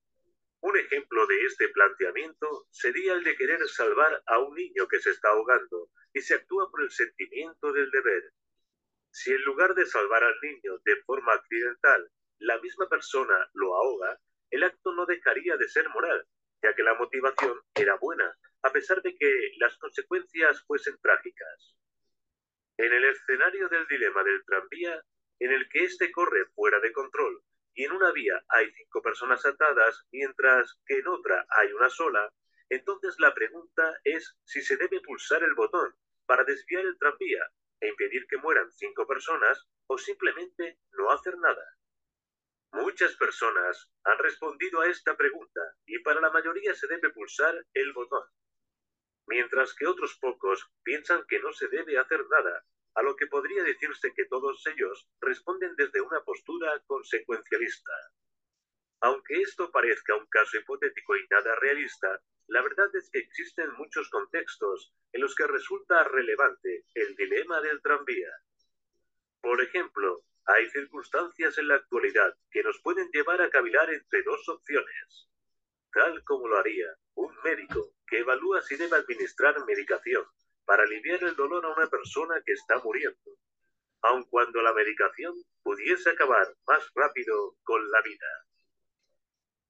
Un 0.63 0.77
ejemplo 0.77 1.27
de 1.27 1.45
este 1.47 1.69
planteamiento 1.71 2.67
sería 2.71 3.15
el 3.15 3.25
de 3.25 3.35
querer 3.37 3.67
salvar 3.69 4.23
a 4.27 4.39
un 4.41 4.55
niño 4.55 4.87
que 4.89 5.01
se 5.01 5.11
está 5.11 5.31
ahogando 5.31 5.89
y 6.13 6.21
se 6.21 6.35
actúa 6.35 6.71
por 6.71 6.83
el 6.83 6.91
sentimiento 6.91 7.73
del 7.73 7.91
deber. 7.91 8.33
Si 9.13 9.33
en 9.33 9.43
lugar 9.43 9.75
de 9.75 9.87
salvar 9.87 10.23
al 10.23 10.41
niño 10.41 10.79
de 10.85 10.97
forma 11.05 11.33
accidental, 11.33 12.11
la 12.39 12.59
misma 12.61 12.89
persona 12.89 13.51
lo 13.55 13.75
ahoga, 13.75 14.19
el 14.51 14.63
acto 14.63 14.93
no 14.93 15.05
dejaría 15.05 15.57
de 15.57 15.69
ser 15.69 15.89
moral, 15.89 16.27
ya 16.63 16.75
que 16.75 16.83
la 16.83 16.95
motivación 16.95 17.61
era 17.75 17.97
buena, 17.97 18.37
a 18.63 18.73
pesar 18.73 19.03
de 19.03 19.15
que 19.17 19.53
las 19.59 19.77
consecuencias 19.79 20.63
fuesen 20.65 20.97
trágicas. 21.03 21.77
En 22.77 22.93
el 22.93 23.05
escenario 23.05 23.69
del 23.69 23.87
dilema 23.89 24.23
del 24.23 24.45
tranvía, 24.45 25.03
en 25.41 25.53
el 25.53 25.69
que 25.69 25.85
éste 25.85 26.11
corre 26.13 26.47
fuera 26.55 26.81
de 26.81 26.93
control 26.93 27.43
y 27.75 27.85
en 27.85 27.93
una 27.93 28.13
vía 28.13 28.43
hay 28.49 28.71
cinco 28.73 29.03
personas 29.03 29.45
atadas, 29.45 30.07
mientras 30.13 30.79
que 30.87 30.99
en 30.99 31.09
otra 31.09 31.47
hay 31.51 31.73
una 31.73 31.91
sola, 31.91 32.31
entonces 32.69 33.17
la 33.19 33.35
pregunta 33.35 33.99
es 34.05 34.37
si 34.45 34.63
se 34.63 34.77
debe 34.77 35.01
pulsar 35.01 35.43
el 35.43 35.55
botón 35.55 35.95
para 36.27 36.45
desviar 36.45 36.85
el 36.85 36.99
tranvía 36.99 37.51
e 37.81 37.89
impedir 37.89 38.27
que 38.29 38.37
mueran 38.37 38.71
cinco 38.73 39.07
personas 39.07 39.67
o 39.87 39.99
simplemente 39.99 40.79
no 40.93 41.11
hacer 41.11 41.37
nada. 41.39 41.65
Muchas 42.73 43.17
personas 43.17 43.91
han 44.05 44.19
respondido 44.19 44.81
a 44.81 44.89
esta 44.89 45.17
pregunta 45.17 45.61
y 45.87 45.99
para 46.01 46.21
la 46.21 46.31
mayoría 46.31 46.75
se 46.75 46.87
debe 46.87 47.11
pulsar 47.11 47.67
el 47.75 47.93
botón, 47.93 48.25
mientras 49.27 49.75
que 49.75 49.87
otros 49.87 50.17
pocos 50.21 50.71
piensan 50.83 51.25
que 51.27 51.41
no 51.41 51.53
se 51.53 51.69
debe 51.69 51.99
hacer 51.99 52.25
nada, 52.29 52.65
a 52.95 53.03
lo 53.03 53.17
que 53.17 53.27
podría 53.27 53.63
decirse 53.63 54.13
que 54.15 54.27
todos 54.27 54.65
ellos 54.67 55.09
responden 55.21 55.75
desde 55.77 56.01
una 56.01 56.23
postura 56.23 56.81
consecuencialista. 56.87 57.93
Aunque 59.01 59.41
esto 59.41 59.71
parezca 59.71 60.15
un 60.15 60.27
caso 60.27 60.59
hipotético 60.59 61.17
y 61.17 61.27
nada 61.29 61.55
realista, 61.57 62.21
la 62.51 62.63
verdad 62.63 62.89
es 62.97 63.09
que 63.11 63.21
existen 63.21 63.73
muchos 63.75 64.11
contextos 64.11 64.93
en 65.13 65.21
los 65.21 65.37
que 65.37 65.47
resulta 65.47 66.03
relevante 66.03 66.85
el 66.95 67.15
dilema 67.15 67.61
del 67.61 67.81
tranvía. 67.81 68.29
Por 69.41 69.63
ejemplo, 69.63 70.25
hay 70.47 70.69
circunstancias 70.71 71.59
en 71.59 71.69
la 71.69 71.77
actualidad 71.77 72.37
que 72.51 72.65
nos 72.65 72.81
pueden 72.81 73.09
llevar 73.13 73.41
a 73.41 73.51
cavilar 73.51 73.89
entre 73.95 74.25
dos 74.25 74.49
opciones, 74.49 75.29
tal 75.93 76.25
como 76.25 76.49
lo 76.49 76.59
haría 76.59 76.89
un 77.15 77.33
médico 77.45 77.95
que 78.05 78.19
evalúa 78.19 78.61
si 78.63 78.75
debe 78.77 78.97
administrar 78.97 79.65
medicación 79.65 80.27
para 80.65 80.83
aliviar 80.83 81.23
el 81.23 81.37
dolor 81.37 81.65
a 81.65 81.73
una 81.73 81.89
persona 81.89 82.43
que 82.45 82.53
está 82.53 82.81
muriendo, 82.81 83.31
aun 84.03 84.25
cuando 84.25 84.61
la 84.61 84.73
medicación 84.73 85.35
pudiese 85.63 86.11
acabar 86.11 86.53
más 86.67 86.83
rápido 86.97 87.55
con 87.63 87.89
la 87.93 88.03
vida. 88.03 88.27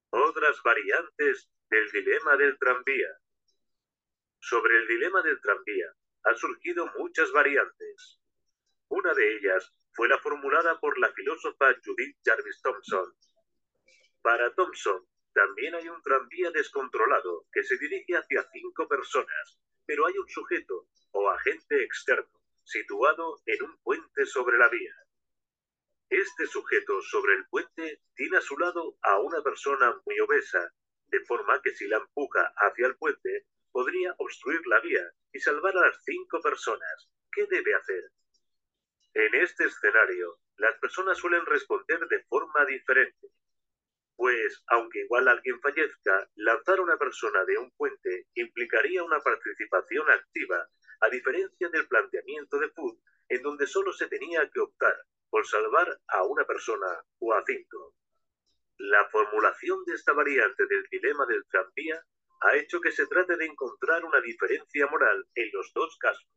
Otras 0.09 0.61
variantes 0.63 1.47
del 1.71 1.89
dilema 1.89 2.35
del 2.35 2.57
tranvía. 2.59 3.07
Sobre 4.39 4.77
el 4.77 4.87
dilema 4.87 5.21
del 5.21 5.39
tranvía 5.39 5.87
han 6.23 6.35
surgido 6.35 6.85
muchas 6.97 7.31
variantes. 7.31 8.19
Una 8.89 9.13
de 9.13 9.37
ellas 9.37 9.73
fue 9.93 10.09
la 10.09 10.19
formulada 10.19 10.79
por 10.81 10.99
la 10.99 11.13
filósofa 11.13 11.73
Judith 11.83 12.17
Jarvis 12.25 12.61
Thompson. 12.61 13.15
Para 14.21 14.53
Thompson, 14.53 15.07
también 15.33 15.73
hay 15.75 15.87
un 15.87 16.01
tranvía 16.03 16.51
descontrolado 16.51 17.45
que 17.53 17.63
se 17.63 17.77
dirige 17.77 18.17
hacia 18.17 18.45
cinco 18.51 18.89
personas, 18.89 19.57
pero 19.85 20.05
hay 20.05 20.17
un 20.17 20.27
sujeto 20.27 20.89
o 21.11 21.29
agente 21.29 21.81
externo 21.83 22.41
situado 22.65 23.41
en 23.45 23.63
un 23.63 23.77
puente 23.81 24.25
sobre 24.25 24.57
la 24.57 24.67
vía. 24.67 24.93
Este 26.09 26.45
sujeto 26.47 27.01
sobre 27.01 27.35
el 27.35 27.47
puente 27.47 28.01
tiene 28.13 28.37
a 28.37 28.41
su 28.41 28.57
lado 28.57 28.97
a 29.01 29.19
una 29.21 29.41
persona 29.41 29.95
muy 30.05 30.19
obesa, 30.19 30.73
de 31.11 31.19
forma 31.25 31.61
que 31.61 31.71
si 31.71 31.87
la 31.87 31.97
empuja 31.97 32.53
hacia 32.55 32.87
el 32.87 32.95
puente, 32.97 33.45
podría 33.71 34.15
obstruir 34.17 34.61
la 34.67 34.79
vía 34.79 35.11
y 35.33 35.39
salvar 35.39 35.75
a 35.77 35.87
las 35.87 36.03
cinco 36.03 36.41
personas. 36.41 37.09
¿Qué 37.31 37.45
debe 37.47 37.73
hacer? 37.75 38.03
En 39.13 39.35
este 39.35 39.65
escenario, 39.65 40.39
las 40.57 40.77
personas 40.79 41.17
suelen 41.17 41.45
responder 41.45 41.99
de 42.07 42.23
forma 42.23 42.65
diferente. 42.65 43.27
Pues, 44.15 44.63
aunque 44.67 44.99
igual 44.99 45.27
alguien 45.27 45.59
fallezca, 45.59 46.29
lanzar 46.35 46.79
a 46.79 46.83
una 46.83 46.97
persona 46.97 47.43
de 47.45 47.57
un 47.57 47.71
puente 47.71 48.27
implicaría 48.35 49.03
una 49.03 49.19
participación 49.19 50.09
activa, 50.09 50.69
a 51.01 51.09
diferencia 51.09 51.69
del 51.69 51.87
planteamiento 51.87 52.59
de 52.59 52.69
Food, 52.69 52.99
en 53.29 53.41
donde 53.41 53.65
solo 53.65 53.91
se 53.91 54.07
tenía 54.07 54.49
que 54.49 54.59
optar 54.59 54.95
por 55.29 55.47
salvar 55.47 55.99
a 56.07 56.23
una 56.23 56.45
persona 56.45 57.03
o 57.19 57.33
a 57.33 57.43
cinco. 57.45 57.95
La 58.83 59.07
formulación 59.09 59.83
de 59.85 59.93
esta 59.93 60.11
variante 60.11 60.65
del 60.65 60.83
dilema 60.89 61.27
del 61.27 61.45
tranvía 61.45 62.03
ha 62.41 62.55
hecho 62.55 62.81
que 62.81 62.91
se 62.91 63.05
trate 63.05 63.37
de 63.37 63.45
encontrar 63.45 64.03
una 64.03 64.19
diferencia 64.21 64.87
moral 64.87 65.23
en 65.35 65.51
los 65.53 65.71
dos 65.73 65.95
casos. 65.99 66.27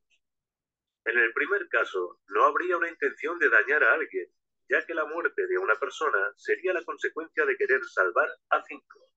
En 1.07 1.19
el 1.19 1.33
primer 1.33 1.67
caso, 1.71 2.21
no 2.29 2.45
habría 2.45 2.77
una 2.77 2.91
intención 2.91 3.39
de 3.39 3.49
dañar 3.49 3.83
a 3.83 3.95
alguien, 3.95 4.29
ya 4.69 4.85
que 4.85 4.93
la 4.93 5.07
muerte 5.07 5.47
de 5.47 5.57
una 5.57 5.75
persona 5.77 6.35
sería 6.37 6.75
la 6.75 6.85
consecuencia 6.85 7.47
de 7.47 7.57
querer 7.57 7.83
salvar 7.87 8.29
a 8.51 8.63
cinco. 8.65 9.09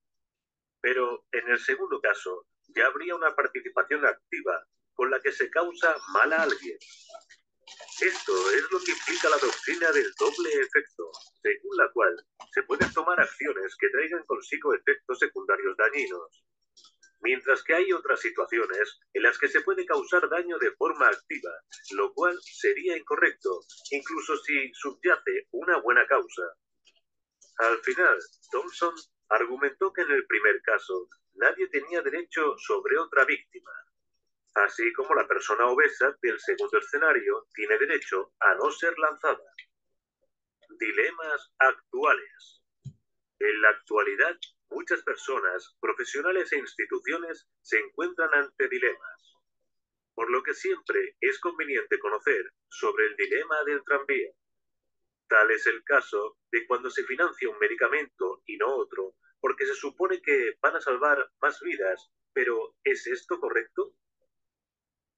Pero 0.80 1.26
en 1.34 1.50
el 1.50 1.60
segundo 1.60 2.00
caso, 2.00 2.48
ya 2.70 2.88
habría 2.88 3.14
una 3.14 3.36
participación 3.36 4.06
activa 4.06 4.66
con 4.94 5.12
la 5.12 5.20
que 5.20 5.34
se 5.34 5.50
causa 5.50 5.98
mal 6.14 6.32
a 6.32 6.44
alguien, 6.44 6.78
esto 8.02 8.52
es 8.52 8.72
lo 8.72 8.80
que 8.80 8.92
implica 8.92 9.30
la 9.30 9.38
doctrina 9.38 9.92
del 9.92 10.12
doble 10.20 10.50
efecto, 10.62 11.12
según 11.42 11.78
la 11.78 11.92
cual 11.92 12.16
se 12.54 12.64
pueden 12.64 12.92
tomar 12.94 13.20
acciones 13.20 13.76
que 13.78 13.90
traigan 13.90 14.24
consigo 14.26 14.74
efectos 14.74 15.20
secundarios 15.20 15.76
dañinos, 15.78 16.44
mientras 17.22 17.64
que 17.64 17.74
hay 17.74 17.92
otras 17.92 18.20
situaciones 18.20 19.00
en 19.14 19.24
las 19.24 19.38
que 19.38 19.48
se 19.48 19.62
puede 19.62 19.86
causar 19.86 20.30
daño 20.30 20.58
de 20.60 20.72
forma 20.72 21.08
activa, 21.08 21.52
lo 21.92 22.14
cual 22.14 22.38
sería 22.42 22.98
incorrecto, 22.98 23.62
incluso 23.92 24.38
si 24.38 24.72
subyace 24.74 25.48
una 25.52 25.80
buena 25.82 26.06
causa. 26.08 26.44
Al 27.58 27.80
final, 27.80 28.18
Thompson 28.52 28.94
argumentó 29.30 29.92
que 29.92 30.04
en 30.04 30.12
el 30.12 30.26
primer 30.28 30.62
caso 30.62 31.10
nadie 31.34 31.68
tenía 31.70 32.02
derecho 32.02 32.56
sobre 32.58 32.98
otra 32.98 33.26
víctima, 33.26 33.72
así 34.66 34.92
como 34.94 35.14
la 35.14 35.28
persona 35.28 35.68
obesa 35.68 36.18
del 36.22 36.40
segundo 36.40 36.80
escenario 36.80 37.48
tiene 37.54 37.78
derecho 37.78 38.34
a 38.40 38.56
no 38.56 38.72
ser 38.72 38.98
lanzada. 38.98 39.44
Dilemas 40.80 41.52
actuales. 41.60 42.62
En 43.40 43.62
la 43.62 43.70
actualidad, 43.70 44.36
muchas 44.70 45.04
personas, 45.04 45.76
profesionales 45.80 46.52
e 46.54 46.58
instituciones 46.58 47.48
se 47.62 47.80
encuentran 47.80 48.34
ante 48.34 48.68
dilemas, 48.68 49.36
por 50.16 50.30
lo 50.32 50.42
que 50.42 50.54
siempre 50.54 51.16
es 51.22 51.40
conveniente 51.40 52.00
conocer 52.00 52.52
sobre 52.68 53.06
el 53.06 53.16
dilema 53.16 53.64
del 53.64 53.84
tranvía. 53.84 54.32
Tal 55.28 55.52
es 55.52 55.68
el 55.68 55.84
caso 55.84 56.38
de 56.52 56.66
cuando 56.66 56.90
se 56.90 57.04
financia 57.04 57.50
un 57.50 57.60
medicamento 57.60 58.42
y 58.46 58.58
no 58.58 58.76
otro, 58.76 59.14
porque 59.40 59.66
se 59.66 59.76
supone 59.76 60.22
que 60.22 60.58
van 60.62 60.76
a 60.76 60.82
salvar 60.82 61.30
más 61.42 61.62
vidas, 61.62 62.10
pero 62.34 62.76
¿es 62.84 63.06
esto 63.08 63.40
correcto? 63.40 63.94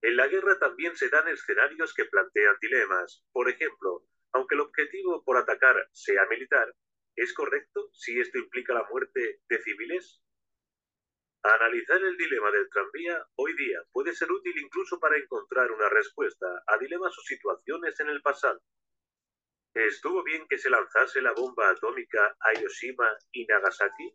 En 0.01 0.15
la 0.15 0.27
guerra 0.27 0.57
también 0.59 0.95
se 0.95 1.09
dan 1.09 1.27
escenarios 1.27 1.93
que 1.93 2.05
plantean 2.05 2.55
dilemas. 2.61 3.23
Por 3.33 3.49
ejemplo, 3.49 4.05
aunque 4.31 4.55
el 4.55 4.61
objetivo 4.61 5.23
por 5.23 5.37
atacar 5.37 5.75
sea 5.91 6.25
militar, 6.27 6.73
¿es 7.15 7.33
correcto 7.33 7.89
si 7.93 8.19
esto 8.19 8.37
implica 8.37 8.73
la 8.73 8.87
muerte 8.89 9.41
de 9.49 9.61
civiles? 9.61 10.21
Analizar 11.43 12.01
el 12.03 12.17
dilema 12.17 12.51
del 12.51 12.69
tranvía 12.69 13.25
hoy 13.35 13.55
día 13.55 13.79
puede 13.91 14.13
ser 14.13 14.31
útil 14.31 14.57
incluso 14.57 14.99
para 14.99 15.17
encontrar 15.17 15.71
una 15.71 15.89
respuesta 15.89 16.47
a 16.67 16.77
dilemas 16.77 17.17
o 17.17 17.21
situaciones 17.21 17.99
en 17.99 18.09
el 18.09 18.21
pasado. 18.21 18.61
¿Estuvo 19.73 20.23
bien 20.23 20.47
que 20.49 20.57
se 20.57 20.69
lanzase 20.69 21.21
la 21.21 21.33
bomba 21.33 21.69
atómica 21.69 22.35
a 22.39 22.53
Hiroshima 22.53 23.07
y 23.31 23.45
Nagasaki? 23.45 24.13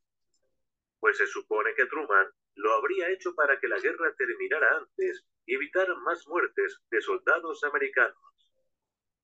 Pues 0.99 1.17
se 1.17 1.27
supone 1.27 1.75
que 1.75 1.87
Truman 1.87 2.31
lo 2.57 2.73
habría 2.75 3.11
hecho 3.11 3.35
para 3.35 3.59
que 3.59 3.69
la 3.69 3.79
guerra 3.79 4.15
terminara 4.17 4.77
antes 4.77 5.25
y 5.47 5.55
evitar 5.55 5.89
más 5.99 6.27
muertes 6.27 6.81
de 6.91 7.01
soldados 7.01 7.63
americanos. 7.65 8.19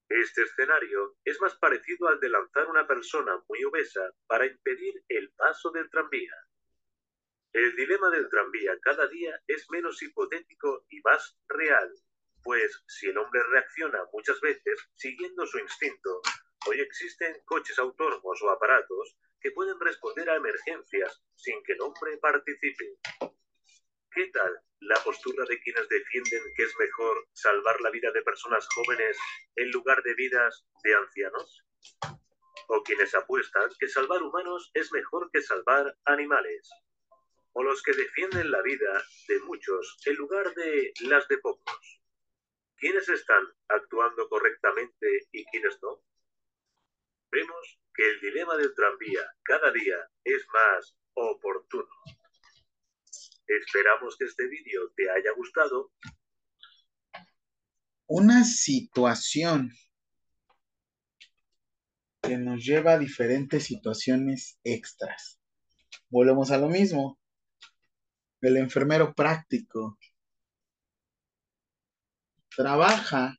Este 0.08 0.42
escenario 0.42 1.16
es 1.24 1.40
más 1.40 1.56
parecido 1.56 2.08
al 2.08 2.18
de 2.18 2.28
lanzar 2.28 2.66
una 2.68 2.86
persona 2.86 3.40
muy 3.48 3.62
obesa 3.64 4.12
para 4.26 4.46
impedir 4.46 4.94
el 5.08 5.30
paso 5.32 5.70
del 5.70 5.88
tranvía. 5.88 6.34
El 7.52 7.74
dilema 7.76 8.10
del 8.10 8.28
tranvía 8.28 8.78
cada 8.80 9.06
día 9.06 9.40
es 9.46 9.70
menos 9.70 10.02
hipotético 10.02 10.84
y 10.88 11.00
más 11.02 11.38
real, 11.48 11.92
pues 12.42 12.82
si 12.86 13.06
el 13.06 13.18
hombre 13.18 13.40
reacciona 13.50 14.04
muchas 14.12 14.40
veces 14.40 14.88
siguiendo 14.94 15.46
su 15.46 15.58
instinto, 15.58 16.22
hoy 16.66 16.80
existen 16.80 17.36
coches 17.44 17.78
autónomos 17.78 18.42
o 18.42 18.50
aparatos 18.50 19.16
que 19.40 19.50
pueden 19.52 19.78
responder 19.80 20.28
a 20.28 20.36
emergencias 20.36 21.22
sin 21.34 21.62
que 21.64 21.72
el 21.72 21.80
hombre 21.80 22.18
participe. 22.18 22.98
¿Qué 24.12 24.26
tal 24.32 24.60
la 24.80 24.96
postura 25.04 25.44
de 25.48 25.60
quienes 25.60 25.88
defienden 25.88 26.42
que 26.56 26.64
es 26.64 26.74
mejor 26.78 27.28
salvar 27.32 27.80
la 27.80 27.90
vida 27.90 28.10
de 28.12 28.22
personas 28.22 28.66
jóvenes 28.74 29.16
en 29.56 29.70
lugar 29.70 30.02
de 30.02 30.14
vidas 30.14 30.66
de 30.82 30.94
ancianos? 30.94 31.64
¿O 32.68 32.82
quienes 32.82 33.14
apuestan 33.14 33.70
que 33.78 33.88
salvar 33.88 34.22
humanos 34.22 34.70
es 34.74 34.92
mejor 34.92 35.30
que 35.32 35.42
salvar 35.42 35.96
animales? 36.04 36.70
¿O 37.52 37.62
los 37.62 37.82
que 37.82 37.92
defienden 37.92 38.50
la 38.50 38.62
vida 38.62 39.02
de 39.28 39.40
muchos 39.40 39.96
en 40.06 40.16
lugar 40.16 40.54
de 40.54 40.92
las 41.02 41.26
de 41.28 41.38
pocos? 41.38 42.00
¿Quiénes 42.76 43.08
están 43.08 43.44
actuando 43.68 44.28
correctamente 44.28 45.28
y 45.32 45.44
quiénes 45.46 45.78
no? 45.82 45.99
Vemos 47.32 47.78
que 47.94 48.08
el 48.08 48.20
dilema 48.20 48.56
del 48.56 48.74
tranvía 48.74 49.20
cada 49.42 49.72
día 49.72 49.96
es 50.24 50.44
más 50.52 50.96
oportuno. 51.14 51.88
Esperamos 53.46 54.16
que 54.16 54.24
este 54.24 54.46
vídeo 54.48 54.92
te 54.96 55.10
haya 55.10 55.32
gustado. 55.36 55.92
Una 58.06 58.44
situación 58.44 59.70
que 62.22 62.36
nos 62.36 62.64
lleva 62.64 62.92
a 62.92 62.98
diferentes 62.98 63.64
situaciones 63.64 64.58
extras. 64.64 65.40
Volvemos 66.08 66.50
a 66.50 66.58
lo 66.58 66.68
mismo. 66.68 67.18
El 68.40 68.56
enfermero 68.56 69.14
práctico 69.14 69.98
trabaja 72.56 73.36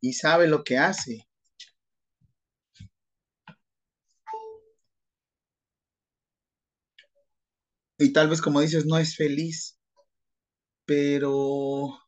y 0.00 0.12
sabe 0.14 0.48
lo 0.48 0.64
que 0.64 0.78
hace. 0.78 1.27
Y 7.98 8.12
tal 8.12 8.28
vez, 8.28 8.40
como 8.40 8.60
dices, 8.60 8.86
no 8.86 8.98
es 8.98 9.16
feliz, 9.16 9.78
pero... 10.84 11.98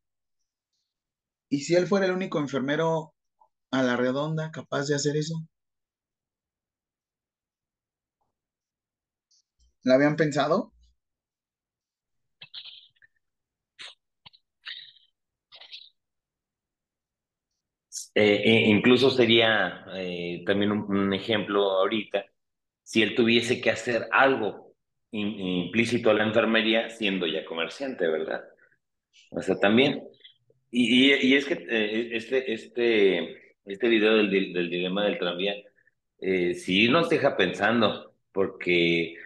¿Y 1.50 1.60
si 1.60 1.74
él 1.74 1.86
fuera 1.86 2.06
el 2.06 2.12
único 2.12 2.38
enfermero 2.38 3.14
a 3.72 3.82
la 3.82 3.96
redonda 3.96 4.50
capaz 4.52 4.86
de 4.88 4.94
hacer 4.96 5.16
eso? 5.16 5.34
¿La 9.82 9.94
habían 9.96 10.16
pensado? 10.16 10.72
Eh, 18.14 18.42
eh, 18.44 18.68
incluso 18.68 19.10
sería 19.10 19.84
eh, 19.94 20.42
también 20.46 20.72
un, 20.72 21.12
ejemplo 21.14 21.62
ahorita, 21.70 22.24
si 22.82 23.02
él 23.02 23.14
tuviese 23.14 23.60
que 23.60 23.70
hacer 23.70 24.08
algo 24.12 24.69
implícito 25.12 26.10
a 26.10 26.14
la 26.14 26.24
enfermería 26.24 26.88
siendo 26.90 27.26
ya 27.26 27.44
comerciante, 27.44 28.06
¿verdad? 28.08 28.44
O 29.30 29.42
sea, 29.42 29.56
también. 29.58 30.04
Y, 30.70 31.12
y, 31.14 31.34
es 31.34 31.46
que 31.46 31.54
eh, 31.70 32.10
este, 32.16 32.52
este, 32.52 33.54
este 33.64 33.88
video 33.88 34.16
del, 34.16 34.30
del 34.52 34.70
dilema 34.70 35.04
del 35.04 35.18
tranvía 35.18 35.54
eh, 36.20 36.54
sí 36.54 36.88
nos 36.88 37.08
deja 37.08 37.36
pensando, 37.36 38.14
porque 38.32 39.16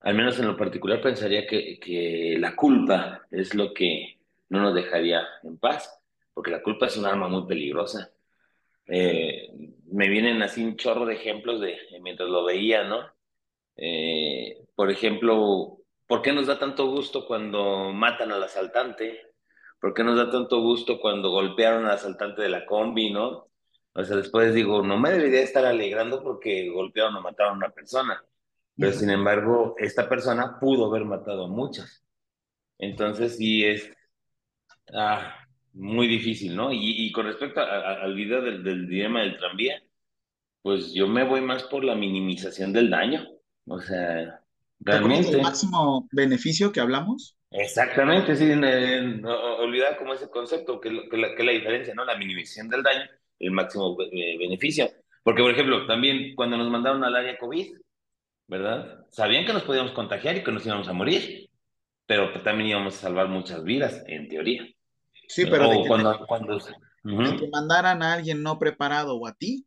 al 0.00 0.14
menos 0.14 0.38
en 0.38 0.46
lo 0.46 0.56
particular 0.56 1.00
pensaría 1.02 1.46
que, 1.46 1.78
que 1.80 2.36
la 2.38 2.56
culpa 2.56 3.26
es 3.30 3.54
lo 3.54 3.72
que 3.74 4.18
no 4.48 4.60
nos 4.60 4.74
dejaría 4.74 5.26
en 5.44 5.58
paz, 5.58 6.00
porque 6.34 6.50
la 6.50 6.62
culpa 6.62 6.86
es 6.86 6.96
un 6.96 7.06
arma 7.06 7.28
muy 7.28 7.46
peligrosa. 7.46 8.10
eh, 8.88 9.48
me 9.92 10.08
vienen 10.08 10.42
así 10.42 10.62
un 10.64 10.76
chorro 10.76 11.06
de 11.06 11.14
ejemplos 11.14 11.60
de 11.60 11.76
mientras 12.02 12.28
lo 12.28 12.44
veía, 12.44 12.84
¿no? 12.84 13.00
Por 14.78 14.92
ejemplo, 14.92 15.78
¿por 16.06 16.22
qué 16.22 16.32
nos 16.32 16.46
da 16.46 16.56
tanto 16.56 16.86
gusto 16.86 17.26
cuando 17.26 17.92
matan 17.92 18.30
al 18.30 18.44
asaltante? 18.44 19.20
¿Por 19.80 19.92
qué 19.92 20.04
nos 20.04 20.16
da 20.16 20.30
tanto 20.30 20.60
gusto 20.60 21.00
cuando 21.00 21.30
golpearon 21.30 21.86
al 21.86 21.94
asaltante 21.94 22.42
de 22.42 22.48
la 22.48 22.64
combi, 22.64 23.10
no? 23.12 23.50
O 23.92 24.04
sea, 24.04 24.16
después 24.16 24.54
digo, 24.54 24.84
no 24.84 24.96
me 24.96 25.10
debería 25.10 25.40
estar 25.42 25.64
alegrando 25.64 26.22
porque 26.22 26.70
golpearon 26.70 27.16
o 27.16 27.22
mataron 27.22 27.54
a 27.54 27.56
una 27.56 27.70
persona. 27.70 28.22
Pero 28.76 28.92
sin 28.92 29.10
embargo, 29.10 29.74
esta 29.78 30.08
persona 30.08 30.60
pudo 30.60 30.86
haber 30.86 31.04
matado 31.04 31.46
a 31.46 31.48
muchas. 31.48 32.04
Entonces, 32.78 33.36
sí 33.36 33.64
es 33.64 33.92
ah, 34.94 35.44
muy 35.72 36.06
difícil, 36.06 36.54
¿no? 36.54 36.68
Y, 36.72 37.10
con 37.10 37.26
respecto 37.26 37.60
al 37.60 38.14
video 38.14 38.42
del, 38.42 38.62
del 38.62 38.88
dilema 38.88 39.22
del 39.22 39.38
tranvía, 39.38 39.82
pues 40.62 40.92
yo 40.94 41.08
me 41.08 41.24
voy 41.24 41.40
más 41.40 41.64
por 41.64 41.82
la 41.82 41.96
minimización 41.96 42.72
del 42.72 42.90
daño. 42.90 43.26
O 43.66 43.80
sea, 43.80 44.40
realmente. 44.80 45.30
¿El 45.30 45.42
máximo 45.42 46.08
beneficio 46.12 46.72
que 46.72 46.80
hablamos? 46.80 47.36
Exactamente, 47.50 48.36
sí, 48.36 48.50
olvidar 49.58 49.96
como 49.96 50.12
ese 50.12 50.28
concepto, 50.28 50.80
que, 50.80 51.08
que, 51.08 51.16
la, 51.16 51.34
que 51.34 51.44
la 51.44 51.52
diferencia, 51.52 51.94
¿no? 51.94 52.04
La 52.04 52.18
minimización 52.18 52.68
del 52.68 52.82
daño, 52.82 53.08
el 53.38 53.50
máximo 53.52 53.96
eh, 54.12 54.36
beneficio. 54.38 54.90
Porque, 55.22 55.42
por 55.42 55.50
ejemplo, 55.50 55.86
también 55.86 56.34
cuando 56.34 56.56
nos 56.56 56.70
mandaron 56.70 57.02
al 57.04 57.16
área 57.16 57.38
COVID, 57.38 57.76
¿verdad? 58.48 59.06
Sabían 59.10 59.46
que 59.46 59.52
nos 59.52 59.62
podíamos 59.62 59.92
contagiar 59.92 60.36
y 60.36 60.44
que 60.44 60.52
nos 60.52 60.64
íbamos 60.66 60.88
a 60.88 60.92
morir, 60.92 61.48
pero 62.06 62.32
también 62.42 62.70
íbamos 62.70 62.96
a 62.96 63.00
salvar 63.00 63.28
muchas 63.28 63.64
vidas, 63.64 64.02
en 64.06 64.28
teoría. 64.28 64.66
Sí, 65.26 65.46
pero 65.46 65.70
de 65.70 65.82
que, 65.82 65.88
cuando, 65.88 66.26
cuando 66.26 66.58
mandaran 67.52 68.02
a 68.02 68.14
alguien 68.14 68.42
no 68.42 68.58
preparado 68.58 69.16
o 69.16 69.26
a 69.26 69.34
ti. 69.34 69.64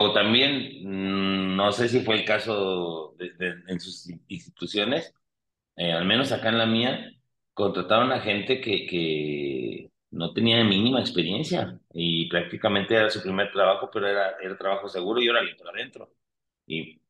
Pero 0.00 0.14
también, 0.14 0.80
mm, 0.82 1.56
no 1.56 1.72
sé 1.72 1.86
si 1.90 2.00
fue 2.00 2.14
el 2.16 2.24
caso 2.24 3.14
en 3.18 3.80
sus 3.80 4.08
instituciones, 4.28 5.14
eh, 5.76 5.92
al 5.92 6.06
menos 6.06 6.32
acá 6.32 6.48
en 6.48 6.56
la 6.58 6.64
mía, 6.64 7.12
contrataron 7.52 8.10
a 8.10 8.20
gente 8.20 8.62
que, 8.62 8.86
que 8.86 9.90
no 10.12 10.32
tenía 10.32 10.64
mínima 10.64 11.00
experiencia 11.00 11.78
y 11.92 12.30
prácticamente 12.30 12.94
era 12.94 13.10
su 13.10 13.22
primer 13.22 13.52
trabajo, 13.52 13.90
pero 13.92 14.08
era, 14.08 14.36
el 14.42 14.56
trabajo 14.56 14.88
seguro 14.88 15.20
y 15.20 15.28
ahora 15.28 15.42
para 15.58 15.70
adentro. 15.72 16.10
Y 16.66 17.02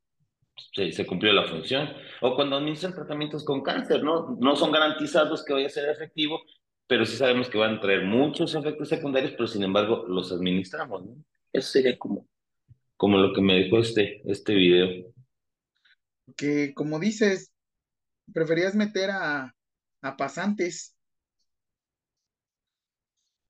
se, 0.73 0.91
se, 0.93 1.07
cumplió 1.07 1.33
la 1.33 1.45
función. 1.45 1.91
O 2.23 2.35
cuando 2.35 2.57
administran 2.57 2.95
tratamientos 2.95 3.45
con 3.45 3.63
cáncer, 3.63 4.03
¿no? 4.03 4.37
No 4.41 4.57
son 4.57 4.73
garantizados 4.73 5.45
que 5.45 5.53
vaya 5.53 5.67
a 5.67 5.71
ser 5.71 5.89
efectivo, 5.91 6.41
pero 6.89 7.07
sí 7.07 7.17
sabemos 7.17 7.49
que 7.49 7.59
van 7.59 7.77
a 7.77 7.81
traer 7.81 8.05
muchos 8.05 8.55
efectos 8.57 8.89
secundarios, 8.89 9.33
pero 9.33 9.47
sin 9.47 9.63
embargo 9.63 10.07
los 10.09 10.33
administramos, 10.33 11.05
¿no? 11.05 11.17
Eso 11.53 11.71
sería 11.73 11.99
como, 11.99 12.27
como 13.01 13.17
lo 13.17 13.33
que 13.33 13.41
me 13.41 13.55
dejó 13.55 13.79
este, 13.79 14.21
este 14.31 14.55
video. 14.55 15.11
Que 16.37 16.75
como 16.75 16.99
dices, 16.99 17.51
preferías 18.31 18.75
meter 18.75 19.09
a, 19.11 19.57
a 20.03 20.17
pasantes 20.19 20.95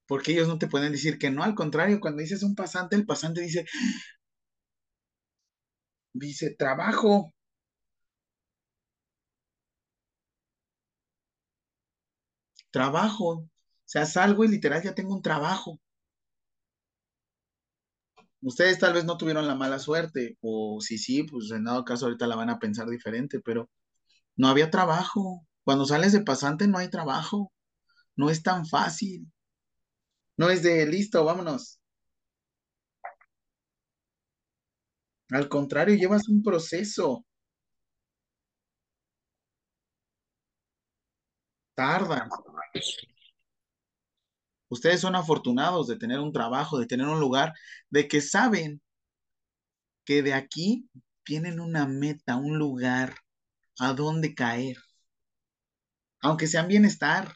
porque 0.07 0.31
ellos 0.33 0.47
no 0.47 0.57
te 0.57 0.69
pueden 0.69 0.93
decir 0.93 1.19
que 1.19 1.31
no, 1.33 1.43
al 1.43 1.57
contrario, 1.57 1.99
cuando 1.99 2.23
dices 2.23 2.45
un 2.45 2.55
pasante, 2.55 2.95
el 2.95 3.07
pasante 3.07 3.41
dice, 3.41 3.65
dice, 6.13 6.55
trabajo. 6.57 7.33
Trabajo. 12.71 13.29
O 13.31 13.49
sea, 13.85 14.07
salgo 14.07 14.45
y 14.45 14.49
literal 14.49 14.81
ya 14.83 14.95
tengo 14.95 15.15
un 15.15 15.23
trabajo. 15.23 15.81
Ustedes 18.43 18.79
tal 18.79 18.95
vez 18.95 19.05
no 19.05 19.17
tuvieron 19.19 19.47
la 19.47 19.55
mala 19.55 19.79
suerte, 19.79 20.37
o 20.41 20.81
si 20.81 20.99
sí, 20.99 21.23
pues 21.25 21.51
en 21.51 21.65
dado 21.65 21.85
caso 21.85 22.07
ahorita 22.07 22.27
la 22.27 22.37
van 22.37 22.51
a 22.51 22.59
pensar 22.59 22.89
diferente, 22.89 23.41
pero 23.41 23.69
no 24.37 24.49
había 24.49 24.71
trabajo. 24.71 25.47
Cuando 25.65 25.87
sales 25.87 26.13
de 26.13 26.23
pasante 26.23 26.69
no 26.69 26.79
hay 26.79 26.91
trabajo. 26.91 27.53
No 28.17 28.31
es 28.31 28.43
tan 28.43 28.67
fácil. 28.67 29.27
No 30.37 30.51
es 30.51 30.65
de 30.65 30.87
listo, 30.87 31.25
vámonos. 31.25 31.79
Al 35.31 35.49
contrario, 35.49 35.97
llevas 35.97 36.29
un 36.29 36.41
proceso. 36.41 37.25
Tarda. 41.75 42.29
Ustedes 44.71 45.01
son 45.01 45.17
afortunados 45.17 45.89
de 45.89 45.97
tener 45.97 46.21
un 46.21 46.33
trabajo, 46.33 46.79
de 46.79 46.87
tener 46.87 47.07
un 47.09 47.21
lugar, 47.21 47.53
de 47.91 48.09
que 48.09 48.21
saben 48.23 48.81
que 50.05 50.23
de 50.23 50.35
aquí 50.35 50.89
tienen 51.25 51.61
una 51.61 51.87
meta, 51.87 52.37
un 52.37 52.59
lugar 52.59 53.17
a 53.79 53.93
dónde 53.95 54.35
caer. 54.35 54.77
Aunque 56.21 56.47
sean 56.47 56.69
bienestar. 56.69 57.35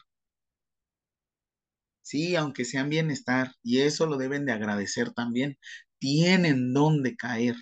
Sí, 2.01 2.35
aunque 2.35 2.63
sean 2.65 2.89
bienestar. 2.89 3.51
Y 3.63 3.79
eso 3.81 4.05
lo 4.05 4.17
deben 4.17 4.45
de 4.45 4.53
agradecer 4.53 5.11
también. 5.11 5.57
Tienen 5.99 6.73
dónde 6.73 7.15
caer. 7.15 7.55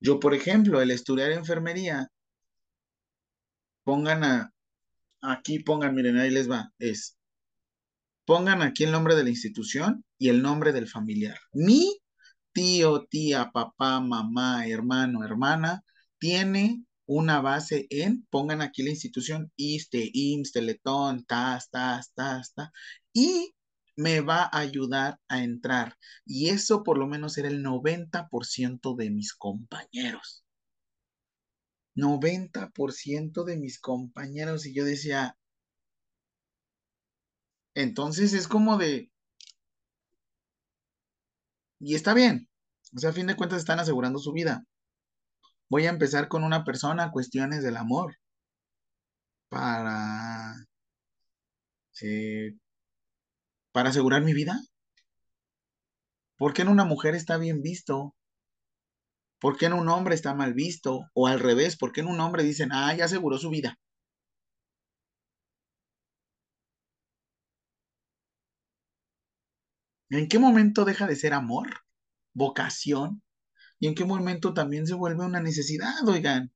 Yo, 0.00 0.18
por 0.20 0.34
ejemplo, 0.34 0.80
el 0.82 0.90
estudiar 0.90 1.30
enfermería, 1.32 2.08
pongan 3.84 4.24
a, 4.24 4.52
aquí 5.22 5.60
pongan, 5.60 5.94
miren, 5.94 6.18
ahí 6.18 6.30
les 6.30 6.50
va, 6.50 6.72
es, 6.78 7.16
pongan 8.24 8.62
aquí 8.62 8.84
el 8.84 8.92
nombre 8.92 9.14
de 9.14 9.24
la 9.24 9.30
institución 9.30 10.04
y 10.18 10.28
el 10.28 10.42
nombre 10.42 10.72
del 10.72 10.88
familiar. 10.88 11.38
Mi 11.52 12.00
tío, 12.52 13.06
tía, 13.06 13.50
papá, 13.52 14.00
mamá, 14.00 14.66
hermano, 14.66 15.24
hermana, 15.24 15.82
tiene 16.18 16.84
una 17.06 17.40
base 17.40 17.86
en, 17.90 18.26
pongan 18.30 18.62
aquí 18.62 18.82
la 18.82 18.90
institución, 18.90 19.52
ISTE, 19.56 20.10
IMSS, 20.12 20.52
Teletón, 20.52 21.24
TAS, 21.24 21.70
TAS, 21.70 22.12
TAS, 22.14 22.54
TAS, 22.54 22.70
y 23.12 23.54
me 23.96 24.20
va 24.20 24.44
a 24.44 24.58
ayudar 24.60 25.18
a 25.28 25.42
entrar. 25.42 25.96
Y 26.24 26.48
eso 26.50 26.82
por 26.82 26.98
lo 26.98 27.06
menos 27.06 27.36
era 27.38 27.48
el 27.48 27.62
90% 27.62 28.96
de 28.96 29.10
mis 29.10 29.34
compañeros. 29.34 30.39
90% 32.00 33.44
de 33.44 33.56
mis 33.56 33.80
compañeros. 33.80 34.66
Y 34.66 34.74
yo 34.74 34.84
decía, 34.84 35.36
entonces 37.74 38.32
es 38.32 38.48
como 38.48 38.76
de... 38.78 39.10
Y 41.80 41.94
está 41.94 42.14
bien. 42.14 42.48
O 42.94 42.98
sea, 42.98 43.10
a 43.10 43.12
fin 43.12 43.26
de 43.26 43.36
cuentas 43.36 43.58
están 43.60 43.80
asegurando 43.80 44.18
su 44.18 44.32
vida. 44.32 44.64
Voy 45.68 45.86
a 45.86 45.90
empezar 45.90 46.28
con 46.28 46.44
una 46.44 46.64
persona, 46.64 47.10
cuestiones 47.12 47.62
del 47.62 47.76
amor. 47.76 48.16
Para... 49.48 50.54
Eh, 52.02 52.54
para 53.72 53.90
asegurar 53.90 54.22
mi 54.22 54.34
vida? 54.34 54.58
¿Por 56.36 56.52
qué 56.54 56.62
en 56.62 56.68
una 56.68 56.84
mujer 56.84 57.14
está 57.14 57.36
bien 57.36 57.62
visto? 57.62 58.14
¿Por 59.40 59.56
qué 59.56 59.66
en 59.66 59.72
un 59.72 59.88
hombre 59.88 60.14
está 60.14 60.34
mal 60.34 60.54
visto? 60.54 61.10
O 61.14 61.26
al 61.26 61.40
revés, 61.40 61.76
¿por 61.76 61.92
qué 61.92 62.00
en 62.00 62.06
un 62.08 62.20
hombre 62.20 62.44
dicen, 62.44 62.70
ah, 62.72 62.94
ya 62.94 63.06
aseguró 63.06 63.38
su 63.38 63.50
vida? 63.50 63.76
¿En 70.10 70.28
qué 70.28 70.38
momento 70.38 70.84
deja 70.84 71.06
de 71.08 71.16
ser 71.16 71.32
amor, 71.34 71.68
vocación? 72.34 73.22
¿Y 73.80 73.88
en 73.88 73.94
qué 73.94 74.04
momento 74.04 74.54
también 74.54 74.86
se 74.86 74.94
vuelve 74.94 75.24
una 75.26 75.40
necesidad, 75.40 76.06
oigan? 76.08 76.52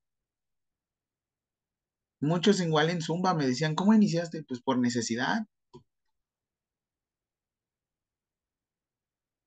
Muchos 2.21 2.61
igual 2.61 2.91
en 2.91 3.01
Zumba 3.01 3.35
me 3.35 3.47
decían, 3.47 3.77
¿cómo 3.77 3.95
iniciaste? 3.95 4.43
Pues 4.43 4.61
por 4.61 4.79
necesidad. 4.81 5.47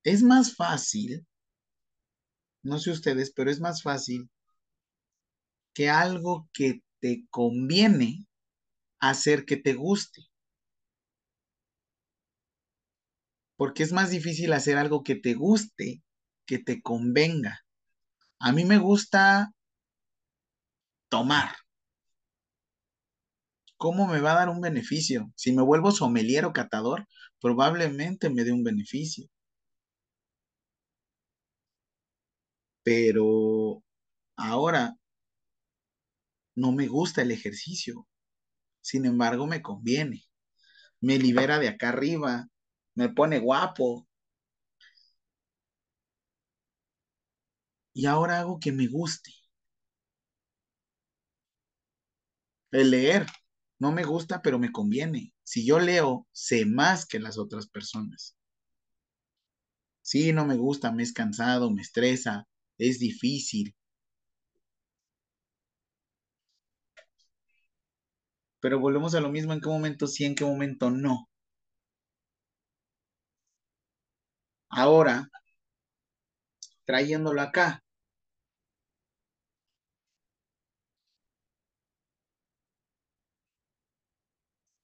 Es 0.02 0.24
más 0.24 0.56
fácil, 0.56 1.24
no 2.68 2.78
sé 2.78 2.90
ustedes, 2.90 3.32
pero 3.32 3.50
es 3.50 3.60
más 3.60 3.82
fácil 3.82 4.30
que 5.74 5.88
algo 5.88 6.48
que 6.52 6.82
te 7.00 7.26
conviene 7.30 8.26
hacer 9.00 9.44
que 9.44 9.56
te 9.56 9.74
guste. 9.74 10.22
Porque 13.56 13.82
es 13.82 13.92
más 13.92 14.10
difícil 14.10 14.52
hacer 14.52 14.76
algo 14.78 15.02
que 15.02 15.16
te 15.16 15.34
guste, 15.34 16.02
que 16.46 16.58
te 16.58 16.80
convenga. 16.82 17.60
A 18.40 18.52
mí 18.52 18.64
me 18.64 18.78
gusta 18.78 19.52
tomar. 21.10 21.50
¿Cómo 23.76 24.06
me 24.06 24.20
va 24.20 24.32
a 24.32 24.34
dar 24.34 24.48
un 24.50 24.60
beneficio? 24.60 25.32
Si 25.36 25.52
me 25.52 25.62
vuelvo 25.62 25.90
sommelier 25.90 26.44
o 26.44 26.52
catador, 26.52 27.06
probablemente 27.40 28.28
me 28.28 28.44
dé 28.44 28.52
un 28.52 28.64
beneficio. 28.64 29.28
Pero 32.88 33.82
ahora 34.36 34.96
no 36.56 36.72
me 36.72 36.86
gusta 36.88 37.22
el 37.22 37.30
ejercicio. 37.30 38.06
Sin 38.80 39.06
embargo, 39.06 39.46
me 39.46 39.62
conviene. 39.62 40.24
Me 41.00 41.18
libera 41.18 41.58
de 41.58 41.68
acá 41.68 41.90
arriba, 41.90 42.48
me 42.94 43.10
pone 43.10 43.40
guapo. 43.40 44.08
Y 47.92 48.06
ahora 48.06 48.40
hago 48.40 48.58
que 48.58 48.72
me 48.72 48.86
guste. 48.86 49.32
El 52.70 52.92
leer 52.92 53.26
no 53.78 53.92
me 53.92 54.04
gusta, 54.04 54.40
pero 54.40 54.58
me 54.58 54.72
conviene. 54.72 55.34
Si 55.44 55.66
yo 55.66 55.78
leo, 55.78 56.26
sé 56.32 56.64
más 56.64 57.04
que 57.04 57.20
las 57.20 57.36
otras 57.36 57.68
personas. 57.68 58.38
Sí, 60.02 60.32
no 60.32 60.44
me 60.46 60.56
gusta, 60.56 60.90
me 60.90 61.02
es 61.04 61.12
cansado, 61.12 61.70
me 61.70 61.82
estresa, 61.82 62.48
es 62.78 62.98
difícil. 62.98 63.74
Pero 68.60 68.78
volvemos 68.78 69.16
a 69.16 69.20
lo 69.20 69.30
mismo, 69.30 69.52
en 69.52 69.60
qué 69.60 69.68
momento 69.68 70.06
sí, 70.06 70.24
en 70.24 70.36
qué 70.36 70.44
momento 70.44 70.90
no. 70.90 71.28
Ahora, 74.70 75.28
trayéndolo 76.86 77.40
acá, 77.40 77.84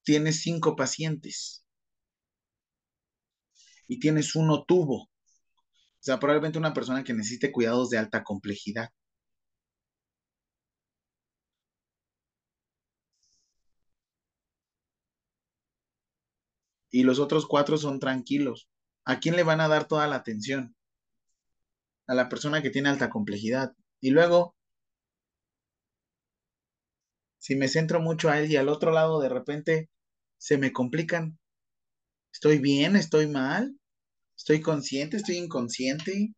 tienes 0.03 0.41
cinco 0.41 0.77
pacientes 0.77 1.62
y 3.89 3.99
tienes 3.99 4.35
uno 4.37 4.65
tubo. 4.65 5.09
O 6.05 6.07
sea, 6.07 6.21
probablemente 6.21 6.59
una 6.59 6.75
persona 6.75 7.03
que 7.03 7.15
necesite 7.15 7.51
cuidados 7.51 7.89
de 7.89 7.97
alta 7.97 8.23
complejidad. 8.25 8.91
Y 16.91 17.03
los 17.03 17.19
otros 17.19 17.45
cuatro 17.47 17.77
son 17.77 18.01
tranquilos. 18.01 18.71
¿A 19.05 19.19
quién 19.19 19.37
le 19.37 19.43
van 19.43 19.61
a 19.61 19.69
dar 19.69 19.87
toda 19.87 20.07
la 20.07 20.17
atención? 20.17 20.75
A 22.07 22.15
la 22.15 22.31
persona 22.31 22.63
que 22.63 22.71
tiene 22.71 22.89
alta 22.89 23.11
complejidad. 23.11 23.75
Y 24.01 24.09
luego, 24.11 24.55
si 27.39 27.55
me 27.55 27.69
centro 27.69 28.01
mucho 28.01 28.29
a 28.29 28.41
él 28.41 28.51
y 28.51 28.57
al 28.57 28.69
otro 28.69 28.91
lado 28.91 29.21
de 29.21 29.29
repente 29.29 29.89
se 30.37 30.59
me 30.59 30.73
complican. 30.73 31.39
¿Estoy 32.33 32.59
bien? 32.59 32.97
¿Estoy 32.97 33.29
mal? 33.29 33.79
¿Estoy 34.39 34.61
consciente? 34.61 35.16
¿Estoy 35.16 35.39
inconsciente? 35.39 36.32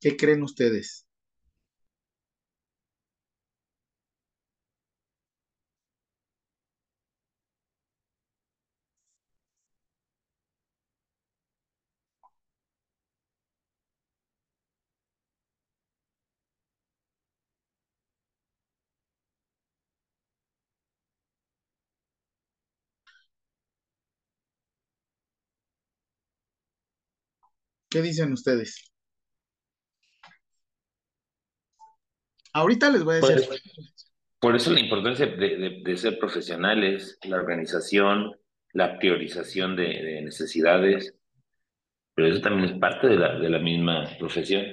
¿Qué 0.00 0.16
creen 0.16 0.44
ustedes? 0.44 1.04
¿Qué 27.94 28.02
dicen 28.02 28.32
ustedes? 28.32 28.92
Ahorita 32.52 32.90
les 32.90 33.04
voy 33.04 33.14
a 33.14 33.18
decir. 33.20 33.48
Por, 34.40 34.56
eso 34.56 34.72
la 34.72 34.80
importancia 34.80 35.26
de, 35.26 35.96
ser 35.96 36.18
profesionales, 36.18 37.16
la 37.22 37.36
organización, 37.36 38.32
la 38.72 38.98
priorización 38.98 39.76
de, 39.76 40.22
necesidades, 40.22 41.14
pero 42.16 42.26
eso 42.26 42.40
también 42.40 42.70
es 42.70 42.80
parte 42.80 43.06
de 43.06 43.16
la, 43.16 43.38
de 43.38 43.48
la 43.48 43.60
misma 43.60 44.08
profesión. 44.18 44.64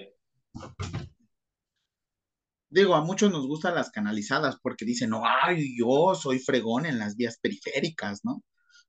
Digo, 2.70 2.96
a 2.96 3.06
muchos 3.06 3.32
nos 3.32 3.46
gustan 3.46 3.76
las 3.76 3.92
canalizadas 3.92 4.58
porque 4.64 4.84
dicen, 4.84 5.12
no, 5.12 5.22
ay, 5.24 5.78
yo 5.78 6.16
soy 6.16 6.40
fregón 6.40 6.88
en 6.88 6.98
las 6.98 7.16
vías 7.16 7.38
periféricas, 7.40 8.26
¿no? 8.26 8.44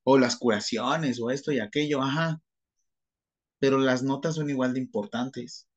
O 0.04 0.16
las 0.16 0.38
curaciones, 0.38 1.20
o 1.20 1.30
esto 1.30 1.52
y 1.52 1.58
aquello, 1.58 2.00
ajá. 2.00 2.40
Pero 3.62 3.78
las 3.78 4.02
notas 4.02 4.34
son 4.34 4.50
igual 4.50 4.74
de 4.74 4.80
importantes. 4.80 5.68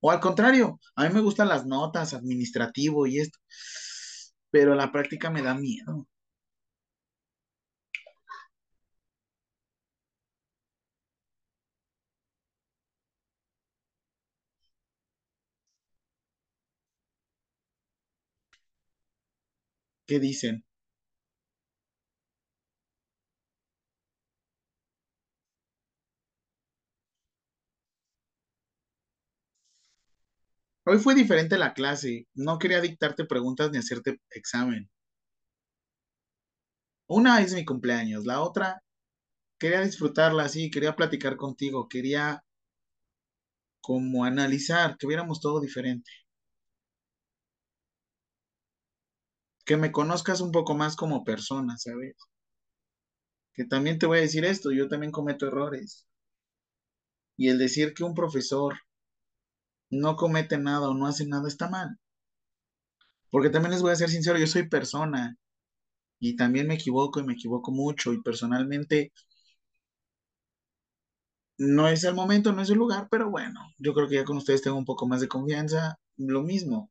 O 0.00 0.10
al 0.10 0.20
contrario, 0.20 0.80
a 0.96 1.08
mí 1.08 1.14
me 1.14 1.22
gustan 1.22 1.48
las 1.48 1.66
notas, 1.66 2.14
administrativo 2.14 3.06
y 3.06 3.20
esto, 3.20 3.38
pero 4.50 4.74
la 4.74 4.92
práctica 4.92 5.28
me 5.30 5.42
da 5.42 5.54
miedo. 5.54 6.06
¿Qué 20.06 20.18
dicen? 20.20 20.64
Hoy 30.90 30.98
fue 30.98 31.14
diferente 31.14 31.56
la 31.56 31.72
clase. 31.72 32.26
No 32.34 32.58
quería 32.58 32.80
dictarte 32.80 33.24
preguntas 33.24 33.70
ni 33.70 33.78
hacerte 33.78 34.20
examen. 34.30 34.90
Una 37.06 37.40
es 37.42 37.54
mi 37.54 37.64
cumpleaños, 37.64 38.26
la 38.26 38.40
otra 38.40 38.82
quería 39.58 39.82
disfrutarla 39.82 40.42
así, 40.44 40.68
quería 40.68 40.96
platicar 40.96 41.36
contigo, 41.36 41.88
quería 41.88 42.42
como 43.80 44.24
analizar, 44.24 44.96
que 44.98 45.06
viéramos 45.06 45.40
todo 45.40 45.60
diferente. 45.60 46.10
Que 49.64 49.76
me 49.76 49.92
conozcas 49.92 50.40
un 50.40 50.50
poco 50.50 50.74
más 50.74 50.96
como 50.96 51.22
persona, 51.22 51.78
¿sabes? 51.78 52.16
Que 53.54 53.64
también 53.64 54.00
te 54.00 54.06
voy 54.06 54.18
a 54.18 54.22
decir 54.22 54.44
esto, 54.44 54.72
yo 54.72 54.88
también 54.88 55.12
cometo 55.12 55.46
errores. 55.46 56.08
Y 57.36 57.48
el 57.48 57.58
decir 57.58 57.94
que 57.94 58.02
un 58.02 58.14
profesor 58.14 58.74
no 59.90 60.16
comete 60.16 60.58
nada 60.58 60.88
o 60.88 60.94
no 60.94 61.06
hace 61.06 61.26
nada 61.26 61.48
está 61.48 61.68
mal. 61.68 61.98
Porque 63.30 63.50
también 63.50 63.72
les 63.72 63.82
voy 63.82 63.92
a 63.92 63.96
ser 63.96 64.08
sincero, 64.10 64.38
yo 64.38 64.46
soy 64.46 64.68
persona 64.68 65.36
y 66.20 66.36
también 66.36 66.68
me 66.68 66.74
equivoco 66.74 67.20
y 67.20 67.24
me 67.24 67.34
equivoco 67.34 67.72
mucho 67.72 68.12
y 68.12 68.22
personalmente 68.22 69.12
no 71.58 71.86
es 71.86 72.02
el 72.02 72.14
momento, 72.14 72.52
no 72.52 72.60
es 72.62 72.70
el 72.70 72.78
lugar, 72.78 73.06
pero 73.08 73.30
bueno, 73.30 73.60
yo 73.78 73.94
creo 73.94 74.08
que 74.08 74.16
ya 74.16 74.24
con 74.24 74.36
ustedes 74.38 74.62
tengo 74.62 74.76
un 74.76 74.84
poco 74.84 75.06
más 75.06 75.20
de 75.20 75.28
confianza. 75.28 75.96
Lo 76.16 76.42
mismo, 76.42 76.90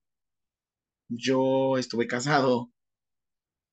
yo 1.10 1.78
estuve 1.78 2.08
casado 2.08 2.72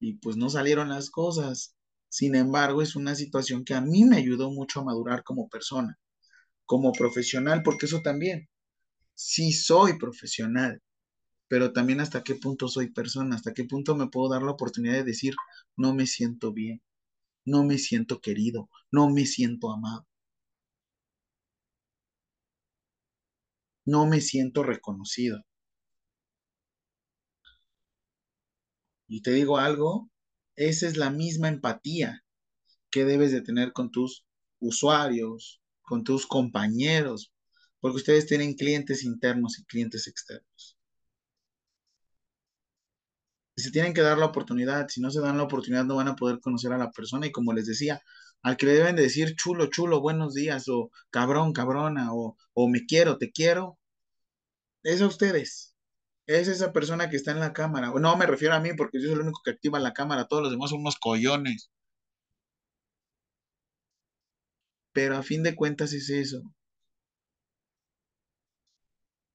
y 0.01 0.15
pues 0.15 0.37
no 0.37 0.49
salieron 0.51 0.89
las 0.89 1.11
cosas. 1.11 1.75
Sin 2.09 2.35
embargo, 2.35 2.83
es 2.83 2.97
una 2.97 3.15
situación 3.15 3.65
que 3.65 3.75
a 3.75 3.81
mí 3.81 4.05
me 4.05 4.17
ayudó 4.17 4.51
mucho 4.51 4.81
a 4.81 4.85
madurar 4.85 5.23
como 5.25 5.49
persona, 5.49 5.99
como 6.67 6.93
profesional, 6.93 7.63
porque 7.65 7.87
eso 7.87 8.03
también, 8.03 8.49
sí 9.17 9.53
soy 9.53 9.99
profesional, 9.99 10.81
pero 11.49 11.73
también 11.73 12.01
hasta 12.01 12.23
qué 12.25 12.37
punto 12.37 12.69
soy 12.69 12.91
persona, 12.93 13.37
hasta 13.37 13.55
qué 13.55 13.65
punto 13.65 13.97
me 13.97 14.09
puedo 14.09 14.31
dar 14.31 14.43
la 14.43 14.53
oportunidad 14.53 14.95
de 14.95 15.05
decir, 15.05 15.35
no 15.77 15.95
me 15.95 16.07
siento 16.07 16.53
bien, 16.53 16.83
no 17.47 17.65
me 17.65 17.79
siento 17.79 18.21
querido, 18.21 18.71
no 18.93 19.11
me 19.11 19.27
siento 19.27 19.73
amado, 19.73 20.07
no 23.87 24.07
me 24.07 24.21
siento 24.21 24.63
reconocido. 24.63 25.43
Y 29.09 29.23
te 29.23 29.33
digo 29.33 29.59
algo, 29.59 30.11
esa 30.57 30.87
es 30.87 30.97
la 30.97 31.11
misma 31.11 31.49
empatía 31.49 32.25
que 32.91 33.05
debes 33.05 33.33
de 33.33 33.43
tener 33.43 33.73
con 33.73 33.91
tus 33.91 34.25
usuarios, 34.61 35.61
con 35.83 36.05
tus 36.05 36.27
compañeros, 36.27 37.33
porque 37.81 37.97
ustedes 37.99 38.27
tienen 38.27 38.55
clientes 38.55 39.05
internos 39.05 39.59
y 39.59 39.65
clientes 39.65 40.07
externos. 40.09 40.77
Se 43.57 43.71
tienen 43.71 43.93
que 43.95 44.03
dar 44.03 44.19
la 44.19 44.27
oportunidad, 44.27 44.89
si 44.89 45.01
no 45.01 45.11
se 45.11 45.21
dan 45.21 45.37
la 45.39 45.45
oportunidad 45.45 45.85
no 45.85 45.97
van 45.97 46.09
a 46.09 46.17
poder 46.17 46.41
conocer 46.41 46.73
a 46.73 46.79
la 46.79 46.91
persona 46.91 47.27
y 47.27 47.33
como 47.33 47.53
les 47.53 47.67
decía, 47.67 48.01
al 48.43 48.57
que 48.57 48.67
le 48.67 48.73
deben 48.75 48.97
decir 48.97 49.35
chulo, 49.37 49.67
chulo, 49.71 50.01
buenos 50.01 50.35
días 50.35 50.69
o 50.69 50.91
cabrón, 51.11 51.53
cabrona 51.53 52.13
o, 52.15 52.37
o 52.55 52.69
me 52.69 52.87
quiero, 52.87 53.19
te 53.19 53.33
quiero, 53.33 53.79
es 54.83 55.03
a 55.03 55.07
ustedes. 55.07 55.75
Es 56.27 56.49
esa 56.49 56.73
persona 56.73 57.11
que 57.11 57.17
está 57.17 57.33
en 57.33 57.41
la 57.41 57.53
cámara. 57.53 57.93
No 58.01 58.17
me 58.17 58.27
refiero 58.27 58.55
a 58.55 58.61
mí 58.61 58.71
porque 58.77 58.99
yo 59.01 59.07
soy 59.09 59.15
el 59.15 59.21
único 59.23 59.41
que 59.45 59.51
activa 59.53 59.79
la 59.81 59.93
cámara, 59.95 60.27
todos 60.29 60.43
los 60.45 60.53
demás 60.53 60.71
son 60.71 60.81
unos 60.81 60.97
collones. 60.97 61.71
Pero 64.93 65.17
a 65.17 65.23
fin 65.23 65.45
de 65.45 65.55
cuentas 65.55 65.93
es 65.93 66.11
eso. 66.11 66.43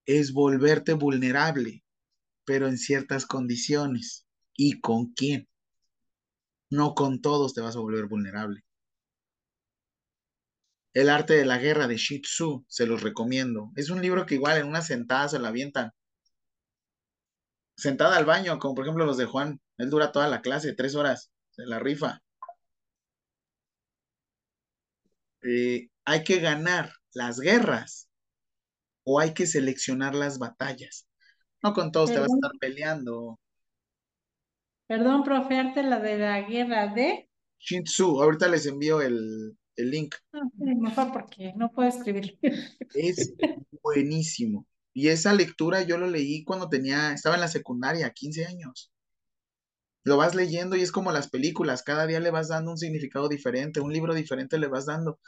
Es 0.05 0.33
volverte 0.33 0.93
vulnerable, 0.93 1.83
pero 2.45 2.67
en 2.67 2.77
ciertas 2.77 3.25
condiciones. 3.25 4.25
¿Y 4.55 4.79
con 4.79 5.13
quién? 5.13 5.47
No 6.69 6.95
con 6.95 7.21
todos 7.21 7.53
te 7.53 7.61
vas 7.61 7.75
a 7.75 7.79
volver 7.79 8.05
vulnerable. 8.05 8.63
El 10.93 11.09
arte 11.09 11.33
de 11.33 11.45
la 11.45 11.57
guerra 11.57 11.87
de 11.87 11.97
Shih 11.97 12.21
Tzu, 12.21 12.65
se 12.67 12.85
los 12.85 13.01
recomiendo. 13.01 13.71
Es 13.75 13.89
un 13.89 14.01
libro 14.01 14.25
que 14.25 14.35
igual 14.35 14.57
en 14.57 14.67
una 14.67 14.81
sentada 14.81 15.29
se 15.29 15.39
la 15.39 15.47
avientan. 15.49 15.91
Sentada 17.75 18.17
al 18.17 18.25
baño, 18.25 18.59
como 18.59 18.75
por 18.75 18.85
ejemplo 18.85 19.05
los 19.05 19.17
de 19.17 19.25
Juan. 19.25 19.61
Él 19.77 19.89
dura 19.89 20.11
toda 20.11 20.27
la 20.27 20.41
clase, 20.41 20.73
tres 20.73 20.95
horas, 20.95 21.31
se 21.51 21.65
la 21.65 21.79
rifa. 21.79 22.21
Eh, 25.43 25.89
hay 26.05 26.23
que 26.23 26.39
ganar 26.39 26.93
las 27.13 27.39
guerras 27.39 28.10
o 29.11 29.19
hay 29.19 29.33
que 29.33 29.45
seleccionar 29.45 30.15
las 30.15 30.39
batallas. 30.39 31.07
No 31.61 31.73
con 31.73 31.91
todos 31.91 32.11
te 32.11 32.19
vas 32.19 32.31
a 32.31 32.35
estar 32.35 32.51
peleando. 32.59 33.39
Perdón, 34.88 35.23
profe, 35.23 35.57
arte 35.57 35.83
la 35.83 35.99
de 35.99 36.17
la 36.17 36.41
guerra 36.41 36.88
de... 36.88 37.29
Shin 37.59 37.83
Tzu, 37.83 38.21
ahorita 38.21 38.47
les 38.47 38.65
envío 38.65 39.01
el, 39.01 39.57
el 39.75 39.91
link. 39.91 40.15
Ah, 40.33 40.39
mejor 40.57 41.11
porque 41.11 41.53
no 41.55 41.71
puedo 41.71 41.89
escribir. 41.89 42.39
Es 42.93 43.33
buenísimo. 43.83 44.65
Y 44.93 45.09
esa 45.09 45.33
lectura 45.33 45.83
yo 45.83 45.97
lo 45.97 46.07
leí 46.07 46.43
cuando 46.43 46.69
tenía, 46.69 47.13
estaba 47.13 47.35
en 47.35 47.41
la 47.41 47.47
secundaria, 47.47 48.11
15 48.11 48.45
años. 48.45 48.91
Lo 50.03 50.17
vas 50.17 50.35
leyendo 50.35 50.75
y 50.75 50.81
es 50.81 50.91
como 50.91 51.11
las 51.11 51.29
películas, 51.29 51.83
cada 51.83 52.07
día 52.07 52.19
le 52.19 52.31
vas 52.31 52.47
dando 52.47 52.71
un 52.71 52.77
significado 52.77 53.29
diferente, 53.29 53.81
un 53.81 53.93
libro 53.93 54.13
diferente 54.13 54.57
le 54.57 54.67
vas 54.67 54.85
dando. 54.88 55.19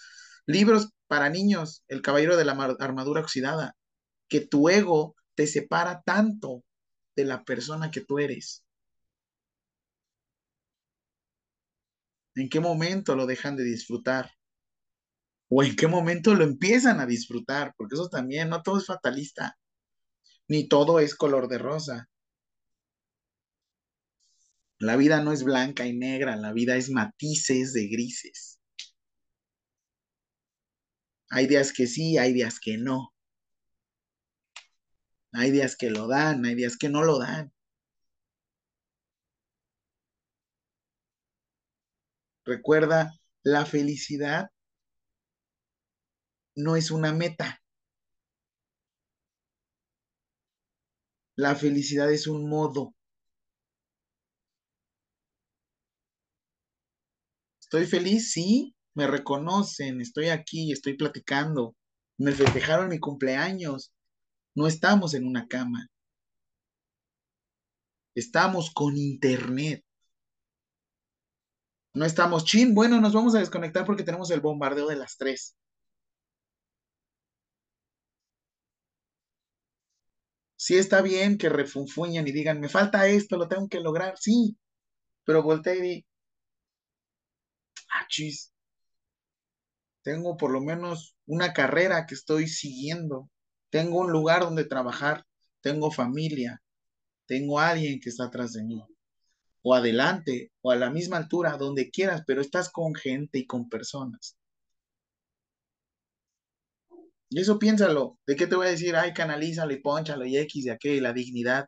Libros 0.45 0.89
para 1.07 1.29
niños, 1.29 1.83
El 1.87 2.01
Caballero 2.01 2.35
de 2.37 2.45
la 2.45 2.53
Armadura 2.79 3.21
Oxidada, 3.21 3.75
que 4.27 4.41
tu 4.41 4.69
ego 4.69 5.15
te 5.35 5.47
separa 5.47 6.01
tanto 6.01 6.63
de 7.15 7.25
la 7.25 7.43
persona 7.43 7.91
que 7.91 8.01
tú 8.01 8.19
eres. 8.19 8.65
¿En 12.35 12.49
qué 12.49 12.59
momento 12.59 13.15
lo 13.15 13.25
dejan 13.25 13.55
de 13.55 13.63
disfrutar? 13.63 14.31
¿O 15.49 15.63
en 15.63 15.75
qué 15.75 15.87
momento 15.87 16.33
lo 16.33 16.43
empiezan 16.43 16.99
a 16.99 17.05
disfrutar? 17.05 17.73
Porque 17.77 17.95
eso 17.95 18.09
también, 18.09 18.49
no 18.49 18.63
todo 18.63 18.79
es 18.79 18.87
fatalista, 18.87 19.55
ni 20.47 20.67
todo 20.67 20.99
es 20.99 21.15
color 21.15 21.47
de 21.47 21.59
rosa. 21.59 22.09
La 24.79 24.97
vida 24.97 25.21
no 25.21 25.31
es 25.31 25.43
blanca 25.43 25.85
y 25.85 25.95
negra, 25.95 26.35
la 26.35 26.51
vida 26.51 26.75
es 26.75 26.89
matices 26.89 27.71
de 27.73 27.87
grises. 27.87 28.52
Hay 31.35 31.47
días 31.47 31.73
que 31.73 31.87
sí, 31.87 32.19
hay 32.19 32.31
días 32.31 32.59
que 32.59 32.77
no. 32.77 33.11
Hay 35.31 35.49
días 35.49 35.75
que 35.75 35.89
lo 35.89 36.07
dan, 36.07 36.45
hay 36.45 36.53
días 36.53 36.77
que 36.77 36.89
no 36.89 37.03
lo 37.03 37.17
dan. 37.17 37.51
Recuerda, 42.45 43.11
la 43.41 43.65
felicidad 43.65 44.51
no 46.55 46.75
es 46.75 46.91
una 46.91 47.13
meta. 47.13 47.59
La 51.35 51.55
felicidad 51.55 52.11
es 52.11 52.27
un 52.27 52.47
modo. 52.47 52.93
Estoy 57.59 57.87
feliz, 57.87 58.31
sí, 58.33 58.72
me 58.95 59.07
reconocen, 59.07 60.01
estoy 60.01 60.29
aquí, 60.29 60.71
estoy 60.71 60.95
platicando. 60.95 61.75
Me 62.17 62.31
festejaron 62.31 62.89
mi 62.89 62.99
cumpleaños. 62.99 63.91
No 64.55 64.67
estamos 64.67 65.13
en 65.13 65.27
una 65.27 65.47
cama. 65.47 65.87
Estamos 68.15 68.71
con 68.73 68.97
internet. 68.97 69.83
No 71.95 72.05
estamos 72.05 72.45
chin. 72.45 72.73
Bueno, 72.75 72.99
nos 73.01 73.13
vamos 73.13 73.35
a 73.35 73.39
desconectar 73.39 73.85
porque 73.85 74.03
tenemos 74.03 74.29
el 74.31 74.41
bombardeo 74.41 74.87
de 74.87 74.95
las 74.95 75.17
tres. 75.17 75.55
Sí 80.55 80.75
está 80.77 81.01
bien 81.01 81.37
que 81.37 81.49
refunfuñan 81.49 82.27
y 82.27 82.31
digan, 82.31 82.59
me 82.59 82.69
falta 82.69 83.07
esto, 83.07 83.37
lo 83.37 83.47
tengo 83.47 83.67
que 83.67 83.79
lograr. 83.81 84.15
Sí, 84.17 84.57
pero 85.25 85.43
voltea 85.43 85.75
y 85.75 85.81
di, 85.81 86.05
ah, 87.91 88.05
chis, 88.09 88.52
tengo 90.03 90.37
por 90.37 90.51
lo 90.51 90.61
menos 90.61 91.15
una 91.25 91.53
carrera 91.53 92.05
que 92.05 92.13
estoy 92.15 92.47
siguiendo, 92.47 93.29
tengo 93.69 94.01
un 94.01 94.11
lugar 94.11 94.41
donde 94.41 94.65
trabajar, 94.65 95.25
tengo 95.61 95.91
familia, 95.91 96.61
tengo 97.25 97.59
alguien 97.59 97.99
que 97.99 98.09
está 98.09 98.25
atrás 98.25 98.53
de 98.53 98.63
mí, 98.63 98.83
o 99.63 99.73
adelante, 99.73 100.51
o 100.61 100.71
a 100.71 100.75
la 100.75 100.91
misma 100.91 101.17
altura, 101.17 101.57
donde 101.57 101.89
quieras, 101.89 102.23
pero 102.27 102.41
estás 102.41 102.69
con 102.69 102.93
gente 102.93 103.39
y 103.39 103.47
con 103.47 103.69
personas. 103.69 104.37
Y 107.29 107.39
eso 107.39 107.57
piénsalo, 107.57 108.19
¿de 108.27 108.35
qué 108.35 108.45
te 108.45 108.55
voy 108.55 108.67
a 108.67 108.71
decir? 108.71 108.95
Ay, 108.95 109.11
canalízalo 109.13 109.73
y 109.73 109.81
ponchalo 109.81 110.25
y 110.25 110.37
X 110.37 110.65
y 110.65 110.69
aquel, 110.69 111.01
la 111.01 111.13
dignidad. 111.13 111.67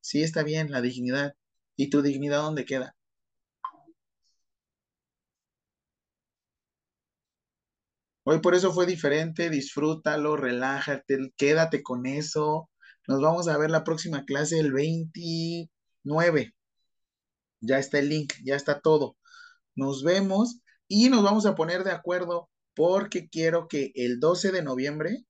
Sí, 0.00 0.22
está 0.22 0.42
bien, 0.42 0.70
la 0.70 0.80
dignidad. 0.80 1.34
¿Y 1.76 1.90
tu 1.90 2.00
dignidad 2.00 2.38
dónde 2.38 2.64
queda? 2.64 2.96
Hoy 8.24 8.40
por 8.40 8.54
eso 8.54 8.72
fue 8.72 8.86
diferente, 8.86 9.50
disfrútalo, 9.50 10.36
relájate, 10.36 11.32
quédate 11.36 11.82
con 11.82 12.06
eso. 12.06 12.70
Nos 13.08 13.20
vamos 13.20 13.48
a 13.48 13.58
ver 13.58 13.70
la 13.70 13.82
próxima 13.82 14.24
clase 14.24 14.60
el 14.60 14.72
29. 14.72 16.54
Ya 17.60 17.78
está 17.78 17.98
el 17.98 18.08
link, 18.08 18.34
ya 18.44 18.54
está 18.54 18.80
todo. 18.80 19.16
Nos 19.74 20.04
vemos 20.04 20.60
y 20.86 21.08
nos 21.08 21.24
vamos 21.24 21.46
a 21.46 21.56
poner 21.56 21.82
de 21.82 21.90
acuerdo 21.90 22.48
porque 22.74 23.28
quiero 23.28 23.66
que 23.66 23.90
el 23.96 24.20
12 24.20 24.52
de 24.52 24.62
noviembre, 24.62 25.24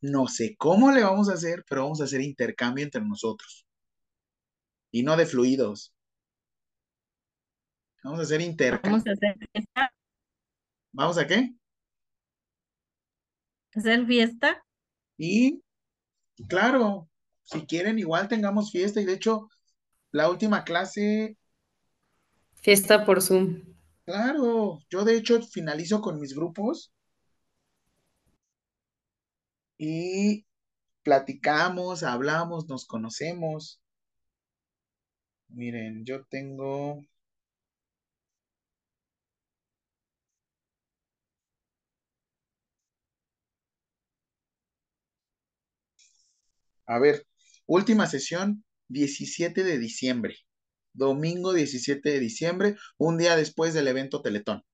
no 0.00 0.28
sé 0.28 0.54
cómo 0.56 0.92
le 0.92 1.02
vamos 1.02 1.28
a 1.28 1.34
hacer, 1.34 1.64
pero 1.68 1.82
vamos 1.82 2.00
a 2.00 2.04
hacer 2.04 2.20
intercambio 2.20 2.84
entre 2.84 3.02
nosotros. 3.02 3.66
Y 4.92 5.02
no 5.02 5.16
de 5.16 5.26
fluidos. 5.26 5.92
Vamos 8.04 8.20
a 8.20 8.22
hacer 8.22 8.40
intercambio. 8.40 9.02
Vamos 9.02 9.06
a 9.08 9.12
hacer 9.12 9.36
¿Vamos 10.96 11.18
a 11.18 11.26
qué? 11.26 11.54
¿Hacer 13.74 14.06
fiesta? 14.06 14.64
Y, 15.18 15.62
claro, 16.48 17.10
si 17.42 17.66
quieren, 17.66 17.98
igual 17.98 18.28
tengamos 18.28 18.72
fiesta. 18.72 19.02
Y 19.02 19.04
de 19.04 19.12
hecho, 19.12 19.50
la 20.10 20.30
última 20.30 20.64
clase. 20.64 21.36
Fiesta 22.54 23.04
por 23.04 23.20
Zoom. 23.20 23.62
Claro, 24.06 24.78
yo 24.88 25.04
de 25.04 25.18
hecho 25.18 25.42
finalizo 25.42 26.00
con 26.00 26.18
mis 26.18 26.34
grupos 26.34 26.94
y 29.76 30.46
platicamos, 31.02 32.04
hablamos, 32.04 32.68
nos 32.68 32.86
conocemos. 32.86 33.82
Miren, 35.48 36.06
yo 36.06 36.24
tengo 36.24 37.02
A 46.88 46.98
ver, 46.98 47.24
última 47.66 48.06
sesión, 48.08 48.64
17 48.88 49.62
de 49.62 49.78
diciembre. 49.78 50.36
Domingo 50.94 51.52
17 51.52 52.10
de 52.10 52.18
diciembre, 52.20 52.76
un 52.98 53.18
día 53.18 53.36
después 53.36 53.72
del 53.74 53.86
evento 53.88 54.22
Teletón. 54.22 54.64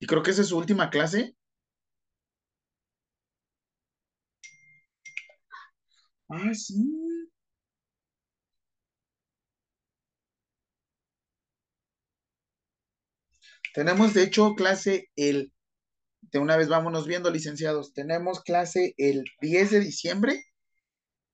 Y 0.00 0.06
creo 0.06 0.22
que 0.22 0.30
esa 0.30 0.40
es 0.40 0.48
su 0.48 0.56
última 0.56 0.88
clase. 0.88 1.36
Ah, 6.28 6.54
sí. 6.54 6.76
Tenemos, 13.74 14.12
de 14.14 14.24
hecho, 14.24 14.54
clase 14.56 15.08
el 15.14 15.52
de 16.30 16.38
una 16.38 16.56
vez 16.56 16.68
vámonos 16.68 17.06
viendo, 17.06 17.30
licenciados. 17.30 17.92
Tenemos 17.92 18.42
clase 18.42 18.94
el 18.96 19.24
10 19.40 19.70
de 19.70 19.80
diciembre, 19.80 20.44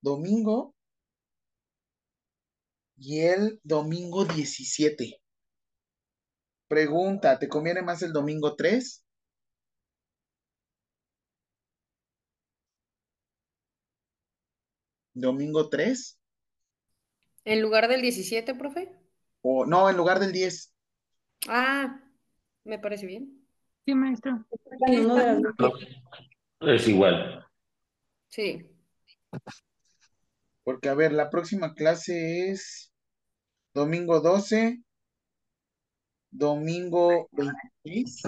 domingo, 0.01 0.75
y 2.97 3.21
el 3.21 3.61
domingo 3.65 4.25
17. 4.25 5.21
Pregunta, 6.69 7.39
¿te 7.39 7.49
conviene 7.49 7.83
más 7.83 8.03
el 8.03 8.13
domingo 8.13 8.55
3? 8.55 9.05
¿Domingo 15.15 15.69
3? 15.69 16.19
¿En 17.45 17.61
lugar 17.61 17.89
del 17.89 18.03
17, 18.03 18.55
profe? 18.55 18.91
O 19.43 19.67
no, 19.67 19.91
en 19.91 19.97
lugar 19.97 20.21
del 20.21 20.33
10. 20.33 20.73
Ah, 21.49 22.01
me 22.65 22.79
parece 22.79 23.07
bien. 23.07 23.42
Sí, 23.85 23.95
maestro. 23.95 24.45
Es 26.61 26.89
igual. 26.89 27.45
Sí. 28.29 28.67
Porque, 30.63 30.89
a 30.89 30.95
ver, 30.95 31.13
la 31.13 31.31
próxima 31.31 31.75
clase 31.75 32.51
es 32.51 32.93
domingo 33.75 34.21
12, 34.21 34.83
domingo 36.31 37.29
26, 37.33 38.23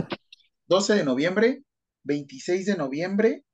12 0.67 0.95
de 0.95 1.05
noviembre, 1.05 1.63
26 2.03 2.67
de 2.67 2.77
noviembre, 2.77 3.45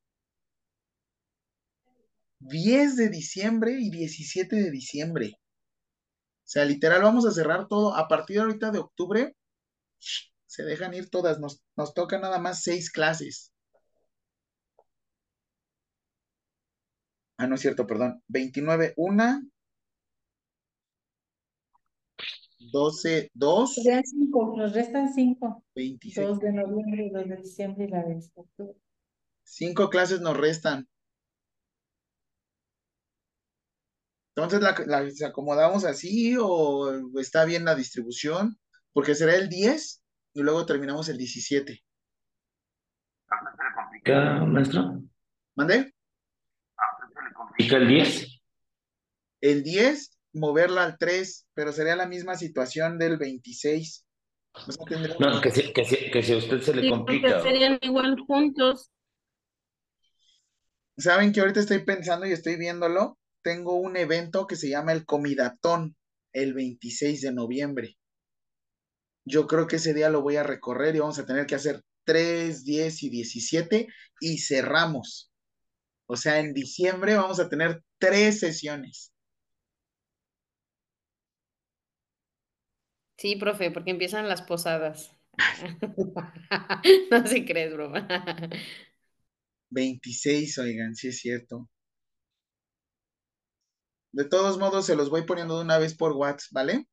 10 2.38 2.96
de 2.96 3.10
diciembre 3.10 3.76
y 3.78 3.90
17 3.90 4.56
de 4.56 4.70
diciembre. 4.70 5.34
O 5.36 6.52
sea, 6.52 6.64
literal, 6.64 7.02
vamos 7.02 7.26
a 7.26 7.30
cerrar 7.30 7.68
todo. 7.68 7.94
A 7.94 8.08
partir 8.08 8.36
de 8.36 8.42
ahorita 8.42 8.70
de 8.70 8.78
octubre, 8.78 9.36
se 10.50 10.64
dejan 10.64 10.92
ir 10.94 11.08
todas. 11.10 11.38
Nos, 11.38 11.62
nos 11.76 11.94
toca 11.94 12.18
nada 12.18 12.40
más 12.40 12.64
seis 12.64 12.90
clases. 12.90 13.52
Ah, 17.36 17.46
no 17.46 17.54
es 17.54 17.60
cierto, 17.60 17.86
perdón. 17.86 18.20
29, 18.26 18.94
1. 18.96 19.42
12, 22.72 23.30
2. 23.32 23.74
Serían 23.74 24.04
cinco, 24.04 24.54
nos 24.56 24.72
restan 24.72 25.14
cinco. 25.14 25.64
26. 25.76 26.26
2 26.26 26.40
de 26.40 26.52
noviembre, 26.52 27.10
2 27.12 27.28
de 27.28 27.36
diciembre 27.36 27.84
y 27.84 27.88
la 27.88 28.02
de 28.02 28.20
octubre. 28.34 28.76
Cinco 29.44 29.88
clases 29.88 30.20
nos 30.20 30.36
restan. 30.36 30.88
Entonces, 34.34 34.60
¿la, 34.60 34.74
la 34.86 35.28
acomodamos 35.28 35.84
así 35.84 36.36
o 36.40 36.92
está 37.20 37.44
bien 37.44 37.64
la 37.64 37.76
distribución? 37.76 38.58
Porque 38.92 39.14
será 39.14 39.36
el 39.36 39.48
10 39.48 39.99
y 40.34 40.42
luego 40.42 40.66
terminamos 40.66 41.08
el 41.08 41.16
17. 41.18 41.82
¿Qué, 44.04 44.12
maestro? 44.12 45.02
¿Mandé? 45.54 45.92
¿Y 47.58 47.74
el 47.74 47.88
10? 47.88 48.40
El 49.42 49.62
10, 49.62 50.18
moverla 50.34 50.84
al 50.84 50.98
3, 50.98 51.48
pero 51.54 51.72
sería 51.72 51.96
la 51.96 52.06
misma 52.06 52.36
situación 52.36 52.98
del 52.98 53.18
26. 53.18 54.06
No, 55.18 55.40
que 55.40 55.50
si, 55.50 55.72
que, 55.72 55.84
si, 55.84 56.10
que 56.10 56.22
si 56.22 56.32
a 56.32 56.36
usted 56.38 56.60
se 56.60 56.74
le 56.74 56.90
complica. 56.90 57.40
serían 57.42 57.78
igual 57.82 58.18
juntos. 58.26 58.90
¿Saben 60.96 61.32
que 61.32 61.40
ahorita 61.40 61.60
estoy 61.60 61.84
pensando 61.84 62.26
y 62.26 62.32
estoy 62.32 62.56
viéndolo? 62.56 63.18
Tengo 63.42 63.74
un 63.74 63.96
evento 63.96 64.46
que 64.46 64.56
se 64.56 64.68
llama 64.68 64.92
el 64.92 65.06
Comidatón 65.06 65.96
el 66.32 66.52
26 66.52 67.22
de 67.22 67.32
noviembre. 67.32 67.96
Yo 69.30 69.46
creo 69.46 69.66
que 69.66 69.76
ese 69.76 69.94
día 69.94 70.10
lo 70.10 70.22
voy 70.22 70.36
a 70.36 70.42
recorrer 70.42 70.96
y 70.96 70.98
vamos 70.98 71.18
a 71.18 71.26
tener 71.26 71.46
que 71.46 71.54
hacer 71.54 71.82
3, 72.04 72.64
10 72.64 73.02
y 73.04 73.10
17 73.10 73.88
y 74.20 74.38
cerramos. 74.38 75.30
O 76.06 76.16
sea, 76.16 76.40
en 76.40 76.52
diciembre 76.52 77.14
vamos 77.14 77.38
a 77.38 77.48
tener 77.48 77.82
tres 77.98 78.40
sesiones. 78.40 79.12
Sí, 83.16 83.36
profe, 83.36 83.70
porque 83.70 83.90
empiezan 83.90 84.28
las 84.28 84.42
posadas. 84.42 85.14
no 87.10 87.26
se 87.26 87.44
crees, 87.44 87.72
broma. 87.72 88.08
26, 89.70 90.58
oigan, 90.58 90.94
sí 90.96 91.08
es 91.08 91.20
cierto. 91.20 91.68
De 94.12 94.24
todos 94.24 94.58
modos, 94.58 94.86
se 94.86 94.96
los 94.96 95.10
voy 95.10 95.22
poniendo 95.22 95.58
de 95.58 95.64
una 95.64 95.78
vez 95.78 95.94
por 95.94 96.12
WhatsApp, 96.12 96.52
¿vale? 96.52 96.88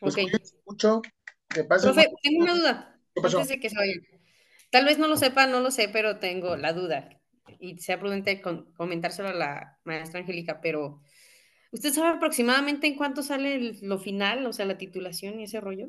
Pues 0.00 0.14
ok. 0.14 0.20
mucho. 0.66 1.02
¿Qué 1.48 1.64
pasa? 1.64 1.92
Profe, 1.92 2.08
tengo 2.22 2.42
una 2.42 2.54
duda. 2.54 3.00
¿Qué 3.14 3.20
pasó? 3.22 3.38
Antes 3.38 3.56
de 3.56 3.60
que 3.60 3.70
se 3.70 3.76
vayan. 3.76 4.00
Tal 4.70 4.84
vez 4.84 4.98
no 4.98 5.08
lo 5.08 5.16
sepa, 5.16 5.46
no 5.46 5.60
lo 5.60 5.70
sé, 5.70 5.88
pero 5.88 6.18
tengo 6.18 6.56
la 6.56 6.72
duda. 6.72 7.08
Y 7.58 7.78
sea 7.78 7.98
prudente 7.98 8.40
con, 8.40 8.72
comentárselo 8.74 9.28
a 9.28 9.34
la 9.34 9.78
maestra 9.84 10.20
Angélica, 10.20 10.60
pero 10.60 11.00
¿usted 11.72 11.92
sabe 11.92 12.16
aproximadamente 12.16 12.86
en 12.86 12.96
cuánto 12.96 13.22
sale 13.22 13.56
el- 13.56 13.78
lo 13.82 13.98
final, 13.98 14.46
o 14.46 14.52
sea, 14.52 14.66
la 14.66 14.78
titulación 14.78 15.40
y 15.40 15.44
ese 15.44 15.60
rollo? 15.60 15.88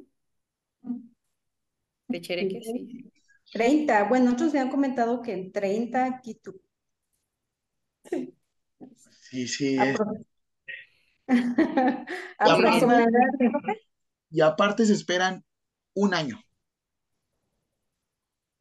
De 2.07 2.19
Chereque, 2.21 2.61
sí. 2.63 3.11
30. 3.53 4.03
Bueno, 4.05 4.31
otros 4.31 4.53
me 4.53 4.59
han 4.59 4.69
comentado 4.69 5.21
que 5.21 5.33
en 5.33 5.51
30 5.51 6.19
Quito. 6.21 6.53
Sí. 8.09 8.33
Sí, 9.47 9.77
Apro- 9.77 10.25
Aproximadamente. 12.39 13.90
Y 14.32 14.41
aparte 14.41 14.86
se 14.88 14.94
esperan 14.94 15.45
un 15.94 16.16
año 16.16 16.41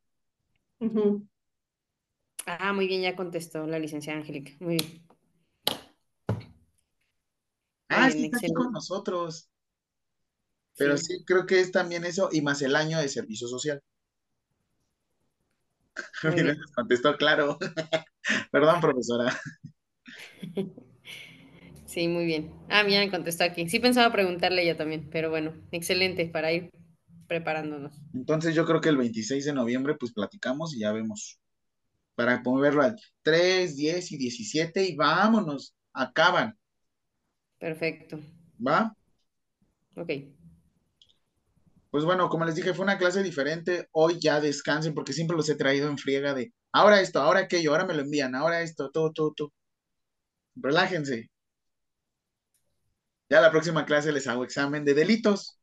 Ah, 2.45 2.74
muy 2.74 2.88
bien, 2.88 3.02
ya 3.02 3.16
contestó 3.16 3.66
la 3.68 3.80
licenciada 3.80 4.20
Angélica. 4.20 4.52
Muy 4.60 4.76
bien. 4.78 5.07
Ah, 7.90 8.10
Muy 8.10 8.11
sí, 8.11 8.18
bien, 8.18 8.32
está 8.34 8.38
aquí 8.38 8.52
con 8.53 8.72
nosotros. 8.72 9.48
Pero 10.78 10.98
Sí. 10.98 10.98
sí, 10.98 11.24
creo 11.26 11.45
que 11.45 11.60
es 11.60 11.72
también 11.72 12.06
eso 12.06 12.30
y 12.32 12.41
más 12.41 12.64
el 12.64 12.76
año 12.76 12.98
de 12.98 13.07
servicio 13.07 13.48
social. 13.48 13.84
Mira, 16.28 16.53
bien. 16.53 16.66
contestó 16.76 17.16
claro. 17.18 17.57
Perdón, 18.52 18.82
profesora. 18.82 19.38
Sí, 21.99 22.07
muy 22.07 22.23
bien. 22.23 22.49
Ah, 22.69 22.85
mira, 22.85 23.01
me 23.01 23.11
contestó 23.11 23.43
aquí. 23.43 23.67
Sí 23.67 23.77
pensaba 23.81 24.09
preguntarle 24.09 24.61
ella 24.61 24.77
también, 24.77 25.09
pero 25.11 25.30
bueno, 25.30 25.53
excelente 25.73 26.26
para 26.27 26.49
ir 26.53 26.71
preparándonos. 27.27 27.93
Entonces 28.13 28.55
yo 28.55 28.65
creo 28.65 28.80
que 28.80 28.88
el 28.88 28.95
26 28.95 29.43
de 29.43 29.51
noviembre 29.51 29.97
pues 29.99 30.13
platicamos 30.13 30.73
y 30.73 30.80
ya 30.80 30.93
vemos. 30.93 31.41
Para 32.15 32.41
moverlo 32.41 32.84
al 32.84 32.95
3, 33.21 33.76
10 33.76 34.13
y 34.13 34.17
17 34.17 34.85
y 34.85 34.95
vámonos. 34.95 35.76
Acaban. 35.91 36.57
Perfecto. 37.57 38.17
¿Va? 38.65 38.95
Ok. 39.97 40.09
Pues 41.91 42.05
bueno, 42.05 42.30
como 42.30 42.45
les 42.45 42.55
dije, 42.55 42.73
fue 42.73 42.85
una 42.85 42.97
clase 42.97 43.23
diferente. 43.23 43.89
Hoy 43.91 44.19
ya 44.21 44.39
descansen 44.39 44.93
porque 44.93 45.11
siempre 45.11 45.35
los 45.35 45.49
he 45.49 45.55
traído 45.55 45.89
en 45.89 45.97
friega 45.97 46.34
de 46.34 46.53
ahora 46.71 47.01
esto, 47.01 47.19
ahora 47.19 47.41
aquello, 47.41 47.71
ahora 47.71 47.85
me 47.85 47.93
lo 47.93 48.03
envían, 48.03 48.35
ahora 48.35 48.61
esto, 48.61 48.89
todo, 48.89 49.11
todo, 49.11 49.34
todo. 49.35 49.51
Relájense. 50.55 51.30
Ya 53.30 53.41
la 53.41 53.51
próxima 53.51 53.85
clase 53.85 54.11
les 54.11 54.27
hago 54.27 54.43
examen 54.43 54.84
de 54.84 54.93
delitos. 54.93 55.60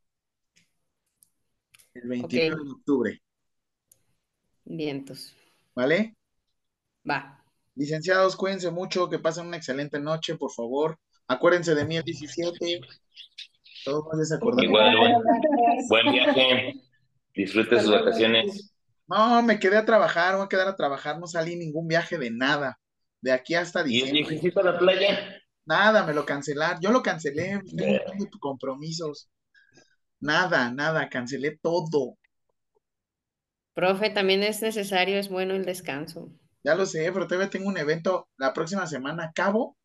El 1.94 2.08
29 2.08 2.54
Ok. 2.54 2.64
de 2.64 2.70
octubre, 2.72 3.22
Vientos. 4.64 5.34
¿vale? 5.74 6.14
Va. 7.08 7.42
Licenciados, 7.74 8.36
cuídense 8.36 8.70
mucho, 8.70 9.08
que 9.08 9.18
pasen 9.18 9.46
una 9.46 9.56
excelente 9.56 9.98
noche, 10.00 10.36
por 10.36 10.50
favor. 10.52 10.98
Acuérdense 11.28 11.74
de 11.74 11.84
mí 11.84 11.96
el 11.96 12.02
17. 12.02 12.80
Todos 13.84 14.06
no 14.12 14.24
se 14.24 14.34
acordaron. 14.34 14.64
Igual, 14.64 14.96
buen, 14.96 15.14
buen 15.88 16.12
viaje. 16.12 16.74
Disfrute 17.34 17.80
sus 17.80 17.90
vacaciones. 17.90 18.72
No, 19.06 19.42
me 19.42 19.58
quedé 19.58 19.76
a 19.76 19.84
trabajar, 19.84 20.34
voy 20.36 20.46
a 20.46 20.48
quedar 20.48 20.68
a 20.68 20.76
trabajar, 20.76 21.18
no 21.18 21.26
salí 21.26 21.56
ningún 21.56 21.86
viaje 21.86 22.18
de 22.18 22.30
nada. 22.30 22.78
De 23.20 23.32
aquí 23.32 23.54
hasta 23.54 23.80
¿Y 23.80 23.82
el 23.82 23.88
diciembre. 23.88 24.20
viejecito 24.22 24.60
a 24.60 24.64
la 24.64 24.78
playa? 24.78 25.42
Nada, 25.66 26.06
me 26.06 26.14
lo 26.14 26.24
cancelaron. 26.24 26.80
Yo 26.80 26.90
lo 26.92 27.02
cancelé, 27.02 27.60
tengo 27.76 27.84
un 27.84 27.98
montón 27.98 28.18
de 28.18 28.38
compromisos. 28.40 29.28
Nada, 30.20 30.70
nada, 30.70 31.08
cancelé 31.08 31.58
todo. 31.60 32.16
Profe, 33.74 34.10
también 34.10 34.42
es 34.42 34.62
necesario, 34.62 35.18
es 35.18 35.28
bueno 35.28 35.54
el 35.54 35.64
descanso. 35.64 36.30
Ya 36.64 36.74
lo 36.74 36.86
sé, 36.86 37.10
pero 37.12 37.26
todavía 37.26 37.50
tengo 37.50 37.68
un 37.68 37.76
evento 37.76 38.28
la 38.38 38.52
próxima 38.54 38.86
semana, 38.86 39.24
acabo, 39.24 39.76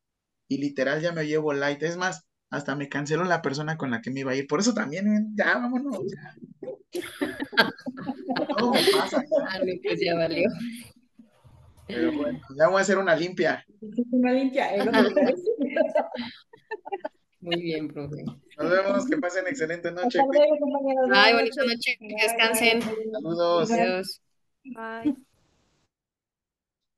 y 0.48 0.58
literal 0.58 1.00
ya 1.00 1.12
me 1.12 1.26
llevo 1.26 1.52
light. 1.52 1.82
Es 1.82 1.96
más, 1.96 2.24
hasta 2.50 2.74
me 2.74 2.88
canceló 2.88 3.24
la 3.24 3.42
persona 3.42 3.76
con 3.76 3.90
la 3.90 4.00
que 4.00 4.10
me 4.10 4.20
iba 4.20 4.32
a 4.32 4.36
ir. 4.36 4.46
Por 4.46 4.60
eso 4.60 4.72
también, 4.72 5.06
eh, 5.08 5.26
ya, 5.34 5.58
vámonos. 5.58 5.98
ya. 6.10 6.34
Todo 8.56 8.72
me 8.72 8.80
pasa, 8.92 9.22
ya. 9.22 9.46
Ah, 9.48 9.60
pues 9.82 10.00
ya 10.00 10.14
valió. 10.16 10.48
Pero 11.92 12.12
bueno, 12.16 12.40
ya 12.56 12.68
voy 12.68 12.78
a 12.78 12.82
hacer 12.82 12.98
una 12.98 13.14
limpia. 13.16 13.64
Una 14.10 14.32
limpia, 14.32 14.74
¿eh? 14.76 14.84
Muy 17.40 17.60
bien, 17.60 17.88
profe. 17.88 18.22
Nos 18.56 18.70
vemos, 18.70 19.06
que 19.06 19.16
pasen 19.16 19.46
excelente 19.48 19.90
noche. 19.90 20.20
Hasta 20.20 20.32
luego, 20.32 20.56
compañeros. 20.58 21.10
Ay, 21.12 21.34
bonita 21.34 21.64
noche, 21.64 21.98
que 21.98 22.14
descansen. 22.14 22.82
Saludos. 22.82 23.70
Adiós. 23.72 24.22
Bye. 24.64 25.16